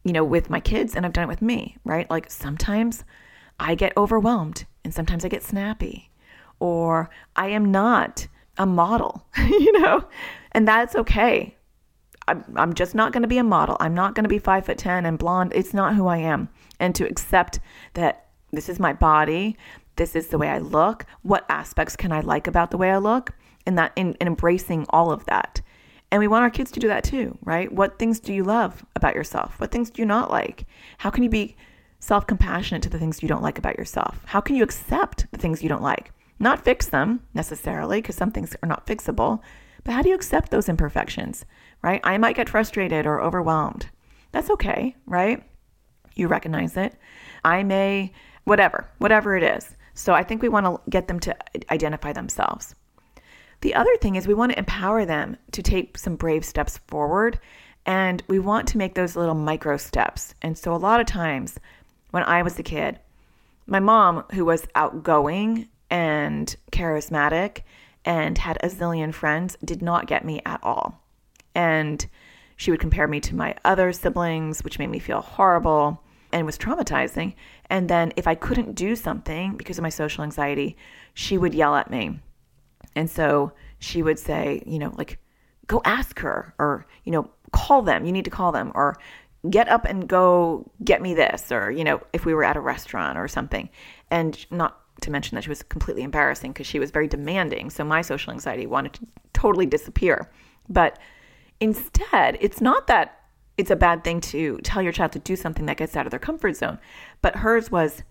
you 0.04 0.12
know, 0.12 0.24
with 0.24 0.50
my 0.50 0.60
kids 0.60 0.94
and 0.94 1.04
I've 1.04 1.12
done 1.12 1.24
it 1.24 1.28
with 1.28 1.42
me, 1.42 1.76
right? 1.84 2.08
Like 2.10 2.30
sometimes 2.30 3.04
I 3.58 3.74
get 3.74 3.96
overwhelmed 3.96 4.66
and 4.84 4.92
sometimes 4.92 5.24
I 5.24 5.28
get 5.28 5.42
snappy 5.42 6.10
or 6.60 7.10
I 7.36 7.48
am 7.48 7.70
not 7.70 8.26
a 8.58 8.66
model, 8.66 9.26
you 9.38 9.80
know, 9.80 10.04
and 10.52 10.66
that's 10.66 10.94
okay. 10.96 11.56
I'm, 12.26 12.44
I'm 12.56 12.74
just 12.74 12.94
not 12.94 13.12
going 13.12 13.22
to 13.22 13.28
be 13.28 13.38
a 13.38 13.44
model. 13.44 13.76
I'm 13.80 13.94
not 13.94 14.14
going 14.14 14.24
to 14.24 14.28
be 14.28 14.38
five 14.38 14.66
foot 14.66 14.78
10 14.78 15.04
and 15.04 15.18
blonde. 15.18 15.52
It's 15.54 15.74
not 15.74 15.94
who 15.94 16.06
I 16.06 16.18
am 16.18 16.48
and 16.80 16.94
to 16.94 17.08
accept 17.08 17.60
that 17.94 18.26
this 18.52 18.68
is 18.68 18.78
my 18.78 18.92
body, 18.92 19.56
this 19.96 20.16
is 20.16 20.28
the 20.28 20.38
way 20.38 20.48
I 20.48 20.58
look, 20.58 21.06
what 21.22 21.46
aspects 21.48 21.96
can 21.96 22.12
I 22.12 22.20
like 22.20 22.46
about 22.46 22.70
the 22.70 22.76
way 22.76 22.90
I 22.90 22.98
look, 22.98 23.32
and 23.66 23.78
that 23.78 23.92
in, 23.96 24.14
in 24.14 24.26
embracing 24.26 24.86
all 24.90 25.10
of 25.10 25.24
that. 25.26 25.60
And 26.10 26.20
we 26.20 26.28
want 26.28 26.42
our 26.42 26.50
kids 26.50 26.70
to 26.72 26.80
do 26.80 26.88
that 26.88 27.04
too, 27.04 27.36
right? 27.42 27.72
What 27.72 27.98
things 27.98 28.20
do 28.20 28.32
you 28.32 28.44
love 28.44 28.84
about 28.94 29.14
yourself? 29.14 29.58
What 29.58 29.72
things 29.72 29.90
do 29.90 30.02
you 30.02 30.06
not 30.06 30.30
like? 30.30 30.66
How 30.98 31.10
can 31.10 31.24
you 31.24 31.30
be 31.30 31.56
self 31.98 32.26
compassionate 32.26 32.82
to 32.82 32.88
the 32.88 32.98
things 32.98 33.22
you 33.22 33.28
don't 33.28 33.42
like 33.42 33.58
about 33.58 33.78
yourself? 33.78 34.22
How 34.26 34.40
can 34.40 34.56
you 34.56 34.62
accept 34.62 35.26
the 35.32 35.38
things 35.38 35.62
you 35.62 35.68
don't 35.68 35.82
like? 35.82 36.12
Not 36.38 36.64
fix 36.64 36.86
them 36.88 37.22
necessarily, 37.32 38.00
because 38.00 38.16
some 38.16 38.30
things 38.30 38.54
are 38.62 38.68
not 38.68 38.86
fixable, 38.86 39.40
but 39.84 39.92
how 39.92 40.02
do 40.02 40.08
you 40.08 40.14
accept 40.14 40.50
those 40.50 40.68
imperfections, 40.68 41.44
right? 41.82 42.00
I 42.04 42.18
might 42.18 42.36
get 42.36 42.48
frustrated 42.48 43.06
or 43.06 43.20
overwhelmed. 43.20 43.88
That's 44.32 44.50
okay, 44.50 44.96
right? 45.06 45.42
You 46.14 46.28
recognize 46.28 46.76
it. 46.76 46.94
I 47.44 47.62
may, 47.62 48.12
whatever, 48.44 48.88
whatever 48.98 49.36
it 49.36 49.42
is. 49.42 49.76
So 49.94 50.12
I 50.12 50.22
think 50.22 50.42
we 50.42 50.48
want 50.48 50.66
to 50.66 50.90
get 50.90 51.08
them 51.08 51.20
to 51.20 51.36
identify 51.70 52.12
themselves. 52.12 52.74
The 53.60 53.74
other 53.74 53.96
thing 53.96 54.16
is 54.16 54.26
we 54.26 54.34
want 54.34 54.52
to 54.52 54.58
empower 54.58 55.04
them 55.04 55.36
to 55.52 55.62
take 55.62 55.96
some 55.96 56.16
brave 56.16 56.44
steps 56.44 56.78
forward 56.86 57.38
and 57.86 58.22
we 58.28 58.38
want 58.38 58.68
to 58.68 58.78
make 58.78 58.94
those 58.94 59.16
little 59.16 59.34
micro 59.34 59.76
steps. 59.76 60.34
And 60.42 60.56
so 60.56 60.74
a 60.74 60.76
lot 60.76 61.00
of 61.00 61.06
times 61.06 61.58
when 62.10 62.22
I 62.24 62.42
was 62.42 62.58
a 62.58 62.62
kid, 62.62 62.98
my 63.66 63.80
mom, 63.80 64.24
who 64.32 64.44
was 64.44 64.66
outgoing 64.74 65.68
and 65.90 66.54
charismatic 66.72 67.62
and 68.04 68.36
had 68.36 68.58
a 68.62 68.68
zillion 68.68 69.14
friends, 69.14 69.56
did 69.64 69.80
not 69.80 70.06
get 70.06 70.24
me 70.24 70.42
at 70.44 70.60
all. 70.62 71.00
And 71.54 72.06
she 72.56 72.70
would 72.70 72.80
compare 72.80 73.08
me 73.08 73.20
to 73.20 73.34
my 73.34 73.54
other 73.64 73.92
siblings, 73.92 74.62
which 74.62 74.78
made 74.78 74.90
me 74.90 74.98
feel 74.98 75.20
horrible 75.20 76.03
and 76.34 76.44
was 76.44 76.58
traumatizing. 76.58 77.34
And 77.70 77.88
then 77.88 78.12
if 78.16 78.26
I 78.26 78.34
couldn't 78.34 78.74
do 78.74 78.96
something 78.96 79.56
because 79.56 79.78
of 79.78 79.82
my 79.82 79.88
social 79.88 80.24
anxiety, 80.24 80.76
she 81.14 81.38
would 81.38 81.54
yell 81.54 81.76
at 81.76 81.90
me. 81.90 82.20
And 82.94 83.08
so 83.08 83.52
she 83.78 84.02
would 84.02 84.18
say, 84.18 84.62
you 84.66 84.78
know, 84.78 84.92
like, 84.98 85.18
go 85.66 85.80
ask 85.84 86.18
her, 86.18 86.52
or, 86.58 86.86
you 87.04 87.12
know, 87.12 87.30
call 87.52 87.82
them. 87.82 88.04
You 88.04 88.12
need 88.12 88.24
to 88.24 88.30
call 88.30 88.52
them, 88.52 88.72
or 88.74 88.98
get 89.48 89.68
up 89.68 89.84
and 89.84 90.08
go 90.08 90.70
get 90.84 91.00
me 91.00 91.14
this, 91.14 91.50
or, 91.50 91.70
you 91.70 91.84
know, 91.84 92.02
if 92.12 92.26
we 92.26 92.34
were 92.34 92.44
at 92.44 92.56
a 92.56 92.60
restaurant 92.60 93.16
or 93.16 93.28
something. 93.28 93.70
And 94.10 94.44
not 94.50 94.80
to 95.02 95.10
mention 95.10 95.36
that 95.36 95.44
she 95.44 95.48
was 95.48 95.62
completely 95.62 96.02
embarrassing 96.02 96.52
because 96.52 96.66
she 96.66 96.78
was 96.78 96.90
very 96.90 97.08
demanding. 97.08 97.70
So 97.70 97.84
my 97.84 98.02
social 98.02 98.32
anxiety 98.32 98.66
wanted 98.66 98.94
to 98.94 99.06
totally 99.32 99.66
disappear. 99.66 100.30
But 100.68 100.98
Instead, 101.60 102.36
it's 102.40 102.60
not 102.60 102.86
that 102.88 103.20
it's 103.56 103.70
a 103.70 103.76
bad 103.76 104.02
thing 104.02 104.20
to 104.20 104.58
tell 104.58 104.82
your 104.82 104.92
child 104.92 105.12
to 105.12 105.18
do 105.18 105.36
something 105.36 105.66
that 105.66 105.76
gets 105.76 105.96
out 105.96 106.06
of 106.06 106.10
their 106.10 106.20
comfort 106.20 106.56
zone, 106.56 106.78
but 107.22 107.36
hers 107.36 107.70
was 107.70 108.02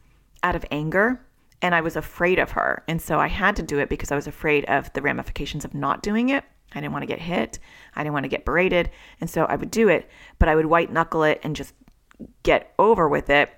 out 0.41 0.55
of 0.55 0.65
anger 0.71 1.25
and 1.61 1.73
I 1.73 1.81
was 1.81 1.95
afraid 1.95 2.39
of 2.39 2.51
her. 2.51 2.83
And 2.87 3.01
so 3.01 3.19
I 3.19 3.27
had 3.27 3.55
to 3.55 3.63
do 3.63 3.79
it 3.79 3.89
because 3.89 4.11
I 4.11 4.15
was 4.15 4.27
afraid 4.27 4.65
of 4.65 4.91
the 4.93 5.01
ramifications 5.01 5.63
of 5.63 5.73
not 5.73 6.03
doing 6.03 6.29
it. 6.29 6.43
I 6.75 6.81
didn't 6.81 6.91
want 6.91 7.03
to 7.03 7.07
get 7.07 7.19
hit. 7.19 7.59
I 7.95 8.03
didn't 8.03 8.13
want 8.13 8.25
to 8.25 8.29
get 8.29 8.45
berated. 8.45 8.89
And 9.21 9.29
so 9.29 9.45
I 9.45 9.55
would 9.55 9.71
do 9.71 9.87
it, 9.89 10.09
but 10.39 10.49
I 10.49 10.55
would 10.55 10.65
white 10.65 10.91
knuckle 10.91 11.23
it 11.23 11.39
and 11.43 11.55
just 11.55 11.73
get 12.43 12.73
over 12.77 13.07
with 13.07 13.29
it 13.29 13.53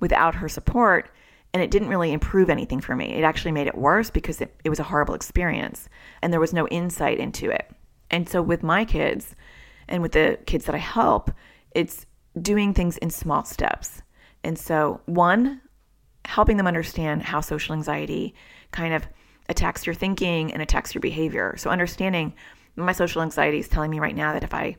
without 0.00 0.36
her 0.36 0.48
support. 0.48 1.10
And 1.54 1.62
it 1.62 1.70
didn't 1.70 1.88
really 1.88 2.12
improve 2.12 2.50
anything 2.50 2.80
for 2.80 2.94
me. 2.94 3.14
It 3.14 3.24
actually 3.24 3.52
made 3.52 3.66
it 3.66 3.78
worse 3.78 4.10
because 4.10 4.40
it, 4.40 4.54
it 4.64 4.68
was 4.68 4.80
a 4.80 4.84
horrible 4.84 5.14
experience 5.14 5.88
and 6.20 6.32
there 6.32 6.40
was 6.40 6.52
no 6.52 6.68
insight 6.68 7.18
into 7.18 7.50
it. 7.50 7.70
And 8.10 8.28
so 8.28 8.42
with 8.42 8.62
my 8.62 8.84
kids 8.84 9.34
and 9.88 10.02
with 10.02 10.12
the 10.12 10.38
kids 10.46 10.64
that 10.66 10.74
I 10.74 10.78
help, 10.78 11.30
it's 11.72 12.06
doing 12.40 12.74
things 12.74 12.96
in 12.98 13.10
small 13.10 13.44
steps. 13.44 14.02
And 14.44 14.58
so, 14.58 15.00
one, 15.06 15.60
helping 16.24 16.56
them 16.56 16.66
understand 16.66 17.22
how 17.22 17.40
social 17.40 17.74
anxiety 17.74 18.34
kind 18.70 18.94
of 18.94 19.06
attacks 19.48 19.86
your 19.86 19.94
thinking 19.94 20.52
and 20.52 20.62
attacks 20.62 20.94
your 20.94 21.00
behavior. 21.00 21.54
So, 21.56 21.70
understanding 21.70 22.34
my 22.76 22.92
social 22.92 23.22
anxiety 23.22 23.58
is 23.58 23.68
telling 23.68 23.90
me 23.90 24.00
right 24.00 24.14
now 24.14 24.32
that 24.32 24.44
if 24.44 24.52
I 24.52 24.76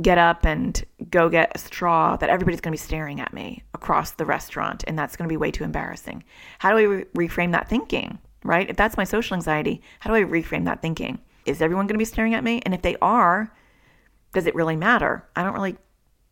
get 0.00 0.16
up 0.16 0.46
and 0.46 0.82
go 1.10 1.28
get 1.28 1.52
a 1.54 1.58
straw, 1.58 2.16
that 2.16 2.30
everybody's 2.30 2.60
going 2.60 2.72
to 2.72 2.80
be 2.80 2.86
staring 2.86 3.20
at 3.20 3.32
me 3.34 3.62
across 3.74 4.12
the 4.12 4.24
restaurant, 4.24 4.84
and 4.86 4.98
that's 4.98 5.16
going 5.16 5.28
to 5.28 5.32
be 5.32 5.36
way 5.36 5.50
too 5.50 5.64
embarrassing. 5.64 6.24
How 6.60 6.70
do 6.70 6.78
I 6.78 6.82
re- 6.82 7.28
reframe 7.28 7.52
that 7.52 7.68
thinking, 7.68 8.18
right? 8.44 8.68
If 8.70 8.76
that's 8.76 8.96
my 8.96 9.04
social 9.04 9.34
anxiety, 9.34 9.82
how 10.00 10.10
do 10.10 10.16
I 10.16 10.22
reframe 10.22 10.64
that 10.64 10.80
thinking? 10.80 11.18
Is 11.44 11.60
everyone 11.60 11.86
going 11.86 11.94
to 11.94 11.98
be 11.98 12.04
staring 12.04 12.34
at 12.34 12.44
me? 12.44 12.62
And 12.64 12.72
if 12.72 12.82
they 12.82 12.96
are, 13.02 13.52
does 14.32 14.46
it 14.46 14.54
really 14.54 14.76
matter? 14.76 15.28
I 15.36 15.42
don't 15.42 15.54
really, 15.54 15.76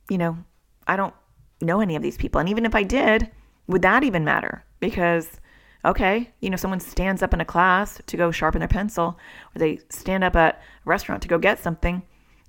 you 0.09 0.19
know, 0.19 0.39
I 0.87 0.97
don't 0.97 1.15
know 1.61 1.81
any 1.81 1.97
of 1.97 2.03
these 2.03 2.17
people. 2.17 2.41
And 2.41 2.49
even 2.49 2.65
if 2.65 2.75
I 2.75 2.83
did, 2.83 3.31
would 3.67 3.83
that 3.83 4.03
even 4.03 4.25
matter? 4.25 4.65
Because, 4.81 5.41
okay, 5.85 6.31
you 6.41 6.51
know, 6.51 6.57
someone 6.57 6.81
stands 6.81 7.23
up 7.23 7.35
in 7.35 7.41
a 7.41 7.45
class 7.45 8.01
to 8.07 8.17
go 8.17 8.31
sharpen 8.31 8.61
their 8.61 8.69
pencil, 8.69 9.19
or 9.55 9.59
they 9.59 9.81
stand 9.91 10.25
up 10.25 10.35
at 10.37 10.57
a 10.57 10.89
restaurant 10.89 11.23
to 11.23 11.29
go 11.29 11.39
get 11.39 11.59
something. 11.59 12.03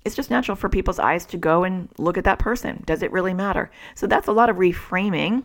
it's 0.04 0.16
just 0.16 0.30
natural 0.30 0.56
for 0.56 0.68
people's 0.68 0.98
eyes 0.98 1.24
to 1.26 1.36
go 1.36 1.64
and 1.64 1.88
look 1.98 2.18
at 2.18 2.24
that 2.24 2.38
person. 2.38 2.82
Does 2.86 3.02
it 3.02 3.12
really 3.12 3.34
matter? 3.34 3.70
So 3.94 4.06
that's 4.06 4.28
a 4.28 4.32
lot 4.32 4.50
of 4.50 4.56
reframing. 4.56 5.44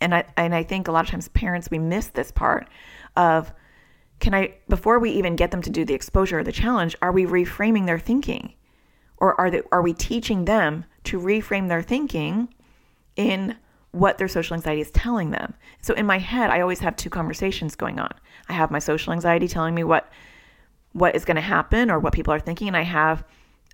And 0.00 0.14
I 0.14 0.24
and 0.36 0.54
I 0.54 0.62
think 0.62 0.88
a 0.88 0.92
lot 0.92 1.04
of 1.04 1.10
times 1.10 1.28
parents 1.28 1.70
we 1.70 1.78
miss 1.78 2.08
this 2.08 2.30
part 2.30 2.68
of 3.16 3.52
can 4.18 4.34
I 4.34 4.54
before 4.68 4.98
we 4.98 5.10
even 5.12 5.36
get 5.36 5.50
them 5.50 5.62
to 5.62 5.70
do 5.70 5.84
the 5.84 5.94
exposure 5.94 6.38
or 6.38 6.44
the 6.44 6.52
challenge, 6.52 6.96
are 7.02 7.12
we 7.12 7.24
reframing 7.24 7.86
their 7.86 7.98
thinking? 7.98 8.54
Or 9.20 9.38
are 9.40 9.50
they, 9.50 9.62
are 9.70 9.82
we 9.82 9.92
teaching 9.92 10.46
them 10.46 10.84
to 11.04 11.20
reframe 11.20 11.68
their 11.68 11.82
thinking 11.82 12.52
in 13.16 13.56
what 13.92 14.18
their 14.18 14.28
social 14.28 14.54
anxiety 14.54 14.80
is 14.80 14.90
telling 14.90 15.30
them? 15.30 15.54
So 15.82 15.94
in 15.94 16.06
my 16.06 16.18
head, 16.18 16.50
I 16.50 16.60
always 16.60 16.80
have 16.80 16.96
two 16.96 17.10
conversations 17.10 17.76
going 17.76 18.00
on. 18.00 18.12
I 18.48 18.54
have 18.54 18.70
my 18.70 18.78
social 18.78 19.12
anxiety 19.12 19.48
telling 19.48 19.74
me 19.74 19.84
what 19.84 20.10
what 20.92 21.14
is 21.14 21.24
going 21.24 21.36
to 21.36 21.40
happen 21.40 21.88
or 21.88 22.00
what 22.00 22.12
people 22.12 22.34
are 22.34 22.40
thinking, 22.40 22.66
and 22.66 22.76
I 22.76 22.82
have 22.82 23.22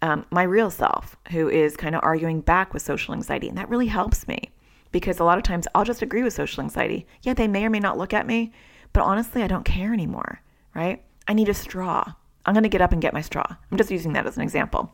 um, 0.03 0.27
my 0.31 0.43
real 0.43 0.71
self 0.71 1.17
who 1.31 1.49
is 1.49 1.75
kind 1.75 1.95
of 1.95 2.03
arguing 2.05 2.43
back 2.43 2.75
with 2.75 2.83
social 2.83 3.15
anxiety, 3.15 3.49
and 3.49 3.57
that 3.57 3.71
really 3.71 3.87
helps 3.87 4.29
me 4.29 4.51
because 4.93 5.19
a 5.19 5.25
lot 5.25 5.39
of 5.39 5.45
times 5.45 5.67
I'll 5.75 5.85
just 5.85 6.03
agree 6.03 6.23
with 6.23 6.35
social 6.35 6.63
anxiety. 6.63 7.07
Yeah, 7.23 7.35
they 7.35 7.49
may 7.49 7.65
or 7.65 7.71
may 7.71 7.81
not 7.81 7.99
look 7.99 8.13
at 8.13 8.27
me, 8.27 8.53
but 8.93 9.03
honestly, 9.03 9.43
I 9.43 9.47
don't 9.47 9.65
care 9.65 9.93
anymore, 9.93 10.43
right? 10.75 11.03
I 11.29 11.33
need 11.33 11.49
a 11.49 11.55
straw. 11.55 12.05
I'm 12.45 12.55
going 12.55 12.63
to 12.63 12.69
get 12.69 12.83
up 12.83 12.93
and 12.93 13.03
get 13.03 13.15
my 13.15 13.21
straw. 13.21 13.47
I'm 13.71 13.79
just 13.79 13.91
using 13.91 14.13
that 14.13 14.27
as 14.27 14.37
an 14.37 14.43
example. 14.43 14.93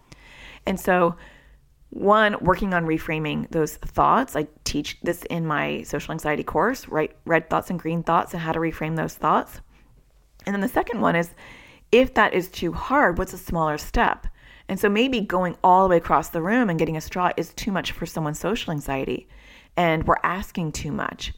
And 0.67 0.79
so, 0.79 1.17
one, 1.91 2.37
working 2.41 2.73
on 2.73 2.87
reframing 2.87 3.51
those 3.51 3.77
thoughts. 3.77 4.35
I 4.35 4.47
teach 4.65 4.99
this 5.03 5.25
in 5.25 5.47
my 5.47 5.83
social 5.83 6.13
anxiety 6.13 6.43
course, 6.43 6.89
right? 6.89 7.15
Red 7.27 7.51
thoughts 7.51 7.69
and 7.69 7.79
green 7.79 8.03
thoughts, 8.03 8.33
and 8.33 8.43
how 8.43 8.53
to 8.53 8.61
reframe 8.61 8.97
those 8.97 9.15
thoughts. 9.15 9.61
And 10.47 10.55
then 10.55 10.63
the 10.63 10.69
second 10.69 11.01
one 11.01 11.17
is 11.17 11.31
if 11.91 12.15
that 12.15 12.33
is 12.33 12.49
too 12.49 12.73
hard, 12.73 13.19
what's 13.19 13.35
a 13.35 13.39
smaller 13.39 13.77
step? 13.77 14.27
And 14.69 14.81
so 14.81 14.89
maybe 14.89 15.21
going 15.21 15.57
all 15.63 15.83
the 15.83 15.91
way 15.91 15.97
across 15.99 16.31
the 16.31 16.41
room 16.41 16.71
and 16.71 16.79
getting 16.79 16.97
a 16.97 17.01
straw 17.01 17.31
is 17.37 17.53
too 17.53 17.71
much 17.71 17.93
for 17.93 18.07
someone's 18.07 18.41
social 18.41 18.73
anxiety, 18.73 19.29
and 19.77 20.05
we're 20.05 20.17
asking 20.23 20.73
too 20.73 20.93
much. 20.93 21.35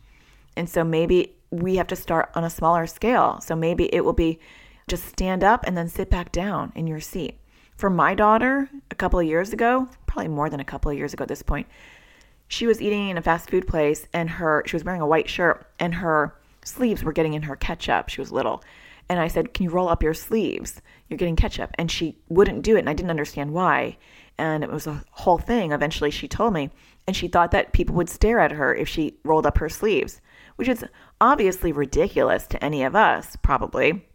And 0.56 0.68
so 0.68 0.84
maybe 0.84 1.34
we 1.50 1.76
have 1.76 1.88
to 1.88 1.96
start 1.96 2.30
on 2.34 2.44
a 2.44 2.50
smaller 2.50 2.86
scale. 2.86 3.40
So 3.40 3.56
maybe 3.56 3.92
it 3.92 4.04
will 4.04 4.12
be 4.12 4.38
just 4.88 5.06
stand 5.06 5.42
up 5.42 5.64
and 5.66 5.76
then 5.76 5.88
sit 5.88 6.10
back 6.10 6.30
down 6.30 6.72
in 6.74 6.86
your 6.86 7.00
seat. 7.00 7.38
For 7.76 7.90
my 7.90 8.14
daughter, 8.14 8.68
a 8.90 8.94
couple 8.94 9.18
of 9.18 9.26
years 9.26 9.52
ago, 9.52 9.88
probably 10.06 10.28
more 10.28 10.48
than 10.48 10.60
a 10.60 10.64
couple 10.64 10.90
of 10.90 10.96
years 10.96 11.12
ago 11.12 11.22
at 11.22 11.28
this 11.28 11.42
point, 11.42 11.66
she 12.46 12.66
was 12.66 12.80
eating 12.80 13.08
in 13.08 13.18
a 13.18 13.22
fast 13.22 13.50
food 13.50 13.66
place 13.66 14.06
and 14.12 14.30
her 14.30 14.62
she 14.66 14.76
was 14.76 14.84
wearing 14.84 15.00
a 15.00 15.06
white 15.06 15.28
shirt 15.28 15.66
and 15.80 15.94
her 15.94 16.34
sleeves 16.64 17.02
were 17.02 17.12
getting 17.12 17.34
in 17.34 17.42
her 17.42 17.56
ketchup. 17.56 18.08
She 18.08 18.20
was 18.20 18.32
little. 18.32 18.62
And 19.08 19.20
I 19.20 19.28
said, 19.28 19.52
Can 19.52 19.64
you 19.64 19.70
roll 19.70 19.88
up 19.88 20.02
your 20.02 20.14
sleeves? 20.14 20.80
You're 21.08 21.18
getting 21.18 21.36
ketchup. 21.36 21.70
And 21.78 21.90
she 21.90 22.16
wouldn't 22.28 22.62
do 22.62 22.76
it. 22.76 22.80
And 22.80 22.88
I 22.88 22.94
didn't 22.94 23.10
understand 23.10 23.52
why. 23.52 23.98
And 24.38 24.64
it 24.64 24.70
was 24.70 24.86
a 24.86 25.04
whole 25.10 25.38
thing. 25.38 25.72
Eventually, 25.72 26.10
she 26.10 26.26
told 26.26 26.54
me. 26.54 26.70
And 27.06 27.14
she 27.14 27.28
thought 27.28 27.50
that 27.50 27.72
people 27.72 27.94
would 27.96 28.08
stare 28.08 28.40
at 28.40 28.52
her 28.52 28.74
if 28.74 28.88
she 28.88 29.18
rolled 29.24 29.46
up 29.46 29.58
her 29.58 29.68
sleeves, 29.68 30.22
which 30.56 30.68
is 30.68 30.84
obviously 31.20 31.70
ridiculous 31.70 32.46
to 32.46 32.64
any 32.64 32.82
of 32.82 32.96
us, 32.96 33.36
probably. 33.42 34.06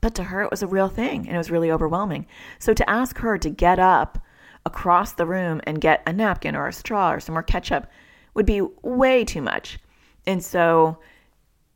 But 0.00 0.14
to 0.16 0.24
her, 0.24 0.42
it 0.42 0.50
was 0.50 0.62
a 0.62 0.66
real 0.66 0.88
thing 0.88 1.26
and 1.26 1.34
it 1.34 1.38
was 1.38 1.50
really 1.50 1.70
overwhelming. 1.70 2.26
So 2.58 2.74
to 2.74 2.88
ask 2.90 3.18
her 3.18 3.38
to 3.38 3.50
get 3.50 3.78
up 3.78 4.18
across 4.64 5.12
the 5.12 5.26
room 5.26 5.60
and 5.64 5.80
get 5.80 6.02
a 6.06 6.12
napkin 6.12 6.56
or 6.56 6.66
a 6.66 6.72
straw 6.72 7.12
or 7.12 7.20
some 7.20 7.34
more 7.34 7.42
ketchup 7.42 7.86
would 8.34 8.46
be 8.46 8.60
way 8.82 9.24
too 9.24 9.42
much. 9.42 9.78
And 10.26 10.42
so 10.42 10.98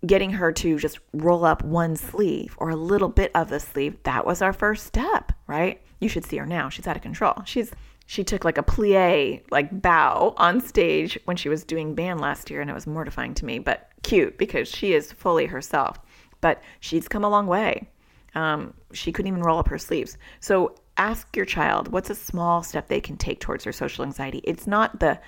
getting 0.06 0.32
her 0.32 0.50
to 0.50 0.78
just 0.78 0.98
roll 1.12 1.44
up 1.44 1.62
one 1.62 1.94
sleeve 1.94 2.54
or 2.58 2.70
a 2.70 2.76
little 2.76 3.08
bit 3.08 3.30
of 3.34 3.48
the 3.48 3.60
sleeve, 3.60 3.96
that 4.04 4.26
was 4.26 4.42
our 4.42 4.52
first 4.52 4.86
step, 4.86 5.32
right? 5.46 5.80
You 6.00 6.08
should 6.08 6.24
see 6.24 6.38
her 6.38 6.46
now. 6.46 6.68
She's 6.68 6.86
out 6.86 6.96
of 6.96 7.02
control. 7.02 7.34
She's 7.44 7.72
she 8.06 8.24
took 8.24 8.44
like 8.44 8.58
a 8.58 8.64
plie, 8.64 9.40
like 9.52 9.82
bow 9.82 10.34
on 10.36 10.60
stage 10.60 11.16
when 11.26 11.36
she 11.36 11.48
was 11.48 11.62
doing 11.62 11.94
band 11.94 12.20
last 12.20 12.50
year, 12.50 12.60
and 12.60 12.68
it 12.68 12.74
was 12.74 12.84
mortifying 12.84 13.34
to 13.34 13.44
me, 13.44 13.60
but 13.60 13.88
cute 14.02 14.36
because 14.36 14.66
she 14.66 14.94
is 14.94 15.12
fully 15.12 15.46
herself. 15.46 16.00
But 16.40 16.60
she's 16.80 17.06
come 17.06 17.22
a 17.22 17.28
long 17.28 17.46
way. 17.46 17.88
Um, 18.34 18.74
she 18.92 19.12
couldn't 19.12 19.28
even 19.28 19.42
roll 19.42 19.58
up 19.58 19.68
her 19.68 19.78
sleeves. 19.78 20.18
So 20.40 20.74
ask 20.96 21.34
your 21.36 21.46
child 21.46 21.88
what's 21.88 22.10
a 22.10 22.14
small 22.14 22.62
step 22.62 22.88
they 22.88 23.00
can 23.00 23.16
take 23.16 23.40
towards 23.40 23.64
their 23.64 23.72
social 23.72 24.04
anxiety. 24.04 24.40
It's 24.44 24.66
not 24.66 25.00
the 25.00 25.20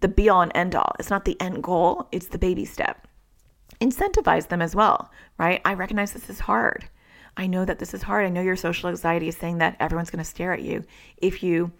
the 0.00 0.08
be 0.08 0.28
all 0.28 0.42
and 0.42 0.52
end 0.54 0.76
all. 0.76 0.92
It's 1.00 1.10
not 1.10 1.24
the 1.24 1.40
end 1.40 1.62
goal. 1.62 2.08
It's 2.12 2.28
the 2.28 2.38
baby 2.38 2.64
step 2.64 3.08
incentivize 3.80 4.48
them 4.48 4.62
as 4.62 4.74
well, 4.74 5.10
right? 5.38 5.60
I 5.64 5.74
recognize 5.74 6.12
this 6.12 6.30
is 6.30 6.40
hard. 6.40 6.88
I 7.36 7.46
know 7.46 7.64
that 7.64 7.78
this 7.78 7.94
is 7.94 8.02
hard. 8.02 8.26
I 8.26 8.30
know 8.30 8.40
your 8.40 8.56
social 8.56 8.88
anxiety 8.88 9.28
is 9.28 9.36
saying 9.36 9.58
that 9.58 9.76
everyone's 9.78 10.10
going 10.10 10.24
to 10.24 10.28
stare 10.28 10.52
at 10.52 10.62
you 10.62 10.84
if 11.18 11.42
you, 11.42 11.70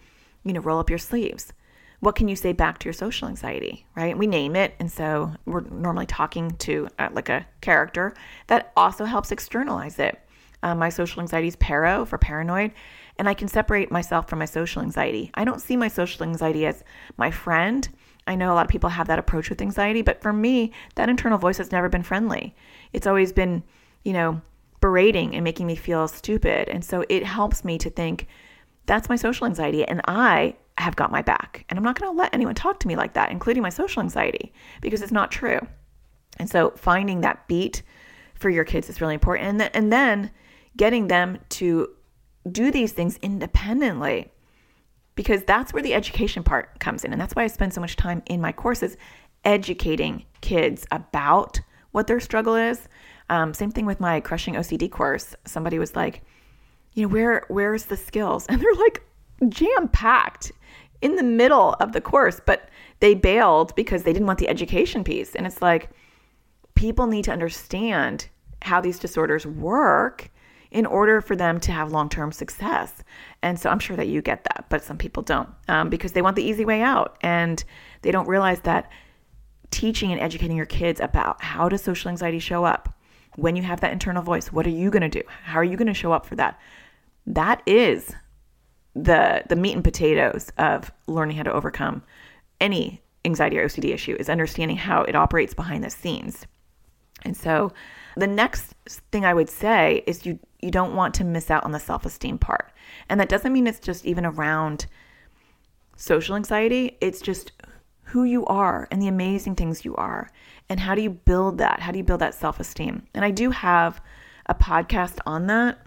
you 0.44 0.52
know, 0.52 0.60
roll 0.60 0.78
up 0.78 0.90
your 0.90 0.98
sleeves. 0.98 1.52
What 2.00 2.14
can 2.14 2.28
you 2.28 2.36
say 2.36 2.52
back 2.52 2.78
to 2.78 2.84
your 2.84 2.92
social 2.92 3.26
anxiety, 3.26 3.84
right? 3.96 4.16
We 4.16 4.28
name 4.28 4.54
it, 4.54 4.74
and 4.78 4.90
so 4.90 5.32
we're 5.46 5.62
normally 5.62 6.06
talking 6.06 6.52
to 6.58 6.88
uh, 7.00 7.08
like 7.12 7.28
a 7.28 7.44
character 7.60 8.14
that 8.46 8.72
also 8.76 9.04
helps 9.04 9.32
externalize 9.32 9.98
it. 9.98 10.20
Uh, 10.62 10.74
my 10.74 10.88
social 10.88 11.22
anxiety 11.22 11.48
is 11.48 11.56
paro 11.56 12.06
for 12.06 12.18
paranoid, 12.18 12.72
and 13.18 13.28
I 13.28 13.34
can 13.34 13.48
separate 13.48 13.90
myself 13.90 14.28
from 14.28 14.40
my 14.40 14.44
social 14.44 14.82
anxiety. 14.82 15.30
I 15.34 15.44
don't 15.44 15.60
see 15.60 15.76
my 15.76 15.88
social 15.88 16.24
anxiety 16.24 16.66
as 16.66 16.84
my 17.16 17.30
friend 17.30 17.88
I 18.28 18.34
know 18.34 18.52
a 18.52 18.54
lot 18.54 18.66
of 18.66 18.70
people 18.70 18.90
have 18.90 19.08
that 19.08 19.18
approach 19.18 19.48
with 19.48 19.62
anxiety, 19.62 20.02
but 20.02 20.20
for 20.20 20.34
me, 20.34 20.70
that 20.96 21.08
internal 21.08 21.38
voice 21.38 21.56
has 21.56 21.72
never 21.72 21.88
been 21.88 22.02
friendly. 22.02 22.54
It's 22.92 23.06
always 23.06 23.32
been, 23.32 23.64
you 24.04 24.12
know, 24.12 24.42
berating 24.82 25.34
and 25.34 25.42
making 25.42 25.66
me 25.66 25.74
feel 25.74 26.06
stupid. 26.06 26.68
And 26.68 26.84
so 26.84 27.04
it 27.08 27.24
helps 27.24 27.64
me 27.64 27.78
to 27.78 27.88
think 27.88 28.28
that's 28.84 29.08
my 29.08 29.16
social 29.16 29.46
anxiety 29.46 29.84
and 29.84 30.02
I 30.06 30.56
have 30.76 30.94
got 30.94 31.10
my 31.10 31.22
back. 31.22 31.64
And 31.68 31.78
I'm 31.78 31.84
not 31.84 31.98
going 31.98 32.12
to 32.12 32.16
let 32.16 32.34
anyone 32.34 32.54
talk 32.54 32.78
to 32.80 32.88
me 32.88 32.96
like 32.96 33.14
that, 33.14 33.32
including 33.32 33.62
my 33.62 33.70
social 33.70 34.02
anxiety, 34.02 34.52
because 34.82 35.00
it's 35.00 35.10
not 35.10 35.30
true. 35.30 35.58
And 36.38 36.48
so 36.48 36.72
finding 36.76 37.22
that 37.22 37.48
beat 37.48 37.82
for 38.34 38.50
your 38.50 38.64
kids 38.64 38.90
is 38.90 39.00
really 39.00 39.14
important. 39.14 39.48
And, 39.48 39.58
th- 39.58 39.70
and 39.72 39.90
then 39.90 40.30
getting 40.78 41.08
them 41.08 41.38
to 41.50 41.90
do 42.50 42.70
these 42.70 42.92
things 42.92 43.18
independently 43.20 44.32
because 45.14 45.42
that's 45.44 45.72
where 45.72 45.82
the 45.82 45.92
education 45.92 46.42
part 46.42 46.78
comes 46.80 47.04
in. 47.04 47.12
And 47.12 47.20
that's 47.20 47.34
why 47.34 47.42
I 47.42 47.48
spend 47.48 47.74
so 47.74 47.80
much 47.80 47.96
time 47.96 48.22
in 48.26 48.40
my 48.40 48.52
courses 48.52 48.96
educating 49.44 50.24
kids 50.40 50.86
about 50.90 51.60
what 51.90 52.06
their 52.06 52.20
struggle 52.20 52.54
is. 52.54 52.88
Um, 53.28 53.52
same 53.52 53.70
thing 53.70 53.84
with 53.84 54.00
my 54.00 54.20
crushing 54.20 54.54
OCD 54.54 54.90
course. 54.90 55.34
Somebody 55.44 55.78
was 55.78 55.94
like, 55.96 56.22
you 56.94 57.02
know, 57.02 57.08
where 57.08 57.44
where's 57.48 57.86
the 57.86 57.96
skills? 57.96 58.46
And 58.48 58.62
they're 58.62 58.72
like 58.74 59.02
jam 59.48 59.88
packed 59.88 60.52
in 61.00 61.16
the 61.16 61.22
middle 61.22 61.74
of 61.80 61.92
the 61.92 62.00
course, 62.00 62.40
but 62.44 62.68
they 63.00 63.14
bailed 63.14 63.74
because 63.74 64.02
they 64.02 64.12
didn't 64.12 64.26
want 64.26 64.38
the 64.38 64.48
education 64.48 65.04
piece. 65.04 65.34
And 65.34 65.46
it's 65.46 65.62
like 65.62 65.90
people 66.74 67.06
need 67.06 67.24
to 67.24 67.32
understand 67.32 68.28
how 68.62 68.80
these 68.80 68.98
disorders 68.98 69.46
work 69.46 70.30
in 70.70 70.86
order 70.86 71.20
for 71.20 71.34
them 71.34 71.60
to 71.60 71.72
have 71.72 71.92
long 71.92 72.08
term 72.08 72.32
success. 72.32 72.92
And 73.42 73.58
so 73.58 73.70
I'm 73.70 73.78
sure 73.78 73.96
that 73.96 74.08
you 74.08 74.22
get 74.22 74.44
that, 74.44 74.66
but 74.68 74.82
some 74.82 74.98
people 74.98 75.22
don't 75.22 75.48
um, 75.68 75.90
because 75.90 76.12
they 76.12 76.22
want 76.22 76.36
the 76.36 76.42
easy 76.42 76.64
way 76.64 76.82
out 76.82 77.16
and 77.22 77.62
they 78.02 78.10
don't 78.10 78.28
realize 78.28 78.60
that 78.60 78.90
teaching 79.70 80.12
and 80.12 80.20
educating 80.20 80.56
your 80.56 80.66
kids 80.66 81.00
about 81.00 81.42
how 81.42 81.68
does 81.68 81.82
social 81.82 82.10
anxiety 82.10 82.38
show 82.38 82.64
up 82.64 82.94
when 83.36 83.54
you 83.54 83.62
have 83.62 83.80
that 83.80 83.92
internal 83.92 84.22
voice 84.22 84.50
what 84.50 84.66
are 84.66 84.70
you 84.70 84.90
going 84.90 85.02
to 85.02 85.10
do 85.10 85.22
how 85.42 85.58
are 85.58 85.64
you 85.64 85.76
going 85.76 85.86
to 85.86 85.92
show 85.92 86.10
up 86.10 86.24
for 86.24 86.36
that 86.36 86.58
that 87.26 87.62
is 87.66 88.14
the 88.94 89.42
the 89.48 89.56
meat 89.56 89.74
and 89.74 89.84
potatoes 89.84 90.50
of 90.56 90.90
learning 91.06 91.36
how 91.36 91.42
to 91.42 91.52
overcome 91.52 92.02
any 92.60 93.02
anxiety 93.24 93.58
or 93.58 93.68
OCD 93.68 93.92
issue 93.92 94.16
is 94.18 94.28
understanding 94.28 94.76
how 94.76 95.02
it 95.02 95.14
operates 95.14 95.54
behind 95.54 95.84
the 95.84 95.90
scenes. 95.90 96.46
And 97.22 97.36
so 97.36 97.72
the 98.16 98.26
next 98.26 98.74
thing 99.12 99.24
I 99.24 99.34
would 99.34 99.48
say 99.48 100.02
is 100.06 100.24
you 100.26 100.38
you 100.60 100.70
don't 100.70 100.94
want 100.94 101.14
to 101.14 101.24
miss 101.24 101.50
out 101.50 101.64
on 101.64 101.72
the 101.72 101.80
self-esteem 101.80 102.38
part. 102.38 102.72
And 103.08 103.20
that 103.20 103.28
doesn't 103.28 103.52
mean 103.52 103.66
it's 103.66 103.80
just 103.80 104.04
even 104.04 104.26
around 104.26 104.86
social 105.96 106.36
anxiety, 106.36 106.96
it's 107.00 107.20
just 107.20 107.52
who 108.02 108.24
you 108.24 108.44
are 108.46 108.88
and 108.90 109.02
the 109.02 109.08
amazing 109.08 109.54
things 109.54 109.84
you 109.84 109.94
are. 109.96 110.30
And 110.68 110.80
how 110.80 110.94
do 110.94 111.02
you 111.02 111.10
build 111.10 111.58
that? 111.58 111.80
How 111.80 111.92
do 111.92 111.98
you 111.98 112.04
build 112.04 112.20
that 112.20 112.34
self-esteem? 112.34 113.06
And 113.14 113.24
I 113.24 113.30
do 113.30 113.50
have 113.50 114.00
a 114.46 114.54
podcast 114.54 115.18
on 115.26 115.46
that. 115.48 115.78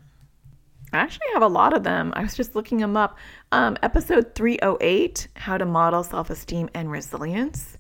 I 0.93 0.97
actually 0.97 1.28
have 1.34 1.41
a 1.41 1.47
lot 1.47 1.74
of 1.74 1.84
them. 1.84 2.11
I 2.15 2.22
was 2.22 2.36
just 2.36 2.53
looking 2.53 2.80
them 2.80 2.97
up. 2.97 3.17
Um, 3.51 3.78
episode 3.82 4.36
308 4.36 5.30
How 5.36 5.57
to 5.57 5.65
Model 5.65 6.03
Self 6.03 6.30
Esteem 6.30 6.69
and 6.74 6.91
Resilience 6.91 7.78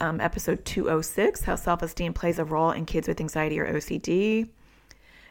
um, 0.00 0.20
episode 0.20 0.64
206 0.64 1.42
How 1.42 1.56
Self 1.56 1.82
Esteem 1.82 2.12
Plays 2.12 2.38
a 2.38 2.44
Role 2.44 2.70
in 2.70 2.86
Kids 2.86 3.08
with 3.08 3.20
Anxiety 3.20 3.58
or 3.58 3.72
OCD, 3.72 4.48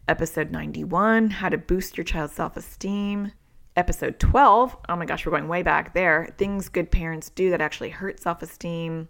episode 0.08 0.52
91 0.52 1.30
How 1.30 1.50
to 1.50 1.58
Boost 1.58 1.98
Your 1.98 2.04
Child's 2.04 2.34
Self 2.34 2.56
Esteem, 2.58 3.32
episode 3.76 4.20
12 4.20 4.78
Oh 4.88 4.96
my 4.96 5.06
gosh, 5.06 5.26
we're 5.26 5.32
going 5.32 5.48
way 5.48 5.64
back 5.64 5.94
there 5.94 6.34
Things 6.38 6.70
Good 6.70 6.92
Parents 6.92 7.30
Do 7.30 7.50
That 7.50 7.62
Actually 7.62 7.90
Hurt 7.90 8.20
Self 8.20 8.42
Esteem. 8.42 9.10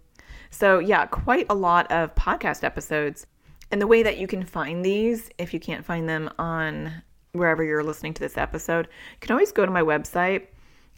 So, 0.50 0.78
yeah, 0.78 1.06
quite 1.06 1.46
a 1.50 1.54
lot 1.54 1.90
of 1.92 2.14
podcast 2.14 2.64
episodes. 2.64 3.26
And 3.70 3.80
the 3.80 3.86
way 3.86 4.02
that 4.02 4.18
you 4.18 4.26
can 4.26 4.44
find 4.44 4.84
these, 4.84 5.30
if 5.38 5.52
you 5.52 5.60
can't 5.60 5.84
find 5.84 6.08
them 6.08 6.30
on 6.38 7.02
wherever 7.32 7.62
you're 7.62 7.84
listening 7.84 8.14
to 8.14 8.20
this 8.20 8.38
episode, 8.38 8.86
you 8.86 9.20
can 9.20 9.32
always 9.32 9.52
go 9.52 9.66
to 9.66 9.72
my 9.72 9.82
website 9.82 10.46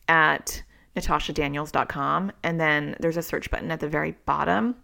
at 0.09 0.63
natashadaniels.com. 0.97 2.33
And 2.43 2.61
then 2.61 2.97
there's 3.01 3.17
a 3.17 3.23
search 3.23 3.51
button 3.51 3.71
at 3.71 3.81
the 3.81 3.89
very 3.89 4.13
bottom. 4.25 4.77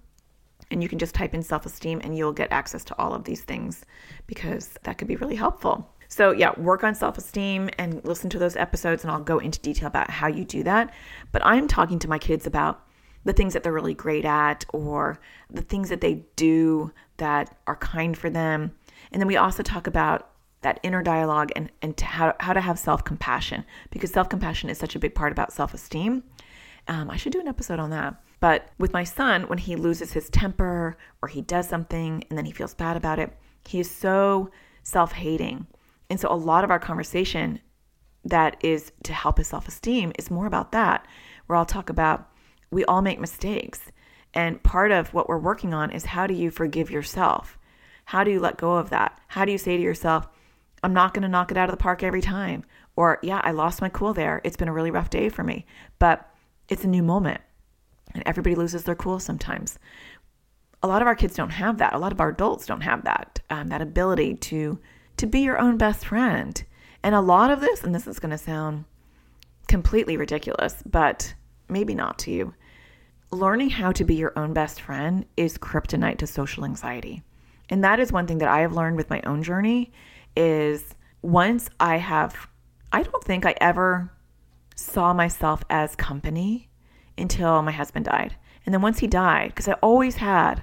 And 0.71 0.83
you 0.83 0.89
can 0.89 0.99
just 0.99 1.14
type 1.14 1.35
in 1.35 1.43
self 1.43 1.64
esteem 1.67 2.01
and 2.03 2.17
you'll 2.17 2.33
get 2.33 2.51
access 2.51 2.85
to 2.85 2.99
all 2.99 3.14
of 3.14 3.25
these 3.25 3.43
things 3.43 3.85
because 4.27 4.75
that 4.83 4.99
could 4.99 5.09
be 5.09 5.17
really 5.17 5.37
helpful. 5.37 5.93
So, 6.09 6.31
yeah, 6.31 6.59
work 6.59 6.85
on 6.85 6.95
self 6.95 7.19
esteem 7.19 7.71
and 7.79 8.05
listen 8.05 8.31
to 8.31 8.39
those 8.39 8.57
episodes, 8.57 9.03
and 9.03 9.11
I'll 9.11 9.21
go 9.21 9.39
into 9.39 9.61
detail 9.61 9.89
about 9.89 10.11
how 10.11 10.29
you 10.29 10.45
do 10.45 10.62
that. 10.62 10.93
But 11.33 11.45
I'm 11.45 11.69
talking 11.69 11.99
to 12.01 12.09
my 12.09 12.19
kids 12.19 12.47
about 12.47 12.87
the 13.25 13.33
things 13.33 13.55
that 13.55 13.62
they're 13.62 13.73
really 13.73 13.95
great 13.95 14.25
at 14.25 14.64
or 14.73 15.19
the 15.51 15.62
things 15.62 15.89
that 15.89 16.01
they 16.01 16.25
do 16.37 16.93
that 17.17 17.57
are 17.67 17.77
kind 17.77 18.17
for 18.17 18.31
them. 18.31 18.73
And 19.11 19.21
then 19.21 19.27
we 19.27 19.37
also 19.37 19.62
talk 19.62 19.87
about 19.89 20.31
that 20.62 20.81
inner 20.83 21.03
dialogue 21.03 21.51
and, 21.55 21.71
and 21.83 21.97
to 21.97 22.05
how, 22.05 22.35
how 22.41 22.53
to 22.53 22.61
have 22.61 22.79
self 22.79 23.05
compassion 23.05 23.64
because 23.91 24.11
self 24.11 24.29
compassion 24.29 24.71
is 24.71 24.79
such 24.79 24.95
a 24.95 24.99
big 24.99 25.14
part 25.14 25.33
about 25.33 25.53
self 25.53 25.75
esteem. 25.75 26.23
Um, 26.89 27.11
I 27.11 27.17
should 27.17 27.33
do 27.33 27.41
an 27.41 27.49
episode 27.49 27.81
on 27.81 27.91
that. 27.91 28.14
But 28.41 28.68
with 28.78 28.93
my 28.93 29.05
son, 29.05 29.45
when 29.45 29.59
he 29.59 29.76
loses 29.76 30.12
his 30.12 30.28
temper 30.30 30.97
or 31.22 31.28
he 31.28 31.41
does 31.41 31.68
something 31.68 32.24
and 32.28 32.37
then 32.37 32.45
he 32.45 32.53
feels 32.53 32.74
bad 32.74 32.97
about 32.97 33.18
it, 33.18 33.32
he 33.66 33.80
is 33.80 33.91
so 33.91 34.51
self 34.82 35.12
hating. 35.12 35.66
And 36.11 36.20
so 36.20 36.30
a 36.30 36.34
lot 36.34 36.64
of 36.64 36.70
our 36.70 36.78
conversation 36.78 37.61
that 38.24 38.57
is 38.61 38.93
to 39.05 39.12
help 39.12 39.39
his 39.39 39.47
self 39.49 39.68
esteem 39.68 40.12
is 40.18 40.30
more 40.30 40.47
about 40.47 40.72
that, 40.72 41.07
where 41.47 41.57
I'll 41.57 41.64
talk 41.66 41.89
about 41.89 42.30
we 42.70 42.84
all 42.84 43.03
make 43.03 43.20
mistakes. 43.20 43.91
And 44.34 44.62
part 44.62 44.93
of 44.93 45.14
what 45.14 45.28
we're 45.28 45.39
working 45.39 45.72
on 45.72 45.91
is 45.91 46.05
how 46.07 46.26
do 46.26 46.34
you 46.34 46.51
forgive 46.51 46.91
yourself? 46.91 47.59
How 48.07 48.22
do 48.22 48.30
you 48.30 48.41
let 48.41 48.59
go 48.59 48.76
of 48.76 48.91
that? 48.91 49.18
How 49.28 49.45
do 49.45 49.53
you 49.53 49.59
say 49.59 49.76
to 49.76 49.82
yourself, 49.82 50.28
I'm 50.82 50.93
not 50.93 51.14
going 51.14 51.22
to 51.22 51.28
knock 51.28 51.51
it 51.51 51.57
out 51.57 51.68
of 51.68 51.72
the 51.72 51.82
park 51.82 52.03
every 52.03 52.20
time? 52.20 52.64
Or, 52.95 53.18
yeah, 53.22 53.41
I 53.45 53.53
lost 53.53 53.80
my 53.80 53.89
cool 53.89 54.12
there. 54.14 54.41
It's 54.45 54.57
been 54.57 54.68
a 54.68 54.72
really 54.72 54.91
rough 54.91 55.11
day 55.11 55.28
for 55.28 55.43
me, 55.43 55.66
but 55.99 56.28
it's 56.68 56.84
a 56.84 56.89
new 56.89 57.03
moment. 57.03 57.41
And 58.17 58.23
everybody 58.27 58.55
loses 58.55 58.85
their 58.85 58.95
cool 58.95 59.19
sometimes. 59.21 59.79
A 60.83 60.89
lot 60.89 61.03
of 61.03 61.09
our 61.09 61.14
kids 61.14 61.35
don't 61.35 61.51
have 61.51 61.77
that. 61.79 61.93
A 61.93 61.99
lot 61.99 62.12
of 62.12 62.21
our 62.21 62.31
adults 62.31 62.64
don't 62.64 62.81
have 62.81 63.05
that, 63.05 63.41
um, 63.51 63.69
that 63.69 63.83
ability 63.83 64.35
to 64.35 64.79
to 65.19 65.27
be 65.27 65.41
your 65.41 65.59
own 65.59 65.77
best 65.77 66.07
friend. 66.07 66.64
And 67.03 67.14
a 67.14 67.21
lot 67.21 67.51
of 67.51 67.61
this, 67.61 67.83
and 67.85 67.95
this 67.95 68.07
is 68.07 68.19
going 68.19 68.31
to 68.31 68.39
sound 68.39 68.85
completely 69.69 70.17
ridiculous, 70.17 70.83
but 70.85 71.35
maybe 71.69 71.95
not 71.95 72.19
to 72.21 72.31
you. 72.31 72.55
Learning 73.31 73.71
how 73.71 73.93
to 73.93 74.05
be 74.05 74.14
your 74.14 74.33
own 74.39 74.53
best 74.53 74.81
friend 74.81 75.27
is 75.37 75.59
kryptonite 75.59 76.19
to 76.19 76.27
social 76.27 76.64
anxiety. 76.64 77.23
And 77.69 77.83
that 77.83 77.99
is 77.99 78.12
one 78.12 78.27
thing 78.27 78.39
that 78.39 78.49
I 78.49 78.61
have 78.61 78.73
learned 78.73 78.97
with 78.97 79.11
my 79.11 79.21
own 79.23 79.43
journey 79.43 79.93
is 80.37 80.95
once 81.23 81.69
I 81.81 81.97
have 81.97 82.49
I 82.93 83.03
don't 83.03 83.25
think 83.25 83.45
I 83.45 83.55
ever 83.61 84.12
saw 84.77 85.12
myself 85.12 85.64
as 85.69 85.97
company 85.97 86.69
until 87.19 87.62
my 87.62 87.73
husband 87.73 88.07
died. 88.07 88.37
And 88.64 88.75
then 88.75 88.83
once 88.83 88.99
he 88.99 89.07
died, 89.07 89.49
because 89.49 89.69
I 89.69 89.75
always 89.75 90.17
had 90.17 90.62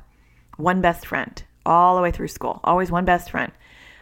one 0.58 0.82
best 0.82 1.06
friend 1.06 1.42
all 1.66 1.96
the 1.96 2.02
way 2.02 2.12
through 2.12 2.28
school, 2.28 2.60
always 2.64 2.92
one 2.92 3.06
best 3.06 3.32
friend 3.32 3.52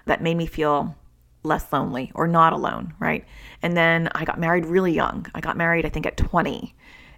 that 0.06 0.22
made 0.22 0.38
me 0.38 0.45
feel 0.45 0.95
less 1.43 1.72
lonely 1.72 2.12
or 2.16 2.28
not 2.28 2.54
alone, 2.54 2.93
right? 2.99 3.26
And 3.62 3.76
then 3.76 4.10
I 4.14 4.26
got 4.26 4.39
married 4.39 4.66
really 4.66 4.93
young. 4.93 5.26
I 5.34 5.41
got 5.41 5.58
married, 5.58 5.86
I 5.86 5.89
think, 5.89 6.06
at 6.06 6.18
20. 6.18 6.76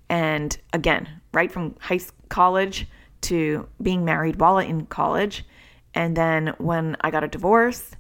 And 0.09 0.57
again, 0.73 1.09
right 1.33 1.51
from 1.51 1.75
high 1.79 1.99
college 2.29 2.87
to 3.21 3.67
being 3.81 4.05
married 4.05 4.39
while 4.39 4.57
in 4.59 4.85
college. 4.85 5.45
And 5.93 6.15
then 6.15 6.53
when 6.57 6.97
I 7.01 7.11
got 7.11 7.23
a 7.23 7.27
divorce, 7.27 7.91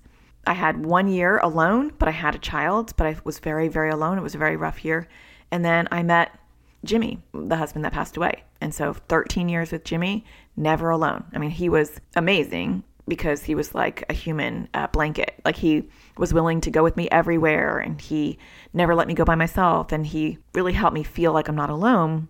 I 0.45 0.53
had 0.53 0.85
one 0.85 1.07
year 1.07 1.37
alone, 1.37 1.93
but 1.97 2.09
I 2.09 2.11
had 2.11 2.35
a 2.35 2.39
child, 2.39 2.93
but 2.97 3.07
I 3.07 3.15
was 3.23 3.39
very, 3.39 3.69
very 3.69 3.89
alone. 3.89 4.17
It 4.17 4.23
was 4.23 4.35
a 4.35 4.39
very 4.39 4.57
rough 4.57 4.83
year. 4.83 5.07
And 5.51 5.63
then 5.63 5.87
I 5.91 6.03
met 6.03 6.37
Jimmy, 6.83 7.21
the 7.33 7.55
husband 7.55 7.85
that 7.85 7.93
passed 7.93 8.17
away. 8.17 8.43
And 8.61 8.73
so 8.73 8.93
13 8.93 9.49
years 9.49 9.71
with 9.71 9.83
Jimmy, 9.83 10.25
never 10.55 10.89
alone. 10.89 11.23
I 11.33 11.37
mean, 11.37 11.49
he 11.49 11.69
was 11.69 11.99
amazing 12.15 12.83
because 13.07 13.43
he 13.43 13.55
was 13.55 13.75
like 13.75 14.03
a 14.09 14.13
human 14.13 14.69
uh, 14.73 14.87
blanket. 14.87 15.35
Like 15.43 15.57
he 15.57 15.89
was 16.17 16.33
willing 16.33 16.61
to 16.61 16.71
go 16.71 16.83
with 16.83 16.95
me 16.95 17.09
everywhere 17.09 17.79
and 17.79 17.99
he 17.99 18.37
never 18.73 18.95
let 18.95 19.07
me 19.07 19.13
go 19.13 19.25
by 19.25 19.35
myself. 19.35 19.91
And 19.91 20.05
he 20.05 20.37
really 20.53 20.73
helped 20.73 20.93
me 20.93 21.03
feel 21.03 21.33
like 21.33 21.47
I'm 21.47 21.55
not 21.55 21.69
alone. 21.69 22.27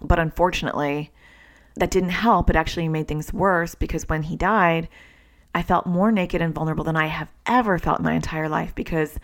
But 0.00 0.18
unfortunately, 0.18 1.12
that 1.76 1.90
didn't 1.90 2.10
help. 2.10 2.50
It 2.50 2.56
actually 2.56 2.88
made 2.88 3.08
things 3.08 3.32
worse 3.32 3.74
because 3.74 4.08
when 4.08 4.24
he 4.24 4.36
died, 4.36 4.88
I 5.54 5.62
felt 5.62 5.86
more 5.86 6.12
naked 6.12 6.40
and 6.40 6.54
vulnerable 6.54 6.84
than 6.84 6.96
I 6.96 7.06
have 7.06 7.30
ever 7.46 7.78
felt 7.78 7.98
in 7.98 8.04
my 8.04 8.14
entire 8.14 8.48
life 8.48 8.74
because 8.74 9.18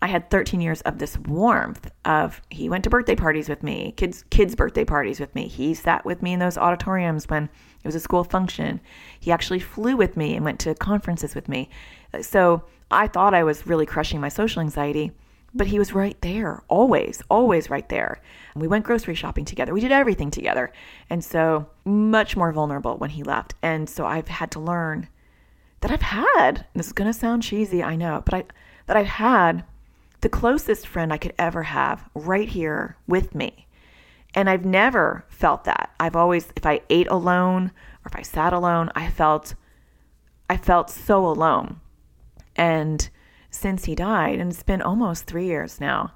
I 0.00 0.06
had 0.06 0.30
13 0.30 0.60
years 0.60 0.80
of 0.82 0.98
this 0.98 1.18
warmth 1.18 1.90
of 2.04 2.40
he 2.50 2.68
went 2.68 2.84
to 2.84 2.90
birthday 2.90 3.16
parties 3.16 3.48
with 3.48 3.62
me, 3.62 3.92
kids 3.96 4.24
kids 4.30 4.54
birthday 4.54 4.84
parties 4.84 5.18
with 5.18 5.34
me. 5.34 5.48
He 5.48 5.74
sat 5.74 6.04
with 6.04 6.22
me 6.22 6.32
in 6.32 6.38
those 6.38 6.56
auditoriums 6.56 7.28
when 7.28 7.44
it 7.44 7.84
was 7.84 7.96
a 7.96 8.00
school 8.00 8.22
function. 8.22 8.80
He 9.18 9.32
actually 9.32 9.58
flew 9.58 9.96
with 9.96 10.16
me 10.16 10.36
and 10.36 10.44
went 10.44 10.60
to 10.60 10.74
conferences 10.74 11.34
with 11.34 11.48
me. 11.48 11.68
So 12.20 12.62
I 12.90 13.08
thought 13.08 13.34
I 13.34 13.42
was 13.42 13.66
really 13.66 13.86
crushing 13.86 14.20
my 14.20 14.28
social 14.28 14.62
anxiety, 14.62 15.10
but 15.52 15.66
he 15.66 15.78
was 15.78 15.92
right 15.92 16.20
there, 16.20 16.62
always, 16.68 17.22
always 17.28 17.68
right 17.68 17.88
there. 17.88 18.20
We 18.54 18.68
went 18.68 18.84
grocery 18.84 19.14
shopping 19.14 19.44
together. 19.44 19.74
We 19.74 19.80
did 19.80 19.92
everything 19.92 20.30
together. 20.30 20.72
And 21.10 21.24
so 21.24 21.68
much 21.84 22.36
more 22.36 22.52
vulnerable 22.52 22.96
when 22.98 23.10
he 23.10 23.24
left. 23.24 23.54
And 23.62 23.90
so 23.90 24.06
I've 24.06 24.28
had 24.28 24.52
to 24.52 24.60
learn 24.60 25.08
that 25.80 25.90
I've 25.90 26.02
had, 26.02 26.66
this 26.74 26.86
is 26.86 26.92
going 26.92 27.10
to 27.10 27.18
sound 27.18 27.42
cheesy, 27.42 27.82
I 27.82 27.96
know, 27.96 28.22
but 28.24 28.34
I 28.34 28.44
that 28.88 28.96
I've 28.96 29.06
had 29.06 29.64
the 30.20 30.28
closest 30.28 30.86
friend 30.86 31.12
I 31.12 31.18
could 31.18 31.34
ever 31.38 31.62
have 31.64 32.08
right 32.14 32.48
here 32.48 32.96
with 33.06 33.34
me. 33.34 33.66
And 34.34 34.50
I've 34.50 34.64
never 34.64 35.24
felt 35.28 35.64
that. 35.64 35.90
I've 35.98 36.16
always 36.16 36.52
if 36.56 36.66
I 36.66 36.80
ate 36.90 37.08
alone 37.08 37.72
or 38.04 38.08
if 38.08 38.16
I 38.16 38.22
sat 38.22 38.52
alone, 38.52 38.90
I 38.94 39.10
felt 39.10 39.54
I 40.50 40.56
felt 40.56 40.90
so 40.90 41.26
alone. 41.26 41.80
And 42.56 43.08
since 43.50 43.84
he 43.84 43.94
died, 43.94 44.38
and 44.38 44.50
it's 44.50 44.62
been 44.62 44.82
almost 44.82 45.26
3 45.26 45.46
years 45.46 45.80
now, 45.80 46.12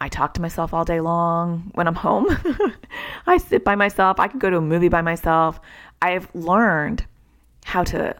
I 0.00 0.08
talk 0.08 0.34
to 0.34 0.40
myself 0.40 0.72
all 0.72 0.84
day 0.84 1.00
long 1.00 1.70
when 1.74 1.86
I'm 1.86 1.94
home. 1.94 2.26
I 3.26 3.36
sit 3.36 3.64
by 3.64 3.74
myself. 3.74 4.18
I 4.18 4.28
can 4.28 4.38
go 4.38 4.48
to 4.50 4.56
a 4.56 4.62
movie 4.62 4.88
by 4.88 5.02
myself. 5.02 5.60
I've 6.00 6.34
learned 6.34 7.04
how 7.64 7.84
to 7.84 8.16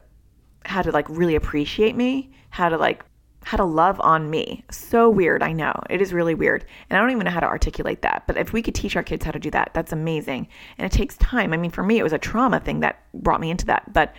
how 0.66 0.82
to 0.82 0.92
like 0.92 1.08
really 1.08 1.34
appreciate 1.34 1.96
me, 1.96 2.30
how 2.50 2.68
to 2.68 2.76
like 2.76 3.04
how 3.42 3.56
to 3.56 3.64
love 3.64 4.00
on 4.00 4.30
me. 4.30 4.64
So 4.70 5.08
weird, 5.08 5.42
I 5.42 5.52
know. 5.52 5.72
It 5.88 6.02
is 6.02 6.12
really 6.12 6.34
weird. 6.34 6.64
And 6.88 6.96
I 6.96 7.00
don't 7.00 7.10
even 7.10 7.24
know 7.24 7.30
how 7.30 7.40
to 7.40 7.46
articulate 7.46 8.02
that. 8.02 8.24
But 8.26 8.36
if 8.36 8.52
we 8.52 8.62
could 8.62 8.74
teach 8.74 8.96
our 8.96 9.02
kids 9.02 9.24
how 9.24 9.30
to 9.30 9.38
do 9.38 9.50
that, 9.52 9.70
that's 9.72 9.92
amazing. 9.92 10.48
And 10.78 10.86
it 10.86 10.94
takes 10.94 11.16
time. 11.16 11.52
I 11.52 11.56
mean, 11.56 11.70
for 11.70 11.82
me, 11.82 11.98
it 11.98 12.02
was 12.02 12.12
a 12.12 12.18
trauma 12.18 12.60
thing 12.60 12.80
that 12.80 13.02
brought 13.14 13.40
me 13.40 13.50
into 13.50 13.66
that. 13.66 13.92
But 13.92 14.14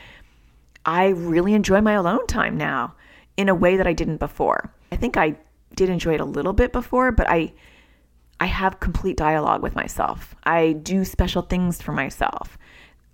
I 0.86 1.10
really 1.10 1.54
enjoy 1.54 1.82
my 1.82 1.94
alone 1.94 2.26
time 2.28 2.58
now 2.58 2.96
in 3.38 3.50
a 3.50 3.56
way 3.56 3.78
that 3.78 3.88
I 3.88 3.94
didn't 3.94 4.18
before. 4.18 4.74
I 4.92 4.96
think 4.96 5.18
I 5.18 5.36
did 5.76 5.90
enjoy 5.90 6.16
it 6.16 6.22
a 6.22 6.26
little 6.26 6.54
bit 6.54 6.72
before, 6.72 7.12
but 7.12 7.30
I 7.30 7.54
I 8.40 8.46
have 8.48 8.80
complete 8.80 9.18
dialogue 9.18 9.62
with 9.62 9.76
myself. 9.76 10.36
I 10.44 10.74
do 10.74 11.06
special 11.06 11.44
things 11.44 11.80
for 11.80 11.92
myself. 11.92 12.58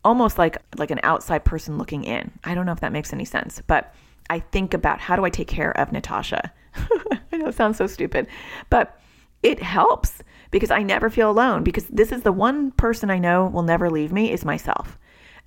Almost 0.05 0.38
like 0.38 0.58
like 0.78 0.89
an 0.89 1.01
outside 1.03 1.43
person 1.43 1.78
looking 1.78 2.05
in. 2.05 2.32
I 2.43 2.55
don't 2.55 2.66
know 2.66 2.72
if 2.72 2.80
that 2.80 2.93
makes 2.93 3.12
any 3.12 3.26
sense, 3.26 3.62
but 3.68 3.93
I 4.30 4.39
think 4.39 4.73
about 4.73 4.99
how 4.99 5.15
do 5.15 5.25
I 5.25 5.30
take 5.30 5.47
care 5.47 5.78
of 5.78 5.91
Natasha? 5.91 6.51
I 6.75 7.38
know 7.38 7.47
it 7.47 7.55
sounds 7.55 7.78
so 7.78 7.88
stupid, 7.88 8.28
but 8.69 8.99
it 9.43 9.61
helps 9.61 10.21
because 10.51 10.71
I 10.71 10.84
never 10.84 11.09
feel 11.09 11.30
alone 11.30 11.63
because 11.63 11.88
this 11.88 12.11
is 12.11 12.23
the 12.23 12.32
one 12.32 12.71
person 12.71 13.09
I 13.09 13.19
know 13.19 13.47
will 13.47 13.63
never 13.63 13.89
leave 13.89 14.11
me 14.11 14.32
is 14.32 14.45
myself. 14.45 14.97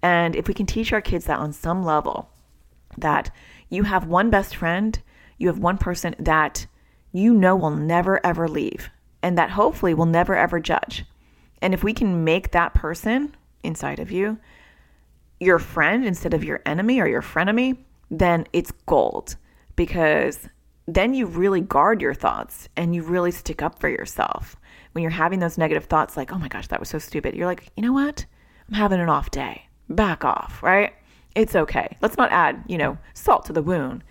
And 0.02 0.34
if 0.34 0.48
we 0.48 0.54
can 0.54 0.66
teach 0.66 0.92
our 0.92 1.00
kids 1.00 1.26
that 1.26 1.38
on 1.38 1.52
some 1.52 1.82
level, 1.82 2.30
that 2.98 3.30
you 3.68 3.84
have 3.84 4.06
one 4.06 4.30
best 4.30 4.56
friend, 4.56 4.98
you 5.38 5.48
have 5.48 5.58
one 5.58 5.78
person 5.78 6.14
that 6.18 6.66
you 7.12 7.34
know 7.34 7.56
will 7.56 7.70
never 7.70 8.24
ever 8.24 8.48
leave 8.48 8.90
and 9.22 9.36
that 9.36 9.50
hopefully 9.50 9.94
will 9.94 10.06
never 10.06 10.36
ever 10.36 10.60
judge. 10.60 11.04
And 11.60 11.74
if 11.74 11.84
we 11.84 11.92
can 11.92 12.24
make 12.24 12.52
that 12.52 12.74
person 12.74 13.34
inside 13.62 13.98
of 13.98 14.10
you 14.10 14.38
your 15.40 15.58
friend 15.58 16.04
instead 16.04 16.34
of 16.34 16.44
your 16.44 16.60
enemy 16.66 17.00
or 17.00 17.08
your 17.08 17.22
frenemy, 17.22 17.78
then 18.10 18.46
it's 18.52 18.72
gold 18.86 19.36
because 19.76 20.48
then 20.86 21.14
you 21.14 21.26
really 21.26 21.60
guard 21.60 22.02
your 22.02 22.14
thoughts 22.14 22.68
and 22.76 22.94
you 22.94 23.02
really 23.02 23.30
stick 23.30 23.62
up 23.62 23.78
for 23.78 23.88
yourself. 23.88 24.56
When 24.92 25.02
you're 25.02 25.10
having 25.10 25.38
those 25.38 25.56
negative 25.56 25.84
thoughts, 25.84 26.16
like, 26.16 26.32
oh 26.32 26.38
my 26.38 26.48
gosh, 26.48 26.66
that 26.68 26.80
was 26.80 26.88
so 26.88 26.98
stupid, 26.98 27.34
you're 27.34 27.46
like, 27.46 27.70
you 27.76 27.82
know 27.82 27.92
what? 27.92 28.26
I'm 28.68 28.74
having 28.74 29.00
an 29.00 29.08
off 29.08 29.30
day. 29.30 29.66
Back 29.88 30.24
off, 30.24 30.62
right? 30.62 30.92
It's 31.34 31.54
okay. 31.54 31.96
Let's 32.00 32.16
not 32.16 32.32
add, 32.32 32.64
you 32.66 32.78
know, 32.78 32.98
salt 33.14 33.44
to 33.46 33.52
the 33.52 33.62
wound, 33.62 34.02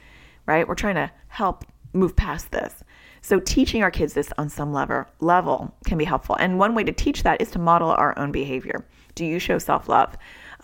right? 0.45 0.67
We're 0.67 0.75
trying 0.75 0.95
to 0.95 1.11
help 1.27 1.65
move 1.93 2.15
past 2.15 2.51
this. 2.51 2.83
So 3.21 3.39
teaching 3.39 3.83
our 3.83 3.91
kids 3.91 4.13
this 4.13 4.31
on 4.37 4.49
some 4.49 4.71
level 4.71 5.05
level 5.19 5.75
can 5.85 5.97
be 5.97 6.05
helpful. 6.05 6.37
And 6.39 6.57
one 6.57 6.75
way 6.75 6.83
to 6.85 6.91
teach 6.91 7.23
that 7.23 7.41
is 7.41 7.51
to 7.51 7.59
model 7.59 7.89
our 7.89 8.17
own 8.17 8.31
behavior. 8.31 8.85
Do 9.15 9.25
you 9.25 9.39
show 9.39 9.57
self-love? 9.57 10.15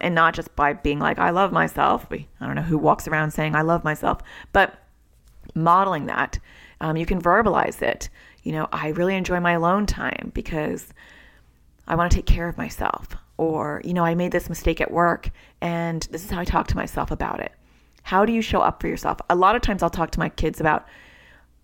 And 0.01 0.15
not 0.15 0.33
just 0.33 0.55
by 0.55 0.73
being 0.73 0.99
like, 0.99 1.19
I 1.19 1.29
love 1.29 1.51
myself. 1.51 2.07
I 2.11 2.25
don't 2.39 2.55
know 2.55 2.61
who 2.61 2.77
walks 2.77 3.07
around 3.07 3.31
saying, 3.31 3.55
I 3.55 3.61
love 3.61 3.83
myself, 3.83 4.21
but 4.51 4.75
modeling 5.53 6.07
that 6.07 6.39
Um, 6.81 6.97
you 6.97 7.05
can 7.05 7.21
verbalize 7.21 7.81
it. 7.81 8.09
You 8.43 8.51
know, 8.51 8.67
I 8.71 8.89
really 8.89 9.15
enjoy 9.15 9.39
my 9.39 9.53
alone 9.53 9.85
time 9.85 10.31
because 10.33 10.93
I 11.87 11.95
want 11.95 12.11
to 12.11 12.17
take 12.17 12.25
care 12.25 12.49
of 12.49 12.57
myself. 12.57 13.15
Or, 13.37 13.81
you 13.83 13.93
know, 13.93 14.05
I 14.05 14.15
made 14.15 14.31
this 14.31 14.49
mistake 14.49 14.81
at 14.81 14.91
work 14.91 15.29
and 15.61 16.07
this 16.11 16.23
is 16.23 16.31
how 16.31 16.41
I 16.41 16.45
talk 16.45 16.67
to 16.67 16.75
myself 16.75 17.11
about 17.11 17.39
it. 17.39 17.53
How 18.03 18.25
do 18.25 18.33
you 18.33 18.41
show 18.41 18.59
up 18.59 18.81
for 18.81 18.87
yourself? 18.87 19.19
A 19.29 19.35
lot 19.35 19.55
of 19.55 19.61
times 19.61 19.81
I'll 19.81 19.89
talk 19.89 20.11
to 20.11 20.19
my 20.19 20.29
kids 20.29 20.59
about, 20.59 20.85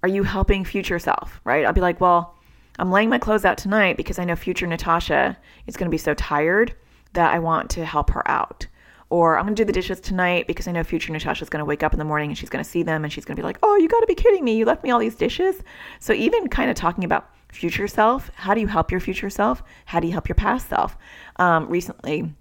are 0.01 0.09
you 0.09 0.23
helping 0.23 0.65
future 0.65 0.99
self, 0.99 1.39
right? 1.43 1.65
I'll 1.65 1.73
be 1.73 1.81
like, 1.81 2.01
well, 2.01 2.35
I'm 2.79 2.91
laying 2.91 3.09
my 3.09 3.19
clothes 3.19 3.45
out 3.45 3.57
tonight 3.57 3.97
because 3.97 4.17
I 4.17 4.25
know 4.25 4.35
future 4.35 4.65
Natasha 4.65 5.37
is 5.67 5.77
going 5.77 5.87
to 5.87 5.91
be 5.91 5.97
so 5.97 6.13
tired 6.13 6.73
that 7.13 7.33
I 7.33 7.39
want 7.39 7.69
to 7.71 7.85
help 7.85 8.11
her 8.11 8.29
out. 8.29 8.67
Or 9.09 9.37
I'm 9.37 9.43
going 9.43 9.55
to 9.55 9.61
do 9.61 9.65
the 9.65 9.73
dishes 9.73 9.99
tonight 9.99 10.47
because 10.47 10.67
I 10.67 10.71
know 10.71 10.83
future 10.83 11.11
Natasha 11.11 11.43
is 11.43 11.49
going 11.49 11.59
to 11.59 11.65
wake 11.65 11.83
up 11.83 11.91
in 11.91 11.99
the 11.99 12.05
morning 12.05 12.29
and 12.29 12.37
she's 12.37 12.49
going 12.49 12.63
to 12.63 12.69
see 12.69 12.81
them 12.81 13.03
and 13.03 13.11
she's 13.11 13.25
going 13.25 13.35
to 13.35 13.41
be 13.41 13.45
like, 13.45 13.59
oh, 13.61 13.75
you 13.75 13.89
got 13.89 13.99
to 13.99 14.07
be 14.07 14.15
kidding 14.15 14.45
me. 14.45 14.55
You 14.55 14.63
left 14.63 14.83
me 14.83 14.91
all 14.91 14.99
these 14.99 15.15
dishes. 15.15 15.61
So, 15.99 16.13
even 16.13 16.47
kind 16.47 16.69
of 16.69 16.77
talking 16.77 17.03
about 17.03 17.29
future 17.51 17.89
self, 17.89 18.31
how 18.35 18.53
do 18.53 18.61
you 18.61 18.67
help 18.67 18.89
your 18.89 19.01
future 19.01 19.29
self? 19.29 19.63
How 19.83 19.99
do 19.99 20.07
you 20.07 20.13
help 20.13 20.29
your 20.29 20.35
past 20.35 20.69
self? 20.69 20.97
Um, 21.35 21.67
recently, 21.67 22.33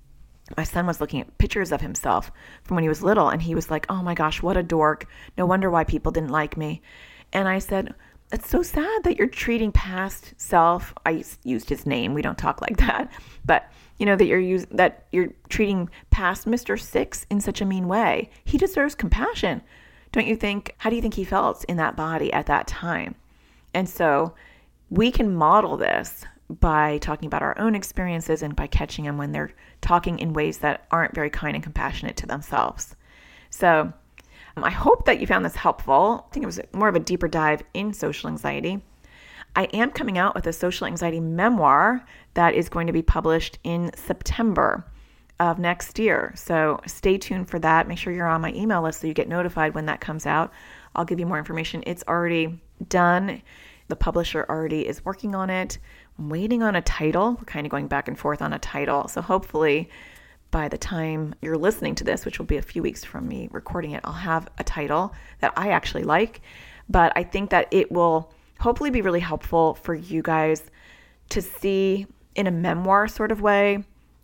my 0.56 0.64
son 0.64 0.86
was 0.86 1.00
looking 1.00 1.20
at 1.20 1.38
pictures 1.38 1.72
of 1.72 1.80
himself 1.80 2.30
from 2.62 2.76
when 2.76 2.82
he 2.82 2.88
was 2.88 3.02
little 3.02 3.28
and 3.28 3.42
he 3.42 3.54
was 3.54 3.70
like, 3.70 3.86
oh 3.88 4.02
my 4.02 4.14
gosh, 4.14 4.42
what 4.42 4.56
a 4.56 4.62
dork. 4.62 5.06
No 5.36 5.46
wonder 5.46 5.70
why 5.70 5.84
people 5.84 6.12
didn't 6.12 6.30
like 6.30 6.56
me. 6.56 6.82
And 7.32 7.48
I 7.48 7.58
said, 7.58 7.94
it's 8.32 8.48
so 8.48 8.62
sad 8.62 9.04
that 9.04 9.16
you're 9.16 9.28
treating 9.28 9.72
past 9.72 10.34
self. 10.36 10.94
I 11.04 11.24
used 11.44 11.68
his 11.68 11.86
name. 11.86 12.14
We 12.14 12.22
don't 12.22 12.38
talk 12.38 12.60
like 12.60 12.76
that, 12.86 13.10
but 13.44 13.70
you 14.00 14.06
know 14.06 14.16
that 14.16 14.24
you're 14.24 14.40
use, 14.40 14.66
that 14.70 15.04
you're 15.12 15.28
treating 15.50 15.90
past 16.08 16.46
Mr. 16.46 16.80
Six 16.80 17.26
in 17.28 17.40
such 17.40 17.60
a 17.60 17.66
mean 17.66 17.86
way. 17.86 18.30
He 18.44 18.56
deserves 18.56 18.94
compassion, 18.94 19.60
don't 20.10 20.26
you 20.26 20.36
think? 20.36 20.74
How 20.78 20.88
do 20.88 20.96
you 20.96 21.02
think 21.02 21.14
he 21.14 21.24
felt 21.24 21.64
in 21.64 21.76
that 21.76 21.96
body 21.96 22.32
at 22.32 22.46
that 22.46 22.66
time? 22.66 23.14
And 23.74 23.86
so 23.88 24.34
we 24.88 25.10
can 25.10 25.34
model 25.34 25.76
this 25.76 26.24
by 26.48 26.96
talking 26.98 27.26
about 27.26 27.42
our 27.42 27.56
own 27.58 27.74
experiences 27.74 28.42
and 28.42 28.56
by 28.56 28.66
catching 28.66 29.04
them 29.04 29.18
when 29.18 29.32
they're 29.32 29.52
talking 29.82 30.18
in 30.18 30.32
ways 30.32 30.58
that 30.58 30.86
aren't 30.90 31.14
very 31.14 31.30
kind 31.30 31.54
and 31.54 31.62
compassionate 31.62 32.16
to 32.16 32.26
themselves. 32.26 32.96
So 33.50 33.92
um, 34.56 34.64
I 34.64 34.70
hope 34.70 35.04
that 35.04 35.20
you 35.20 35.26
found 35.26 35.44
this 35.44 35.56
helpful. 35.56 36.26
I 36.26 36.32
think 36.32 36.42
it 36.42 36.46
was 36.46 36.60
more 36.72 36.88
of 36.88 36.96
a 36.96 37.00
deeper 37.00 37.28
dive 37.28 37.62
in 37.74 37.92
social 37.92 38.30
anxiety. 38.30 38.82
I 39.56 39.64
am 39.64 39.90
coming 39.90 40.18
out 40.18 40.34
with 40.34 40.46
a 40.46 40.52
social 40.52 40.86
anxiety 40.86 41.20
memoir 41.20 42.04
that 42.34 42.54
is 42.54 42.68
going 42.68 42.86
to 42.86 42.92
be 42.92 43.02
published 43.02 43.58
in 43.64 43.90
September 43.96 44.86
of 45.40 45.58
next 45.58 45.98
year. 45.98 46.32
So 46.36 46.80
stay 46.86 47.18
tuned 47.18 47.48
for 47.48 47.58
that. 47.58 47.88
Make 47.88 47.98
sure 47.98 48.12
you're 48.12 48.26
on 48.26 48.42
my 48.42 48.52
email 48.52 48.82
list 48.82 49.00
so 49.00 49.06
you 49.06 49.14
get 49.14 49.28
notified 49.28 49.74
when 49.74 49.86
that 49.86 50.00
comes 50.00 50.26
out. 50.26 50.52
I'll 50.94 51.04
give 51.04 51.18
you 51.18 51.26
more 51.26 51.38
information. 51.38 51.82
It's 51.86 52.04
already 52.06 52.60
done. 52.88 53.42
The 53.88 53.96
publisher 53.96 54.46
already 54.48 54.86
is 54.86 55.04
working 55.04 55.34
on 55.34 55.50
it. 55.50 55.78
I'm 56.18 56.28
waiting 56.28 56.62
on 56.62 56.76
a 56.76 56.82
title. 56.82 57.32
We're 57.32 57.44
kind 57.44 57.66
of 57.66 57.70
going 57.70 57.88
back 57.88 58.06
and 58.06 58.18
forth 58.18 58.42
on 58.42 58.52
a 58.52 58.58
title. 58.58 59.08
So 59.08 59.22
hopefully 59.22 59.88
by 60.50 60.68
the 60.68 60.78
time 60.78 61.34
you're 61.40 61.56
listening 61.56 61.94
to 61.96 62.04
this, 62.04 62.24
which 62.24 62.38
will 62.38 62.46
be 62.46 62.56
a 62.56 62.62
few 62.62 62.82
weeks 62.82 63.04
from 63.04 63.26
me 63.26 63.48
recording 63.50 63.92
it, 63.92 64.00
I'll 64.04 64.12
have 64.12 64.48
a 64.58 64.64
title 64.64 65.14
that 65.40 65.52
I 65.56 65.70
actually 65.70 66.04
like. 66.04 66.42
But 66.88 67.12
I 67.16 67.22
think 67.24 67.50
that 67.50 67.68
it 67.70 67.90
will 67.90 68.32
hopefully 68.60 68.90
be 68.90 69.02
really 69.02 69.20
helpful 69.20 69.74
for 69.74 69.94
you 69.94 70.22
guys 70.22 70.70
to 71.30 71.42
see 71.42 72.06
in 72.34 72.46
a 72.46 72.50
memoir 72.50 73.08
sort 73.08 73.32
of 73.32 73.40
way 73.40 73.82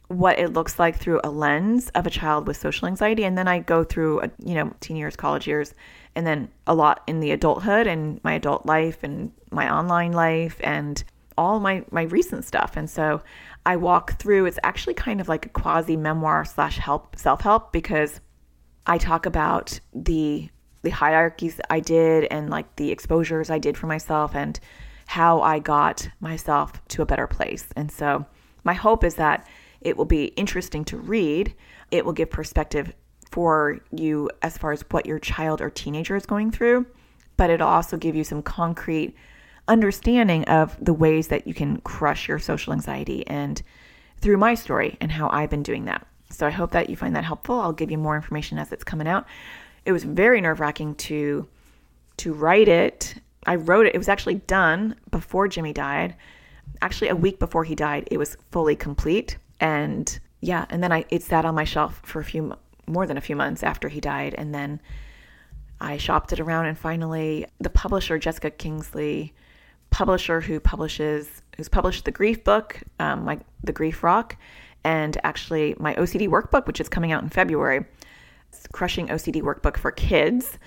what 0.09 0.39
it 0.39 0.53
looks 0.53 0.79
like 0.79 0.97
through 0.97 1.21
a 1.25 1.31
lens 1.31 1.89
of 1.91 2.07
a 2.07 2.11
child 2.11 2.47
with 2.47 2.57
social 2.57 2.87
anxiety. 2.87 3.25
And 3.25 3.37
then 3.37 3.49
i 3.49 3.59
go 3.59 3.83
through 3.83 4.21
a, 4.23 4.31
you 4.45 4.55
know 4.55 4.73
teen 4.81 4.97
years 4.97 5.17
college 5.17 5.47
years 5.47 5.75
and 6.15 6.27
then 6.27 6.49
a 6.67 6.75
lot 6.75 7.03
in 7.07 7.21
the 7.21 7.33
adulthood 7.33 7.87
and 7.87 8.23
my 8.23 8.35
adult 8.35 8.67
life 8.67 9.03
and 9.03 9.33
my 9.51 9.73
online 9.73 10.13
life 10.13 10.61
and 10.63 11.03
all 11.37 11.59
my 11.59 11.85
my 11.91 12.03
recent 12.03 12.45
stuff. 12.45 12.77
And 12.77 12.89
so 12.89 13.23
i 13.65 13.75
walk 13.75 14.19
through 14.19 14.47
it's 14.47 14.59
actually 14.63 14.95
kind 14.95 15.21
of 15.21 15.29
like 15.29 15.47
a 15.47 15.49
quasi 15.49 15.97
memoir 15.97 16.45
slash 16.45 16.79
help 16.79 17.17
self-help 17.17 17.73
because 17.73 18.21
i 18.87 18.97
talk 18.97 19.27
about 19.27 19.81
the 19.93 20.49
the 20.87 20.91
hierarchies 20.91 21.61
I 21.69 21.81
did 21.81 22.29
and 22.31 22.49
like 22.49 22.77
the 22.77 22.93
exposures 22.93 23.51
I 23.51 23.59
did 23.59 23.77
for 23.77 23.89
myself 23.89 24.37
and 24.37 24.59
how 25.07 25.41
I 25.41 25.59
got 25.59 26.09
myself 26.21 26.81
to 26.91 27.03
a 27.03 27.07
better 27.07 27.27
place. 27.27 27.67
And 27.75 27.91
so 27.91 28.25
my 28.63 28.73
hope 28.73 29.03
is 29.03 29.17
that 29.17 29.49
it 29.81 29.97
will 29.97 30.05
be 30.05 30.27
interesting 30.37 30.85
to 30.85 30.97
read. 30.97 31.53
It 31.91 32.05
will 32.05 32.13
give 32.13 32.31
perspective 32.31 32.93
for 33.33 33.81
you 33.91 34.31
as 34.43 34.57
far 34.57 34.71
as 34.71 34.85
what 34.91 35.07
your 35.07 35.19
child 35.19 35.61
or 35.61 35.71
teenager 35.71 36.15
is 36.15 36.25
going 36.25 36.53
through, 36.53 36.87
but 37.37 37.51
it'll 37.51 37.67
also 37.67 37.97
give 37.97 38.15
you 38.15 38.23
some 38.23 38.41
concrete 38.41 39.17
understanding 39.67 40.45
of 40.45 40.77
the 40.81 40.95
ways 40.95 41.27
that 41.27 41.49
you 41.49 41.55
can 41.55 41.81
crush 41.81 42.29
your 42.29 42.39
social 42.39 42.73
anxiety 42.73 43.27
and 43.27 43.61
through 44.21 44.37
my 44.37 44.55
story 44.55 44.97
and 45.01 45.11
how 45.11 45.29
I've 45.31 45.51
been 45.51 45.65
doing 45.65 45.87
that. 45.87 46.07
So 46.31 46.47
I 46.47 46.51
hope 46.51 46.71
that 46.71 46.89
you 46.89 46.97
find 46.97 47.17
that 47.17 47.25
helpful. 47.25 47.59
I'll 47.59 47.73
give 47.73 47.91
you 47.91 47.99
more 47.99 48.15
information 48.15 48.57
as 48.59 48.71
it's 48.71 48.85
coming 48.85 49.09
out 49.09 49.27
it 49.87 49.93
was 49.93 50.05
very 50.05 50.41
nerve 50.41 50.61
wracking 50.61 50.95
to 50.97 51.47
to 52.19 52.33
write 52.33 52.69
it. 52.69 53.15
I 53.47 53.55
wrote 53.55 53.87
it. 53.87 53.95
It 53.95 53.99
was 53.99 54.09
actually 54.09 54.37
done 54.47 54.97
before 55.11 55.49
Jimmy 55.49 55.73
died. 55.73 56.17
Actually, 56.83 57.09
a 57.09 57.17
week 57.17 57.39
before 57.39 57.65
he 57.65 57.75
died, 57.75 58.09
it 58.11 58.19
was 58.19 58.37
fully 58.51 58.75
complete. 58.75 59.39
And 59.61 60.19
yeah, 60.41 60.67
and 60.69 60.83
then 60.83 60.93
I 60.93 61.05
it 61.11 61.23
sat 61.23 61.45
on 61.45 61.55
my 61.55 61.65
shelf 61.65 62.01
for 62.05 62.21
a 62.21 62.25
few 62.25 62.57
more 62.87 63.07
than 63.07 63.17
a 63.17 63.21
few 63.21 63.37
months 63.37 63.63
after 63.63 63.89
he 63.89 64.01
died, 64.01 64.35
and 64.37 64.55
then 64.55 64.81
I 65.81 65.97
shopped 65.97 66.33
it 66.33 66.41
around, 66.41 66.67
and 66.67 66.79
finally, 66.79 67.47
the 67.61 67.71
publisher 67.71 68.19
Jessica 68.19 68.51
Kingsley, 68.51 69.35
publisher 69.91 70.41
who 70.41 70.59
publishes 70.59 71.43
who's 71.57 71.69
published 71.69 72.05
the 72.05 72.11
Grief 72.11 72.45
book, 72.45 72.81
um, 72.99 73.41
the 73.63 73.73
Grief 73.73 74.03
Rock, 74.03 74.37
and 74.85 75.19
actually 75.25 75.75
my 75.79 75.95
OCD 75.95 76.29
workbook, 76.29 76.67
which 76.67 76.81
is 76.81 76.89
coming 76.89 77.13
out 77.13 77.23
in 77.23 77.29
February. 77.29 77.85
Crushing 78.73 79.09
OCD 79.09 79.43
Workbook 79.43 79.77
for 79.77 79.91
Kids. 79.91 80.59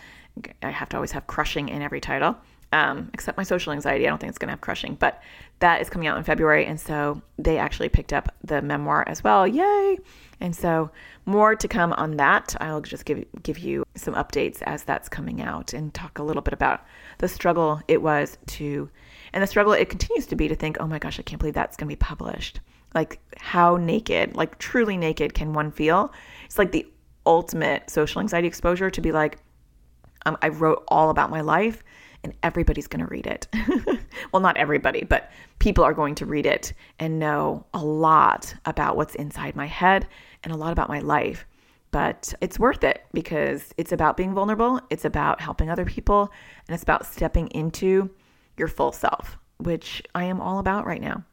I 0.61 0.69
have 0.69 0.89
to 0.89 0.97
always 0.97 1.11
have 1.11 1.27
crushing 1.27 1.69
in 1.69 1.81
every 1.81 1.99
title, 1.99 2.37
um, 2.71 3.09
except 3.13 3.37
my 3.37 3.43
social 3.43 3.73
anxiety. 3.73 4.05
I 4.05 4.09
don't 4.09 4.19
think 4.19 4.29
it's 4.29 4.37
going 4.37 4.47
to 4.47 4.53
have 4.53 4.61
crushing, 4.61 4.95
but 4.95 5.21
that 5.59 5.81
is 5.81 5.89
coming 5.89 6.07
out 6.07 6.17
in 6.17 6.23
February. 6.23 6.65
And 6.65 6.79
so 6.79 7.21
they 7.37 7.57
actually 7.57 7.89
picked 7.89 8.13
up 8.13 8.33
the 8.43 8.61
memoir 8.61 9.03
as 9.07 9.23
well. 9.23 9.47
Yay! 9.47 9.97
And 10.39 10.55
so 10.55 10.89
more 11.25 11.55
to 11.55 11.67
come 11.67 11.93
on 11.93 12.17
that. 12.17 12.55
I'll 12.59 12.81
just 12.81 13.05
give 13.05 13.25
give 13.43 13.59
you 13.59 13.83
some 13.95 14.13
updates 14.15 14.61
as 14.63 14.83
that's 14.83 15.09
coming 15.09 15.41
out 15.41 15.73
and 15.73 15.93
talk 15.93 16.19
a 16.19 16.23
little 16.23 16.41
bit 16.41 16.53
about 16.53 16.85
the 17.17 17.27
struggle 17.27 17.81
it 17.87 18.01
was 18.01 18.37
to 18.47 18.89
and 19.33 19.43
the 19.43 19.47
struggle 19.47 19.73
it 19.73 19.89
continues 19.89 20.25
to 20.27 20.35
be 20.35 20.47
to 20.47 20.55
think, 20.55 20.77
"Oh 20.79 20.87
my 20.87 20.99
gosh, 20.99 21.19
I 21.19 21.23
can't 21.23 21.39
believe 21.39 21.53
that's 21.53 21.77
going 21.77 21.87
to 21.87 21.95
be 21.95 21.97
published." 21.97 22.61
Like 22.95 23.19
how 23.37 23.77
naked, 23.77 24.35
like 24.35 24.57
truly 24.57 24.97
naked 24.97 25.33
can 25.33 25.53
one 25.53 25.71
feel? 25.71 26.11
It's 26.45 26.57
like 26.57 26.71
the 26.71 26.87
ultimate 27.25 27.89
social 27.89 28.21
anxiety 28.21 28.47
exposure 28.47 28.89
to 28.89 29.01
be 29.01 29.11
like, 29.11 29.37
um, 30.25 30.37
I 30.41 30.49
wrote 30.49 30.83
all 30.87 31.09
about 31.09 31.29
my 31.29 31.41
life 31.41 31.83
and 32.23 32.33
everybody's 32.43 32.87
going 32.87 33.05
to 33.05 33.09
read 33.09 33.27
it. 33.27 33.47
well, 34.31 34.41
not 34.41 34.57
everybody, 34.57 35.03
but 35.03 35.31
people 35.59 35.83
are 35.83 35.93
going 35.93 36.15
to 36.15 36.25
read 36.25 36.45
it 36.45 36.73
and 36.99 37.19
know 37.19 37.65
a 37.73 37.83
lot 37.83 38.53
about 38.65 38.97
what's 38.97 39.15
inside 39.15 39.55
my 39.55 39.67
head 39.67 40.07
and 40.43 40.51
a 40.51 40.57
lot 40.57 40.71
about 40.71 40.89
my 40.89 40.99
life. 40.99 41.45
But 41.91 42.33
it's 42.41 42.59
worth 42.59 42.83
it 42.83 43.05
because 43.13 43.73
it's 43.77 43.91
about 43.91 44.17
being 44.17 44.33
vulnerable, 44.33 44.79
it's 44.89 45.05
about 45.05 45.41
helping 45.41 45.69
other 45.69 45.85
people, 45.85 46.31
and 46.67 46.73
it's 46.73 46.83
about 46.83 47.05
stepping 47.05 47.47
into 47.47 48.09
your 48.57 48.67
full 48.67 48.91
self, 48.91 49.37
which 49.57 50.03
I 50.13 50.25
am 50.25 50.39
all 50.39 50.59
about 50.59 50.85
right 50.85 51.01
now. 51.01 51.23